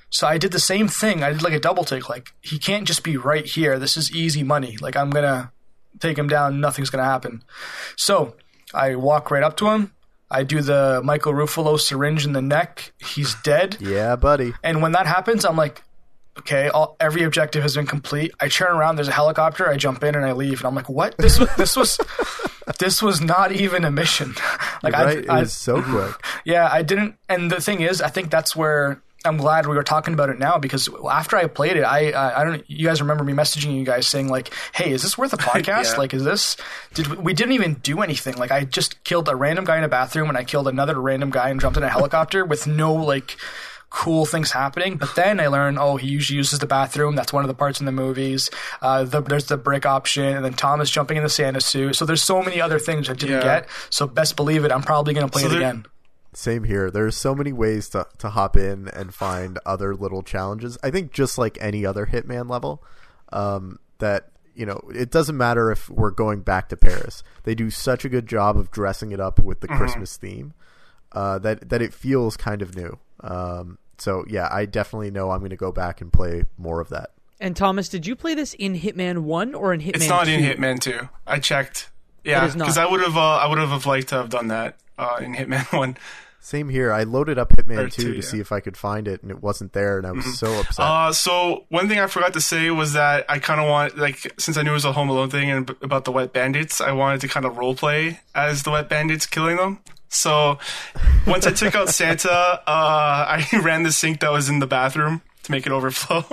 So 0.10 0.28
I 0.28 0.38
did 0.38 0.52
the 0.52 0.60
same 0.60 0.88
thing. 0.90 1.24
I 1.24 1.32
did 1.32 1.42
like 1.42 1.54
a 1.54 1.60
double 1.60 1.84
take. 1.86 2.10
Like 2.10 2.34
he 2.42 2.60
can't 2.60 2.86
just 2.86 3.04
be 3.04 3.16
right 3.18 3.46
here. 3.46 3.80
This 3.80 3.96
is 3.98 4.12
easy 4.14 4.44
money. 4.44 4.78
Like 4.82 4.96
I'm 4.98 5.10
gonna 5.10 5.52
take 6.00 6.18
him 6.18 6.28
down. 6.28 6.60
Nothing's 6.60 6.90
gonna 6.92 7.04
happen. 7.06 7.44
So 7.96 8.36
I 8.74 8.96
walk 8.96 9.32
right 9.32 9.44
up 9.44 9.58
to 9.58 9.68
him. 9.70 9.92
I 10.32 10.44
do 10.44 10.62
the 10.62 11.02
Michael 11.04 11.34
Ruffalo 11.34 11.80
syringe 11.80 12.26
in 12.26 12.34
the 12.34 12.42
neck. 12.42 12.94
He's 13.00 13.36
dead. 13.44 13.78
Yeah, 13.82 14.16
buddy. 14.16 14.54
And 14.64 14.82
when 14.82 14.94
that 14.94 15.06
happens, 15.06 15.46
I'm 15.46 15.56
like, 15.58 15.84
okay, 16.40 16.70
all, 16.70 16.96
every 17.00 17.24
objective 17.24 17.62
has 17.62 17.76
been 17.76 17.86
complete. 17.86 18.32
I 18.40 18.48
turn 18.48 18.76
around, 18.76 18.96
there's 18.96 19.08
a 19.08 19.12
helicopter. 19.12 19.70
I 19.70 19.78
jump 19.78 20.04
in 20.04 20.16
and 20.16 20.26
I 20.26 20.32
leave, 20.32 20.60
and 20.62 20.68
I'm 20.68 20.74
like, 20.74 20.90
what? 20.90 21.16
This 21.20 21.40
was 21.40 21.50
this 21.56 21.76
was 21.76 22.00
this 22.80 23.02
was 23.04 23.22
not 23.22 23.52
even 23.52 23.86
a 23.86 23.92
mission. 23.92 24.34
like 24.84 24.94
Right? 24.94 25.18
I, 25.18 25.20
It 25.20 25.30
I 25.30 25.40
was 25.42 25.54
so 25.54 25.82
quick. 25.84 26.16
yeah, 26.46 26.68
I 26.72 26.82
didn't. 26.82 27.16
And 27.30 27.52
the 27.52 27.62
thing 27.62 27.82
is, 27.82 28.02
I 28.02 28.08
think 28.10 28.32
that's 28.32 28.56
where 28.56 29.04
I'm 29.26 29.38
glad 29.38 29.66
we 29.68 29.76
were 29.76 29.84
talking 29.84 30.14
about 30.14 30.30
it 30.30 30.38
now 30.40 30.58
because 30.58 30.90
after 31.10 31.38
I 31.38 31.48
played 31.48 31.78
it, 31.78 31.84
I 31.84 32.12
I, 32.12 32.42
I 32.42 32.44
don't. 32.44 32.64
You 32.70 32.88
guys 32.88 33.02
remember 33.02 33.24
me 33.24 33.34
messaging 33.34 33.76
you 33.78 33.84
guys 33.86 34.06
saying 34.08 34.28
like, 34.30 34.54
"Hey, 34.74 34.92
is 34.92 35.02
this 35.02 35.18
worth 35.18 35.34
a 35.34 35.38
podcast? 35.52 35.94
Yeah. 35.94 35.98
Like, 35.98 36.14
is 36.14 36.24
this? 36.24 36.58
Did 36.94 37.08
we, 37.08 37.18
we 37.18 37.34
didn't 37.34 37.54
even 37.54 37.76
do 37.76 38.02
anything? 38.02 38.36
Like, 38.36 38.52
I 38.52 38.66
just 38.66 39.04
killed 39.04 39.30
a 39.30 39.36
random 39.36 39.66
guy 39.66 39.78
in 39.78 39.84
a 39.84 39.88
bathroom 39.90 40.30
and 40.30 40.38
I 40.38 40.44
killed 40.44 40.68
another 40.68 41.00
random 41.00 41.30
guy 41.30 41.50
and 41.50 41.60
jumped 41.62 41.78
in 41.78 41.84
a 41.84 41.90
helicopter 41.90 42.44
with 42.54 42.68
no 42.68 42.94
like." 42.94 43.38
Cool 43.96 44.26
things 44.26 44.50
happening, 44.52 44.98
but 44.98 45.14
then 45.16 45.40
I 45.40 45.46
learned, 45.46 45.78
oh, 45.78 45.98
he 45.98 46.08
usually 46.08 46.38
uses 46.38 46.58
the 46.58 46.66
bathroom. 46.66 47.16
That's 47.16 47.32
one 47.32 47.44
of 47.44 47.48
the 47.48 47.54
parts 47.54 47.80
in 47.80 47.86
the 47.86 47.92
movies. 47.92 48.50
Uh, 48.82 49.04
the, 49.04 49.22
there's 49.22 49.46
the 49.46 49.56
brick 49.56 49.86
option, 49.86 50.24
and 50.36 50.44
then 50.44 50.54
Thomas 50.54 50.90
jumping 50.90 51.16
in 51.18 51.22
the 51.22 51.30
Santa 51.30 51.62
suit. 51.62 51.96
So 51.96 52.04
there's 52.04 52.24
so 52.24 52.42
many 52.42 52.60
other 52.60 52.80
things 52.80 53.08
I 53.08 53.14
didn't 53.14 53.36
Yeah. 53.36 53.60
get. 53.60 53.70
So 53.92 54.08
best 54.08 54.36
believe 54.36 54.66
it, 54.66 54.72
I'm 54.72 54.82
probably 54.82 55.14
gonna 55.14 55.28
play 55.28 55.44
So 55.44 55.48
it 55.50 55.52
there- 55.52 55.60
again. 55.60 55.86
Same 56.34 56.64
here. 56.64 56.90
There's 56.90 57.16
so 57.16 57.36
many 57.36 57.54
ways 57.54 57.90
to, 57.90 58.08
to 58.20 58.30
hop 58.30 58.58
in 58.58 58.88
and 58.90 59.14
find 59.14 59.60
other 59.66 59.96
little 59.96 60.24
challenges. 60.24 60.78
I 60.84 60.92
think 60.92 61.12
just 61.12 61.38
like 61.38 61.58
any 61.62 61.86
other 61.86 62.06
Hitman 62.08 62.50
level, 62.50 62.84
um, 63.32 63.80
that 64.00 64.30
you 64.56 64.66
know, 64.66 64.82
it 64.94 65.10
doesn't 65.10 65.38
matter 65.38 65.72
if 65.72 65.90
we're 65.90 66.12
going 66.12 66.42
back 66.42 66.70
to 66.70 66.78
Paris. 66.78 67.24
They 67.44 67.56
do 67.56 67.70
such 67.70 68.06
a 68.06 68.10
good 68.10 68.28
job 68.28 68.58
of 68.58 68.70
dressing 68.70 69.12
it 69.12 69.20
up 69.20 69.40
with 69.40 69.62
the 69.62 69.68
Christmas 69.68 70.16
theme 70.18 70.54
uh, 71.12 71.40
that 71.40 71.70
that 71.70 71.82
it 71.82 71.94
feels 71.94 72.38
kind 72.38 72.62
of 72.62 72.76
new. 72.76 73.00
Um, 73.22 73.78
so 73.98 74.26
yeah, 74.28 74.48
I 74.52 74.66
definitely 74.66 75.12
know 75.12 75.32
I'm 75.32 75.40
going 75.40 75.50
to 75.52 75.56
go 75.56 75.72
back 75.72 76.02
and 76.02 76.12
play 76.12 76.44
more 76.58 76.82
of 76.82 76.90
that. 76.90 77.12
And 77.40 77.56
Thomas, 77.56 77.90
did 77.90 78.06
you 78.06 78.16
play 78.16 78.36
this 78.36 78.54
in 78.54 78.80
Hitman 78.80 79.20
One 79.20 79.54
or 79.54 79.74
in 79.74 79.82
Hitman? 79.82 79.96
It's 79.96 80.08
not 80.08 80.26
2? 80.26 80.32
in 80.32 80.42
Hitman 80.42 80.80
2. 80.80 81.10
I 81.28 81.40
checked. 81.40 81.90
Yeah, 82.24 82.48
because 82.48 82.78
I 82.78 82.86
would 82.86 83.02
have, 83.02 83.18
uh, 83.18 83.20
I 83.20 83.48
would 83.48 83.58
have 83.58 83.86
liked 83.86 84.10
to 84.10 84.16
have 84.16 84.30
done 84.30 84.48
that 84.48 84.78
uh, 85.04 85.18
in 85.18 85.36
Hitman 85.36 85.72
1. 85.78 85.98
Same 86.40 86.68
here. 86.68 86.92
I 86.92 87.04
loaded 87.04 87.38
up 87.38 87.56
Hitman 87.56 87.86
2 87.86 87.90
two, 87.90 88.10
to 88.10 88.16
yeah. 88.16 88.22
see 88.22 88.40
if 88.42 88.52
I 88.52 88.60
could 88.60 88.76
find 88.76 89.08
it, 89.08 89.22
and 89.22 89.32
it 89.32 89.42
wasn't 89.42 89.72
there, 89.72 89.98
and 89.98 90.06
I 90.06 90.12
was 90.12 90.38
so 90.38 90.52
upset. 90.60 90.86
Uh, 90.86 91.14
so 91.14 91.64
one 91.70 91.88
thing 91.88 92.00
I 92.00 92.08
forgot 92.08 92.34
to 92.34 92.42
say 92.42 92.70
was 92.70 92.94
that 92.94 93.24
I 93.30 93.40
kind 93.40 93.62
of 93.62 93.70
want, 93.70 93.98
like, 93.98 94.34
since 94.38 94.58
I 94.58 94.62
knew 94.62 94.72
it 94.72 94.74
was 94.74 94.84
a 94.84 94.92
Home 94.92 95.08
Alone 95.08 95.30
thing 95.30 95.50
and 95.50 95.66
b- 95.66 95.76
about 95.82 96.04
the 96.04 96.12
Wet 96.12 96.34
Bandits, 96.34 96.82
I 96.82 96.92
wanted 96.92 97.22
to 97.22 97.30
kind 97.30 97.46
of 97.46 97.58
role 97.58 97.76
play 97.76 98.20
as 98.36 98.64
the 98.64 98.72
Wet 98.72 98.90
Bandits 98.90 99.26
killing 99.26 99.56
them. 99.56 99.80
So 100.10 100.60
once 101.26 101.48
I 101.48 101.52
took 101.52 101.76
out 101.76 101.90
Santa, 101.90 102.30
uh, 102.32 102.62
I 102.68 103.48
ran 103.64 103.84
the 103.84 103.92
sink 103.92 104.20
that 104.20 104.32
was 104.32 104.50
in 104.50 104.60
the 104.60 104.68
bathroom 104.68 105.22
to 105.44 105.52
make 105.52 105.66
it 105.66 105.72
overflow. 105.72 106.26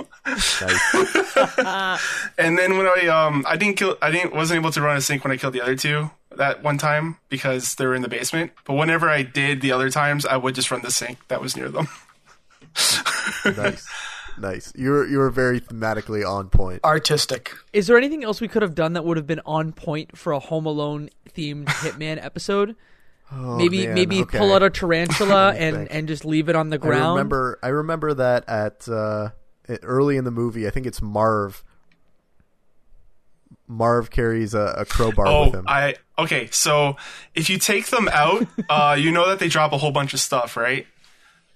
And 2.37 2.57
then 2.57 2.77
when 2.77 2.87
I 2.87 3.07
um 3.07 3.43
I 3.47 3.57
didn't 3.57 3.77
kill 3.77 3.97
I 4.01 4.11
didn't 4.11 4.33
wasn't 4.33 4.59
able 4.59 4.71
to 4.71 4.81
run 4.81 4.97
a 4.97 5.01
sink 5.01 5.23
when 5.23 5.31
I 5.31 5.37
killed 5.37 5.53
the 5.53 5.61
other 5.61 5.75
two 5.75 6.09
that 6.41 6.61
one 6.63 6.77
time 6.77 7.17
because 7.29 7.75
they 7.75 7.85
were 7.85 7.95
in 7.95 8.01
the 8.01 8.09
basement. 8.09 8.51
But 8.65 8.73
whenever 8.73 9.09
I 9.09 9.21
did 9.23 9.61
the 9.61 9.71
other 9.71 9.89
times, 9.89 10.25
I 10.25 10.35
would 10.37 10.55
just 10.55 10.69
run 10.71 10.81
the 10.81 10.91
sink 10.91 11.17
that 11.29 11.39
was 11.41 11.55
near 11.55 11.69
them. 11.69 11.87
nice, 13.45 13.87
nice. 14.37 14.73
You're 14.75 15.07
you're 15.07 15.29
very 15.29 15.59
thematically 15.59 16.27
on 16.27 16.49
point. 16.49 16.83
Artistic. 16.83 17.53
Is 17.73 17.87
there 17.87 17.97
anything 17.97 18.23
else 18.23 18.41
we 18.41 18.47
could 18.47 18.61
have 18.61 18.75
done 18.75 18.93
that 18.93 19.05
would 19.05 19.17
have 19.17 19.27
been 19.27 19.41
on 19.45 19.71
point 19.73 20.17
for 20.17 20.33
a 20.33 20.39
Home 20.39 20.65
Alone 20.65 21.09
themed 21.35 21.65
Hitman 21.83 22.23
episode? 22.23 22.75
maybe 23.33 23.83
Oh, 23.83 23.85
man, 23.87 23.95
maybe 23.95 24.21
okay. 24.23 24.37
pull 24.37 24.51
out 24.53 24.61
a 24.61 24.69
tarantula 24.69 25.53
and 25.57 25.75
think. 25.77 25.89
and 25.91 26.07
just 26.07 26.25
leave 26.25 26.49
it 26.49 26.55
on 26.55 26.69
the 26.69 26.75
I 26.75 26.79
ground. 26.79 27.15
remember 27.15 27.59
I 27.63 27.69
remember 27.69 28.13
that 28.13 28.47
at 28.49 28.87
uh, 28.89 29.29
early 29.83 30.17
in 30.17 30.23
the 30.25 30.31
movie. 30.31 30.67
I 30.67 30.69
think 30.69 30.85
it's 30.85 31.01
Marv. 31.01 31.63
Marv 33.71 34.11
carries 34.11 34.53
a, 34.53 34.75
a 34.77 34.85
crowbar 34.85 35.25
with 35.25 35.55
Oh, 35.55 35.59
him. 35.59 35.65
I 35.67 35.95
okay. 36.19 36.49
So 36.51 36.97
if 37.33 37.49
you 37.49 37.57
take 37.57 37.87
them 37.87 38.09
out, 38.11 38.45
uh, 38.69 38.95
you 38.99 39.11
know 39.11 39.27
that 39.29 39.39
they 39.39 39.47
drop 39.47 39.71
a 39.71 39.77
whole 39.77 39.91
bunch 39.91 40.13
of 40.13 40.19
stuff, 40.19 40.57
right? 40.57 40.85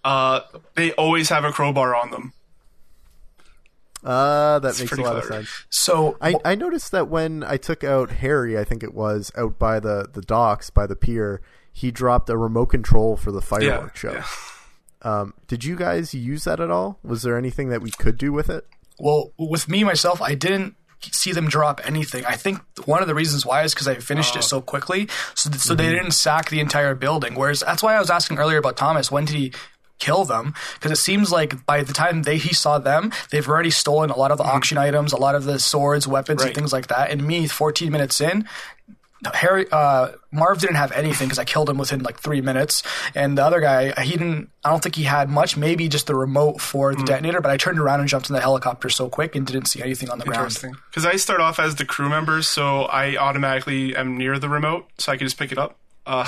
Uh, 0.04 0.42
they 0.76 0.92
always 0.94 1.30
have 1.30 1.44
a 1.44 1.52
crowbar 1.52 1.96
on 1.96 2.12
them. 2.12 2.34
uh, 4.04 4.60
that 4.60 4.68
makes 4.78 4.82
a 4.82 4.86
pretty 4.86 5.04
lot 5.04 5.18
of 5.18 5.24
sense. 5.26 5.50
So 5.70 6.18
I, 6.22 6.36
I 6.46 6.56
noticed 6.56 6.92
that 6.92 7.08
when 7.08 7.44
I 7.44 7.58
took 7.58 7.84
out 7.84 8.12
Harry, 8.12 8.58
I 8.58 8.64
think 8.64 8.84
it 8.84 8.94
was 8.94 9.32
out 9.36 9.58
by 9.58 9.80
the, 9.80 10.08
the 10.14 10.22
docks 10.22 10.70
by 10.70 10.86
the 10.86 10.96
pier, 10.96 11.42
he 11.74 11.90
dropped 11.92 12.30
a 12.30 12.38
remote 12.38 12.68
control 12.68 13.18
for 13.18 13.32
the 13.32 13.42
fireworks 13.42 14.00
show. 14.00 14.14
yeah. 14.14 14.26
Um, 15.02 15.34
did 15.48 15.64
you 15.64 15.76
guys 15.76 16.14
use 16.14 16.44
that 16.46 16.60
at 16.60 16.72
all? 16.72 17.00
Was 17.04 17.22
there 17.24 17.38
anything 17.38 17.70
that 17.70 17.82
we 17.82 17.92
could 17.92 18.18
do 18.18 18.32
with 18.32 18.50
it? 18.50 18.66
well, 18.98 19.32
with 19.38 19.68
me 19.68 19.84
myself, 19.84 20.22
I 20.22 20.36
didn't 20.36 20.76
see 21.12 21.32
them 21.32 21.48
drop 21.48 21.82
anything. 21.84 22.26
I 22.26 22.36
think 22.36 22.60
one 22.86 23.02
of 23.02 23.08
the 23.08 23.16
reasons 23.16 23.46
why 23.46 23.64
is 23.64 23.74
because 23.74 23.88
I 23.88 23.96
finished 23.96 24.36
it 24.36 24.40
oh. 24.40 24.42
so 24.42 24.62
quickly, 24.62 25.08
so 25.34 25.50
th- 25.50 25.62
so 25.62 25.76
they 25.76 25.86
mm-hmm. 25.86 25.96
didn't 25.96 26.12
sack 26.12 26.50
the 26.50 26.60
entire 26.60 26.96
building. 26.96 27.36
Whereas 27.36 27.62
that's 27.62 27.84
why 27.84 27.96
I 27.96 28.00
was 28.00 28.10
asking 28.10 28.38
earlier 28.38 28.58
about 28.58 28.78
Thomas. 28.78 29.12
When 29.12 29.26
did 29.26 29.36
he? 29.36 29.54
kill 29.98 30.26
them 30.26 30.54
because 30.74 30.92
it 30.92 31.02
seems 31.02 31.32
like 31.32 31.66
by 31.66 31.82
the 31.82 31.94
time 31.94 32.24
they 32.24 32.38
he 32.38 32.54
saw 32.54 32.78
them 32.78 33.14
they've 33.32 33.48
already 33.48 33.70
stolen 33.70 34.10
a 34.10 34.18
lot 34.18 34.30
of 34.30 34.38
the 34.38 34.44
mm-hmm. 34.44 34.58
auction 34.58 34.78
items 34.78 35.14
a 35.14 35.18
lot 35.18 35.36
of 35.36 35.46
the 35.46 35.58
swords 35.58 36.06
weapons 36.06 36.44
and 36.44 36.54
things 36.54 36.74
like 36.74 36.88
that 36.88 37.12
and 37.12 37.26
me 37.26 37.48
14 37.48 37.90
minutes 37.94 38.20
in 38.20 38.46
Harry 39.34 39.66
uh, 39.72 40.12
Marv 40.32 40.60
didn't 40.60 40.76
have 40.76 40.92
anything 40.92 41.28
because 41.28 41.40
I 41.40 41.46
killed 41.46 41.70
him 41.70 41.78
within 41.78 42.04
like 42.04 42.20
three 42.20 42.42
minutes, 42.42 42.84
and 43.14 43.38
the 43.38 43.44
other 43.44 43.60
guy 43.60 44.02
he 44.02 44.12
didn't. 44.12 44.50
I 44.64 44.70
don't 44.70 44.82
think 44.82 44.96
he 44.96 45.04
had 45.04 45.30
much. 45.30 45.58
Maybe 45.58 45.88
just 45.88 46.08
the 46.08 46.16
remote 46.16 46.62
for 46.62 46.96
the 46.96 47.04
detonator. 47.04 47.42
But 47.42 47.52
I 47.52 47.58
turned 47.58 47.80
around 47.80 48.00
and 48.00 48.10
jumped 48.10 48.30
in 48.30 48.34
the 48.34 48.42
helicopter 48.42 48.90
so 48.90 49.10
quick 49.10 49.36
and 49.36 49.46
didn't 49.46 49.66
see 49.66 49.82
anything 49.82 50.10
on 50.10 50.20
the 50.20 50.26
ground. 50.26 50.46
Interesting. 50.46 50.76
Because 50.90 51.06
I 51.06 51.16
start 51.18 51.42
off 51.42 51.60
as 51.60 51.76
the 51.76 51.86
crew 51.86 52.10
member, 52.10 52.42
so 52.42 52.84
I 52.84 53.18
automatically 53.18 53.96
am 53.96 54.18
near 54.18 54.40
the 54.40 54.50
remote, 54.50 54.88
so 54.98 55.12
I 55.12 55.18
can 55.18 55.28
just 55.28 55.38
pick 55.38 55.52
it 55.52 55.58
up. 55.58 55.78
Uh, 56.06 56.28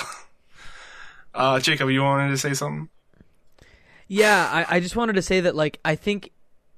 uh, 1.33 1.59
Jacob, 1.59 1.89
you 1.89 2.01
wanted 2.03 2.29
to 2.29 2.37
say 2.37 2.53
something? 2.53 2.89
Yeah, 4.07 4.65
I, 4.69 4.77
I 4.77 4.79
just 4.79 4.95
wanted 4.95 5.13
to 5.13 5.21
say 5.21 5.41
that 5.41 5.55
like 5.55 5.79
I 5.83 5.95
think 5.95 6.31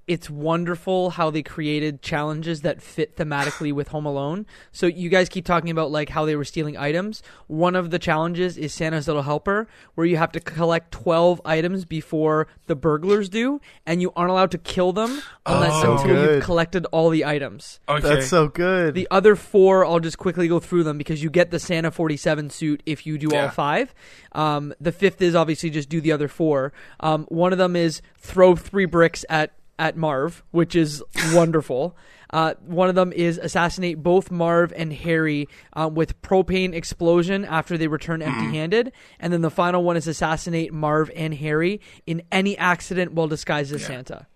it's 0.09 0.29
wonderful 0.29 1.11
how 1.11 1.29
they 1.29 1.43
created 1.43 2.01
challenges 2.01 2.61
that 2.61 2.81
fit 2.81 3.15
thematically 3.15 3.71
with 3.71 3.89
Home 3.89 4.05
Alone. 4.05 4.45
So 4.71 4.87
you 4.87 5.07
guys 5.07 5.29
keep 5.29 5.45
talking 5.45 5.69
about 5.69 5.91
like 5.91 6.09
how 6.09 6.25
they 6.25 6.35
were 6.35 6.43
stealing 6.43 6.75
items. 6.75 7.21
One 7.47 7.75
of 7.75 7.91
the 7.91 7.99
challenges 7.99 8.57
is 8.57 8.73
Santa's 8.73 9.07
Little 9.07 9.21
Helper, 9.21 9.67
where 9.95 10.07
you 10.07 10.17
have 10.17 10.31
to 10.33 10.39
collect 10.39 10.91
twelve 10.91 11.39
items 11.45 11.85
before 11.85 12.47
the 12.65 12.75
burglars 12.75 13.29
do, 13.29 13.61
and 13.85 14.01
you 14.01 14.11
aren't 14.15 14.31
allowed 14.31 14.51
to 14.51 14.57
kill 14.57 14.91
them 14.93 15.21
unless 15.45 15.71
Oh. 15.85 15.93
until 15.93 16.07
Good. 16.15 16.35
you've 16.35 16.43
collected 16.43 16.85
all 16.91 17.09
the 17.11 17.23
items. 17.23 17.79
Okay. 17.87 18.01
That's 18.01 18.27
so 18.27 18.47
good. 18.47 18.95
The 18.95 19.07
other 19.11 19.35
four, 19.35 19.85
I'll 19.85 19.99
just 19.99 20.17
quickly 20.17 20.47
go 20.47 20.59
through 20.59 20.83
them 20.83 20.97
because 20.97 21.21
you 21.21 21.29
get 21.29 21.51
the 21.51 21.59
Santa 21.59 21.91
47 21.91 22.49
suit 22.49 22.81
if 22.87 23.05
you 23.05 23.17
do 23.19 23.35
all 23.35 23.49
five. 23.49 23.93
Um, 24.31 24.73
the 24.81 24.91
fifth 24.91 25.21
is 25.21 25.35
obviously 25.35 25.69
just 25.69 25.87
do 25.89 26.01
the 26.01 26.11
other 26.11 26.27
four. 26.27 26.73
Um, 26.99 27.25
one 27.29 27.51
of 27.51 27.59
them 27.59 27.75
is 27.75 28.01
throw 28.17 28.55
three 28.55 28.85
bricks 28.85 29.23
at, 29.29 29.51
at 29.79 29.97
Marv, 29.97 30.43
which 30.51 30.75
is 30.75 31.03
wonderful. 31.33 31.97
Uh, 32.31 32.53
one 32.63 32.89
of 32.89 32.93
them 32.93 33.11
is 33.11 33.39
assassinate 33.39 34.03
both 34.03 34.29
Marv 34.29 34.71
and 34.75 34.93
Harry 34.93 35.47
um, 35.73 35.95
with 35.95 36.21
propane 36.21 36.75
explosion 36.75 37.43
after 37.43 37.75
they 37.75 37.87
return 37.87 38.21
empty 38.21 38.55
handed. 38.55 38.91
And 39.19 39.33
then 39.33 39.41
the 39.41 39.49
final 39.49 39.83
one 39.83 39.97
is 39.97 40.07
assassinate 40.07 40.71
Marv 40.71 41.09
and 41.15 41.33
Harry 41.33 41.81
in 42.05 42.21
any 42.31 42.55
accident 42.55 43.13
while 43.13 43.27
disguised 43.27 43.73
as 43.73 43.83
Santa. 43.83 44.27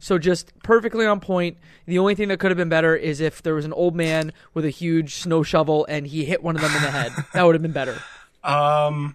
So 0.00 0.18
just 0.18 0.52
perfectly 0.64 1.06
on 1.06 1.20
point. 1.20 1.58
The 1.86 2.00
only 2.00 2.16
thing 2.16 2.28
that 2.28 2.40
could 2.40 2.50
have 2.50 2.58
been 2.58 2.68
better 2.68 2.96
is 2.96 3.20
if 3.20 3.42
there 3.42 3.54
was 3.54 3.64
an 3.64 3.72
old 3.72 3.94
man 3.94 4.32
with 4.52 4.64
a 4.64 4.70
huge 4.70 5.14
snow 5.14 5.44
shovel 5.44 5.86
and 5.88 6.04
he 6.04 6.24
hit 6.24 6.42
one 6.42 6.56
of 6.56 6.62
them 6.62 6.74
in 6.74 6.82
the 6.82 6.90
head. 6.90 7.12
That 7.32 7.44
would 7.44 7.54
have 7.54 7.62
been 7.62 7.70
better. 7.70 7.96
Um, 8.42 9.14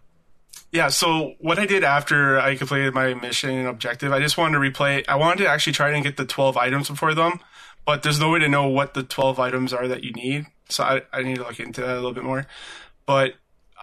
yeah. 0.76 0.90
So 0.90 1.36
what 1.40 1.58
I 1.58 1.66
did 1.66 1.84
after 1.84 2.38
I 2.38 2.56
completed 2.56 2.94
my 2.94 3.14
mission 3.14 3.52
and 3.52 3.68
objective, 3.68 4.12
I 4.12 4.20
just 4.20 4.38
wanted 4.38 4.60
to 4.60 4.60
replay. 4.60 5.06
I 5.08 5.16
wanted 5.16 5.44
to 5.44 5.50
actually 5.50 5.74
try 5.74 5.90
and 5.92 6.04
get 6.04 6.18
the 6.18 6.26
twelve 6.26 6.58
items 6.58 6.90
before 6.90 7.14
them, 7.14 7.40
but 7.86 8.04
there's 8.04 8.20
no 8.20 8.30
way 8.30 8.40
to 8.40 8.50
know 8.50 8.68
what 8.68 8.94
the 8.94 9.04
twelve 9.04 9.40
items 9.40 9.72
are 9.72 9.88
that 9.88 10.04
you 10.04 10.12
need. 10.12 10.48
So 10.68 10.84
I, 10.84 11.02
I 11.14 11.24
need 11.24 11.38
to 11.38 11.44
look 11.44 11.60
into 11.60 11.82
that 11.82 11.94
a 11.94 11.96
little 11.96 12.14
bit 12.14 12.24
more. 12.24 12.46
But 13.06 13.36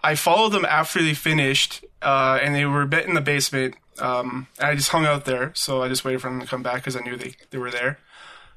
I 0.04 0.16
followed 0.16 0.50
them 0.50 0.66
after 0.66 1.02
they 1.02 1.14
finished, 1.14 1.84
uh, 2.02 2.38
and 2.42 2.54
they 2.54 2.66
were 2.66 2.82
a 2.82 2.86
bit 2.86 3.06
in 3.06 3.14
the 3.14 3.20
basement. 3.20 3.76
Um, 3.98 4.48
and 4.58 4.68
I 4.68 4.74
just 4.74 4.90
hung 4.90 5.06
out 5.06 5.24
there, 5.24 5.52
so 5.54 5.82
I 5.82 5.88
just 5.88 6.04
waited 6.04 6.20
for 6.20 6.28
them 6.28 6.40
to 6.40 6.46
come 6.46 6.62
back 6.62 6.76
because 6.76 6.96
I 6.96 7.00
knew 7.00 7.16
they, 7.16 7.34
they 7.50 7.58
were 7.58 7.70
there. 7.70 7.98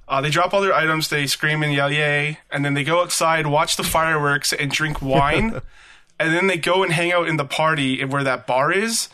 Uh, 0.08 0.22
they 0.22 0.30
drop 0.30 0.54
all 0.54 0.62
their 0.62 0.74
items, 0.74 1.10
they 1.10 1.28
scream 1.28 1.64
and 1.64 1.74
yell 1.74 1.92
yay, 1.92 2.40
and 2.52 2.64
then 2.64 2.74
they 2.74 2.84
go 2.84 3.02
outside, 3.02 3.48
watch 3.48 3.76
the 3.76 3.84
fireworks, 3.84 4.54
and 4.54 4.72
drink 4.72 5.02
wine. 5.02 5.62
and 6.20 6.34
then 6.34 6.48
they 6.48 6.58
go 6.58 6.84
and 6.84 6.92
hang 6.92 7.12
out 7.12 7.28
in 7.28 7.38
the 7.38 7.46
party 7.46 8.04
where 8.06 8.24
that 8.24 8.48
bar 8.48 8.72
is, 8.72 9.10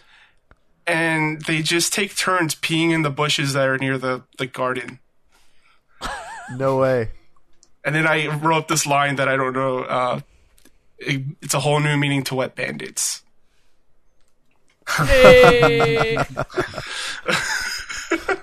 and 0.86 1.42
they 1.42 1.62
just 1.62 1.94
take 1.94 2.16
turns 2.16 2.56
peeing 2.56 2.92
in 2.92 3.02
the 3.02 3.10
bushes 3.10 3.54
that 3.54 3.68
are 3.68 3.78
near 3.78 3.98
the, 3.98 4.24
the 4.38 4.48
garden. 4.48 5.00
no 6.56 6.78
way. 6.78 7.10
And 7.84 7.96
then 7.96 8.06
I 8.06 8.28
wrote 8.28 8.68
this 8.68 8.86
line 8.86 9.16
that 9.16 9.28
I 9.28 9.36
don't 9.36 9.54
know 9.54 9.80
uh, 9.80 10.22
it, 11.02 11.24
it's 11.42 11.54
a 11.54 11.60
whole 11.60 11.80
new 11.80 11.98
meaning 11.98 12.24
to 12.26 12.36
wet 12.36 12.56
bandits. 12.56 13.24
Hey! 14.88 16.18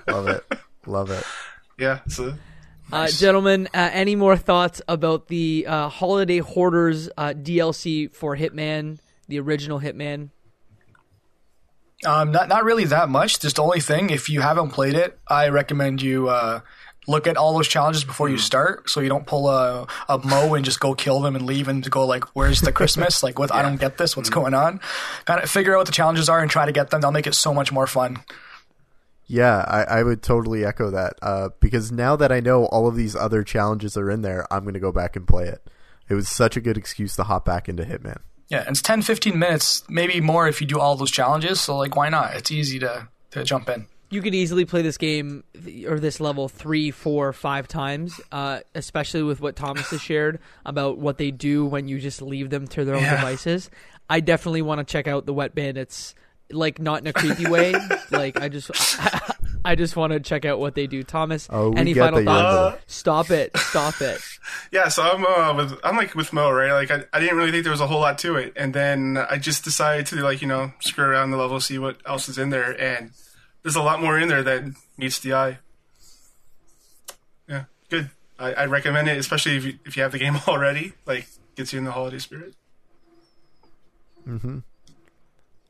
Love 0.07 0.27
it. 0.27 0.43
Love 0.85 1.11
it. 1.11 1.23
Yeah, 1.77 1.99
so 2.07 2.33
Uh, 2.91 3.07
gentlemen, 3.07 3.67
uh, 3.73 3.89
any 3.93 4.15
more 4.15 4.35
thoughts 4.35 4.81
about 4.87 5.27
the 5.27 5.65
uh, 5.67 5.89
Holiday 5.89 6.39
Hoarders 6.39 7.09
uh, 7.17 7.33
DLC 7.35 8.11
for 8.11 8.35
Hitman, 8.35 8.99
the 9.27 9.39
original 9.39 9.79
Hitman? 9.79 10.29
Um, 12.05 12.31
not 12.31 12.47
not 12.47 12.63
really 12.63 12.85
that 12.85 13.09
much. 13.09 13.39
Just 13.39 13.57
the 13.57 13.63
only 13.63 13.81
thing, 13.81 14.09
if 14.09 14.29
you 14.29 14.41
haven't 14.41 14.69
played 14.69 14.95
it, 14.95 15.19
I 15.27 15.49
recommend 15.49 16.01
you 16.01 16.29
uh, 16.29 16.61
look 17.07 17.27
at 17.27 17.35
all 17.37 17.53
those 17.53 17.67
challenges 17.67 18.03
before 18.05 18.29
you 18.29 18.37
start, 18.37 18.89
so 18.89 19.01
you 19.01 19.09
don't 19.09 19.27
pull 19.27 19.49
a 19.49 19.85
a 20.07 20.17
mo 20.19 20.53
and 20.53 20.63
just 20.63 20.79
go 20.79 20.95
kill 20.95 21.19
them 21.19 21.35
and 21.35 21.45
leave 21.45 21.67
and 21.67 21.87
go 21.91 22.05
like, 22.05 22.23
"Where's 22.35 22.61
the 22.61 22.71
Christmas? 22.71 23.21
like, 23.23 23.37
what? 23.37 23.53
I 23.53 23.61
don't 23.61 23.79
get 23.79 23.97
this. 23.97 24.15
What's 24.15 24.29
going 24.29 24.53
on?" 24.53 24.79
Kind 25.25 25.43
of 25.43 25.49
figure 25.51 25.75
out 25.75 25.79
what 25.79 25.87
the 25.87 25.91
challenges 25.93 26.29
are 26.29 26.39
and 26.39 26.49
try 26.49 26.65
to 26.65 26.71
get 26.71 26.89
them. 26.89 27.01
They'll 27.01 27.11
make 27.11 27.27
it 27.27 27.35
so 27.35 27.53
much 27.53 27.71
more 27.71 27.85
fun. 27.87 28.23
Yeah, 29.31 29.63
I, 29.67 29.99
I 29.99 30.03
would 30.03 30.23
totally 30.23 30.65
echo 30.65 30.89
that. 30.89 31.13
Uh, 31.21 31.49
because 31.59 31.91
now 31.91 32.15
that 32.15 32.31
I 32.31 32.39
know 32.39 32.65
all 32.65 32.87
of 32.87 32.95
these 32.95 33.15
other 33.15 33.43
challenges 33.43 33.95
are 33.95 34.09
in 34.09 34.23
there, 34.23 34.45
I'm 34.51 34.63
going 34.63 34.73
to 34.73 34.79
go 34.79 34.91
back 34.91 35.15
and 35.15 35.27
play 35.27 35.45
it. 35.45 35.69
It 36.09 36.15
was 36.15 36.27
such 36.27 36.57
a 36.57 36.61
good 36.61 36.77
excuse 36.77 37.15
to 37.17 37.23
hop 37.23 37.45
back 37.45 37.69
into 37.69 37.83
Hitman. 37.83 38.17
Yeah, 38.47 38.61
and 38.61 38.69
it's 38.69 38.81
10, 38.81 39.03
15 39.03 39.37
minutes, 39.37 39.83
maybe 39.87 40.19
more 40.19 40.47
if 40.47 40.59
you 40.59 40.65
do 40.65 40.79
all 40.79 40.95
those 40.95 41.11
challenges. 41.11 41.61
So 41.61 41.77
like, 41.77 41.95
why 41.95 42.09
not? 42.09 42.33
It's 42.35 42.51
easy 42.51 42.79
to 42.79 43.07
to 43.31 43.43
jump 43.43 43.69
in. 43.69 43.85
You 44.09 44.23
could 44.23 44.33
easily 44.33 44.65
play 44.65 44.81
this 44.81 44.97
game 44.97 45.43
or 45.87 45.99
this 45.99 46.19
level 46.19 46.49
three, 46.49 46.89
four, 46.89 47.31
five 47.31 47.67
times, 47.67 48.19
uh, 48.31 48.61
especially 48.73 49.21
with 49.21 49.39
what 49.39 49.55
Thomas 49.55 49.91
has 49.91 50.01
shared 50.01 50.39
about 50.65 50.97
what 50.97 51.19
they 51.19 51.29
do 51.29 51.63
when 51.67 51.87
you 51.87 51.99
just 51.99 52.19
leave 52.23 52.49
them 52.49 52.65
to 52.69 52.83
their 52.85 52.95
own 52.95 53.03
Yeah. 53.03 53.17
devices. 53.17 53.69
I 54.09 54.21
definitely 54.21 54.63
want 54.63 54.79
to 54.79 54.91
check 54.91 55.07
out 55.07 55.27
the 55.27 55.33
Wet 55.35 55.53
Bandits, 55.53 56.15
like 56.51 56.79
not 56.79 57.01
in 57.01 57.07
a 57.07 57.13
creepy 57.13 57.47
way. 57.47 57.73
like 58.11 58.39
I 58.41 58.49
just, 58.49 58.71
I 59.65 59.75
just 59.75 59.95
want 59.95 60.13
to 60.13 60.19
check 60.19 60.45
out 60.45 60.59
what 60.59 60.75
they 60.75 60.87
do. 60.87 61.03
Thomas, 61.03 61.47
Oh, 61.51 61.69
we 61.71 61.77
any 61.77 61.93
get 61.93 62.01
final 62.11 62.23
that 62.23 62.25
you're 62.25 62.39
into 62.39 62.51
thoughts? 62.51 62.83
it. 62.83 62.91
Stop 62.91 63.29
it! 63.31 63.57
Stop 63.57 64.01
it! 64.01 64.21
yeah, 64.71 64.87
so 64.87 65.03
I'm 65.03 65.25
uh, 65.25 65.53
with 65.55 65.79
I'm 65.83 65.95
like 65.97 66.15
with 66.15 66.31
Mo, 66.33 66.49
right? 66.51 66.71
Like 66.71 66.91
I, 66.91 67.03
I 67.13 67.19
didn't 67.19 67.37
really 67.37 67.51
think 67.51 67.63
there 67.63 67.71
was 67.71 67.81
a 67.81 67.87
whole 67.87 68.01
lot 68.01 68.17
to 68.19 68.35
it, 68.35 68.53
and 68.55 68.73
then 68.73 69.17
I 69.29 69.37
just 69.37 69.63
decided 69.63 70.05
to 70.07 70.15
like 70.17 70.41
you 70.41 70.47
know 70.47 70.71
screw 70.79 71.05
around 71.05 71.31
the 71.31 71.37
level, 71.37 71.59
see 71.59 71.77
what 71.79 71.97
else 72.05 72.29
is 72.29 72.37
in 72.37 72.49
there, 72.49 72.71
and 72.81 73.11
there's 73.63 73.75
a 73.75 73.81
lot 73.83 74.01
more 74.01 74.17
in 74.17 74.27
there 74.29 74.43
that 74.43 74.63
meets 74.97 75.19
the 75.19 75.33
eye. 75.33 75.59
Yeah, 77.47 77.65
good. 77.89 78.09
I, 78.39 78.53
I 78.53 78.65
recommend 78.67 79.09
it, 79.09 79.17
especially 79.17 79.57
if 79.57 79.65
you 79.65 79.79
if 79.85 79.97
you 79.97 80.03
have 80.03 80.11
the 80.13 80.19
game 80.19 80.37
already. 80.47 80.93
Like 81.05 81.27
gets 81.55 81.73
you 81.73 81.79
in 81.79 81.85
the 81.85 81.91
holiday 81.91 82.19
spirit. 82.19 82.53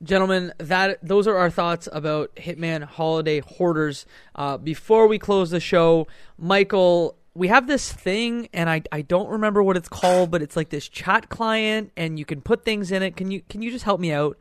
Gentlemen 0.03 0.53
that 0.59 0.97
those 1.01 1.27
are 1.27 1.35
our 1.35 1.49
thoughts 1.49 1.89
about 1.91 2.33
hitman 2.35 2.83
holiday 2.83 3.41
hoarders 3.41 4.05
uh, 4.35 4.57
before 4.57 5.07
we 5.07 5.19
close 5.19 5.49
the 5.49 5.59
show 5.59 6.07
michael 6.37 7.17
we 7.33 7.49
have 7.49 7.67
this 7.67 7.91
thing 7.91 8.47
and 8.53 8.69
I, 8.69 8.81
I 8.91 9.01
don't 9.01 9.29
remember 9.29 9.61
what 9.61 9.75
it's 9.75 9.89
called 9.89 10.31
but 10.31 10.41
it's 10.41 10.55
like 10.55 10.69
this 10.69 10.87
chat 10.87 11.27
client 11.29 11.91
and 11.97 12.17
you 12.17 12.23
can 12.25 12.41
put 12.41 12.63
things 12.63 12.91
in 12.91 13.03
it 13.03 13.17
can 13.17 13.29
you 13.29 13.41
can 13.49 13.61
you 13.61 13.71
just 13.71 13.83
help 13.85 13.99
me 13.99 14.11
out 14.13 14.37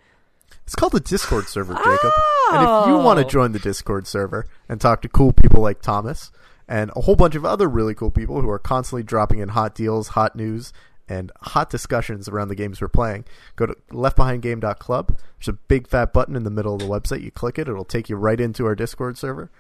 It's 0.65 0.75
called 0.77 0.93
the 0.93 1.01
Discord 1.01 1.49
server, 1.49 1.75
Jacob. 1.75 2.13
And 2.53 2.63
if 2.63 2.87
you 2.89 2.97
want 2.99 3.19
to 3.19 3.25
Oh. 3.25 3.29
join 3.29 3.53
the 3.53 3.59
Discord 3.59 4.07
server 4.07 4.47
and 4.69 4.81
talk 4.81 5.03
to 5.03 5.09
cool 5.09 5.33
people 5.33 5.61
like 5.61 5.83
Thomas 5.83 6.31
and 6.69 6.91
a 6.97 7.03
whole 7.03 7.17
bunch 7.17 7.35
of 7.35 7.45
other 7.45 7.69
really 7.69 7.95
cool 7.95 8.11
people 8.11 8.41
who 8.43 8.49
are 8.51 8.59
constantly 8.59 9.03
dropping 9.03 9.39
in 9.41 9.51
hot 9.51 9.75
deals, 9.75 10.09
hot 10.09 10.37
news, 10.37 10.73
and 11.09 11.33
hot 11.41 11.71
discussions 11.71 12.29
around 12.29 12.49
the 12.49 12.55
games 12.55 12.81
we're 12.81 12.89
playing, 12.89 13.25
go 13.57 13.67
to 13.67 13.75
leftbehindgame.club. 13.91 15.19
There's 15.39 15.49
a 15.49 15.53
big 15.53 15.89
fat 15.89 16.13
button 16.13 16.37
in 16.37 16.45
the 16.45 16.51
middle 16.51 16.75
of 16.75 16.81
the 16.81 16.87
website. 16.87 17.23
You 17.23 17.31
click 17.31 17.59
it, 17.59 17.69
it'll 17.69 17.85
take 17.85 18.09
you 18.09 18.17
right 18.17 18.41
into 18.41 18.67
our 18.67 18.75
Discord 18.75 19.17
server, 19.19 19.51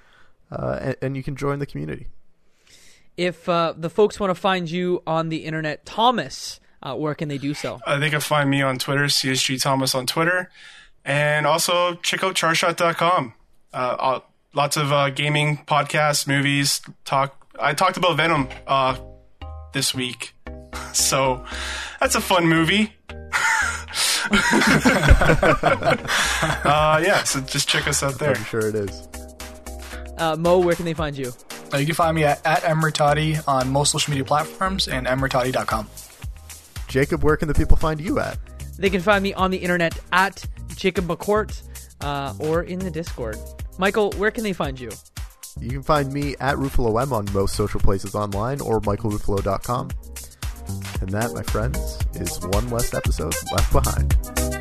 uh, 0.50 0.78
and, 0.80 0.96
and 1.02 1.16
you 1.16 1.22
can 1.22 1.36
join 1.36 1.58
the 1.58 1.66
community. 1.66 2.06
if 3.16 3.48
uh, 3.48 3.74
the 3.76 3.90
folks 3.90 4.20
want 4.20 4.30
to 4.30 4.34
find 4.34 4.70
you 4.70 5.02
on 5.06 5.28
the 5.28 5.38
internet 5.44 5.84
thomas 5.84 6.60
uh, 6.82 6.94
where 6.94 7.14
can 7.14 7.28
they 7.28 7.38
do 7.38 7.52
so 7.54 7.80
Uh, 7.86 7.98
they 7.98 8.08
can 8.10 8.20
find 8.20 8.48
me 8.48 8.62
on 8.62 8.78
Twitter, 8.78 9.04
CSG 9.06 9.60
Thomas 9.60 9.94
on 9.94 10.06
Twitter, 10.06 10.48
and 11.04 11.44
also 11.46 11.94
check 11.96 12.22
out 12.22 12.36
charshot.com. 12.36 13.34
Uh, 13.72 13.76
uh, 13.76 14.20
lots 14.54 14.76
of 14.76 14.92
uh, 14.92 15.10
gaming 15.10 15.58
podcasts, 15.66 16.26
movies. 16.28 16.80
Talk. 17.04 17.34
I 17.58 17.74
talked 17.74 17.96
about 17.96 18.16
Venom 18.16 18.48
uh, 18.68 18.96
this 19.72 19.92
week, 19.92 20.34
so 20.92 21.44
that's 22.00 22.14
a 22.14 22.20
fun 22.20 22.46
movie. 22.46 22.92
uh, 26.64 27.00
yeah, 27.02 27.22
so 27.24 27.40
just 27.40 27.68
check 27.68 27.86
us 27.88 28.02
out 28.02 28.18
there. 28.18 28.34
I'm 28.34 28.44
sure 28.44 28.68
it 28.68 28.74
is. 28.74 29.08
uh, 30.18 30.36
mo 30.38 30.58
where 30.58 30.74
can 30.74 30.84
they 30.84 30.94
find 30.94 31.16
you 31.16 31.32
Uh, 31.72 31.76
you 31.78 31.86
can 31.86 31.94
find 31.94 32.14
me 32.16 32.24
at, 32.24 32.44
at 32.46 32.62
Emmertati 32.62 33.40
on 33.46 33.70
most 33.70 33.92
social 33.92 34.10
media 34.10 34.24
platforms 34.24 34.88
and 34.88 35.06
emmertati.com. 35.06 35.86
Jacob, 36.88 37.22
where 37.22 37.36
can 37.36 37.46
the 37.48 37.54
people 37.54 37.76
find 37.76 38.00
you 38.00 38.18
at? 38.18 38.36
they 38.78 38.88
can 38.90 39.00
find 39.00 39.22
me 39.24 39.34
on 39.34 39.50
the 39.50 39.56
internet 39.56 39.98
at 40.12 40.46
jacob 40.76 41.04
mccourt 41.08 41.62
uh, 42.02 42.32
or 42.38 42.62
in 42.62 42.78
the 42.78 42.90
discord 42.92 43.36
michael 43.76 44.12
where 44.12 44.30
can 44.30 44.44
they 44.44 44.52
find 44.52 44.78
you 44.78 44.88
You 45.60 45.70
can 45.70 45.82
find 45.82 46.12
me 46.12 46.36
at 46.38 46.54
Ruffalo 46.56 47.02
M 47.02 47.12
on 47.12 47.26
most 47.34 47.56
social 47.56 47.80
places 47.80 48.14
online 48.14 48.60
or 48.60 48.80
michaelruffalo.com. 48.80 49.90
And 51.00 51.10
that, 51.10 51.32
my 51.34 51.42
friends, 51.44 51.98
is 52.14 52.38
one 52.40 52.68
less 52.70 52.92
episode 52.94 53.34
left 53.52 53.72
behind. 53.72 54.57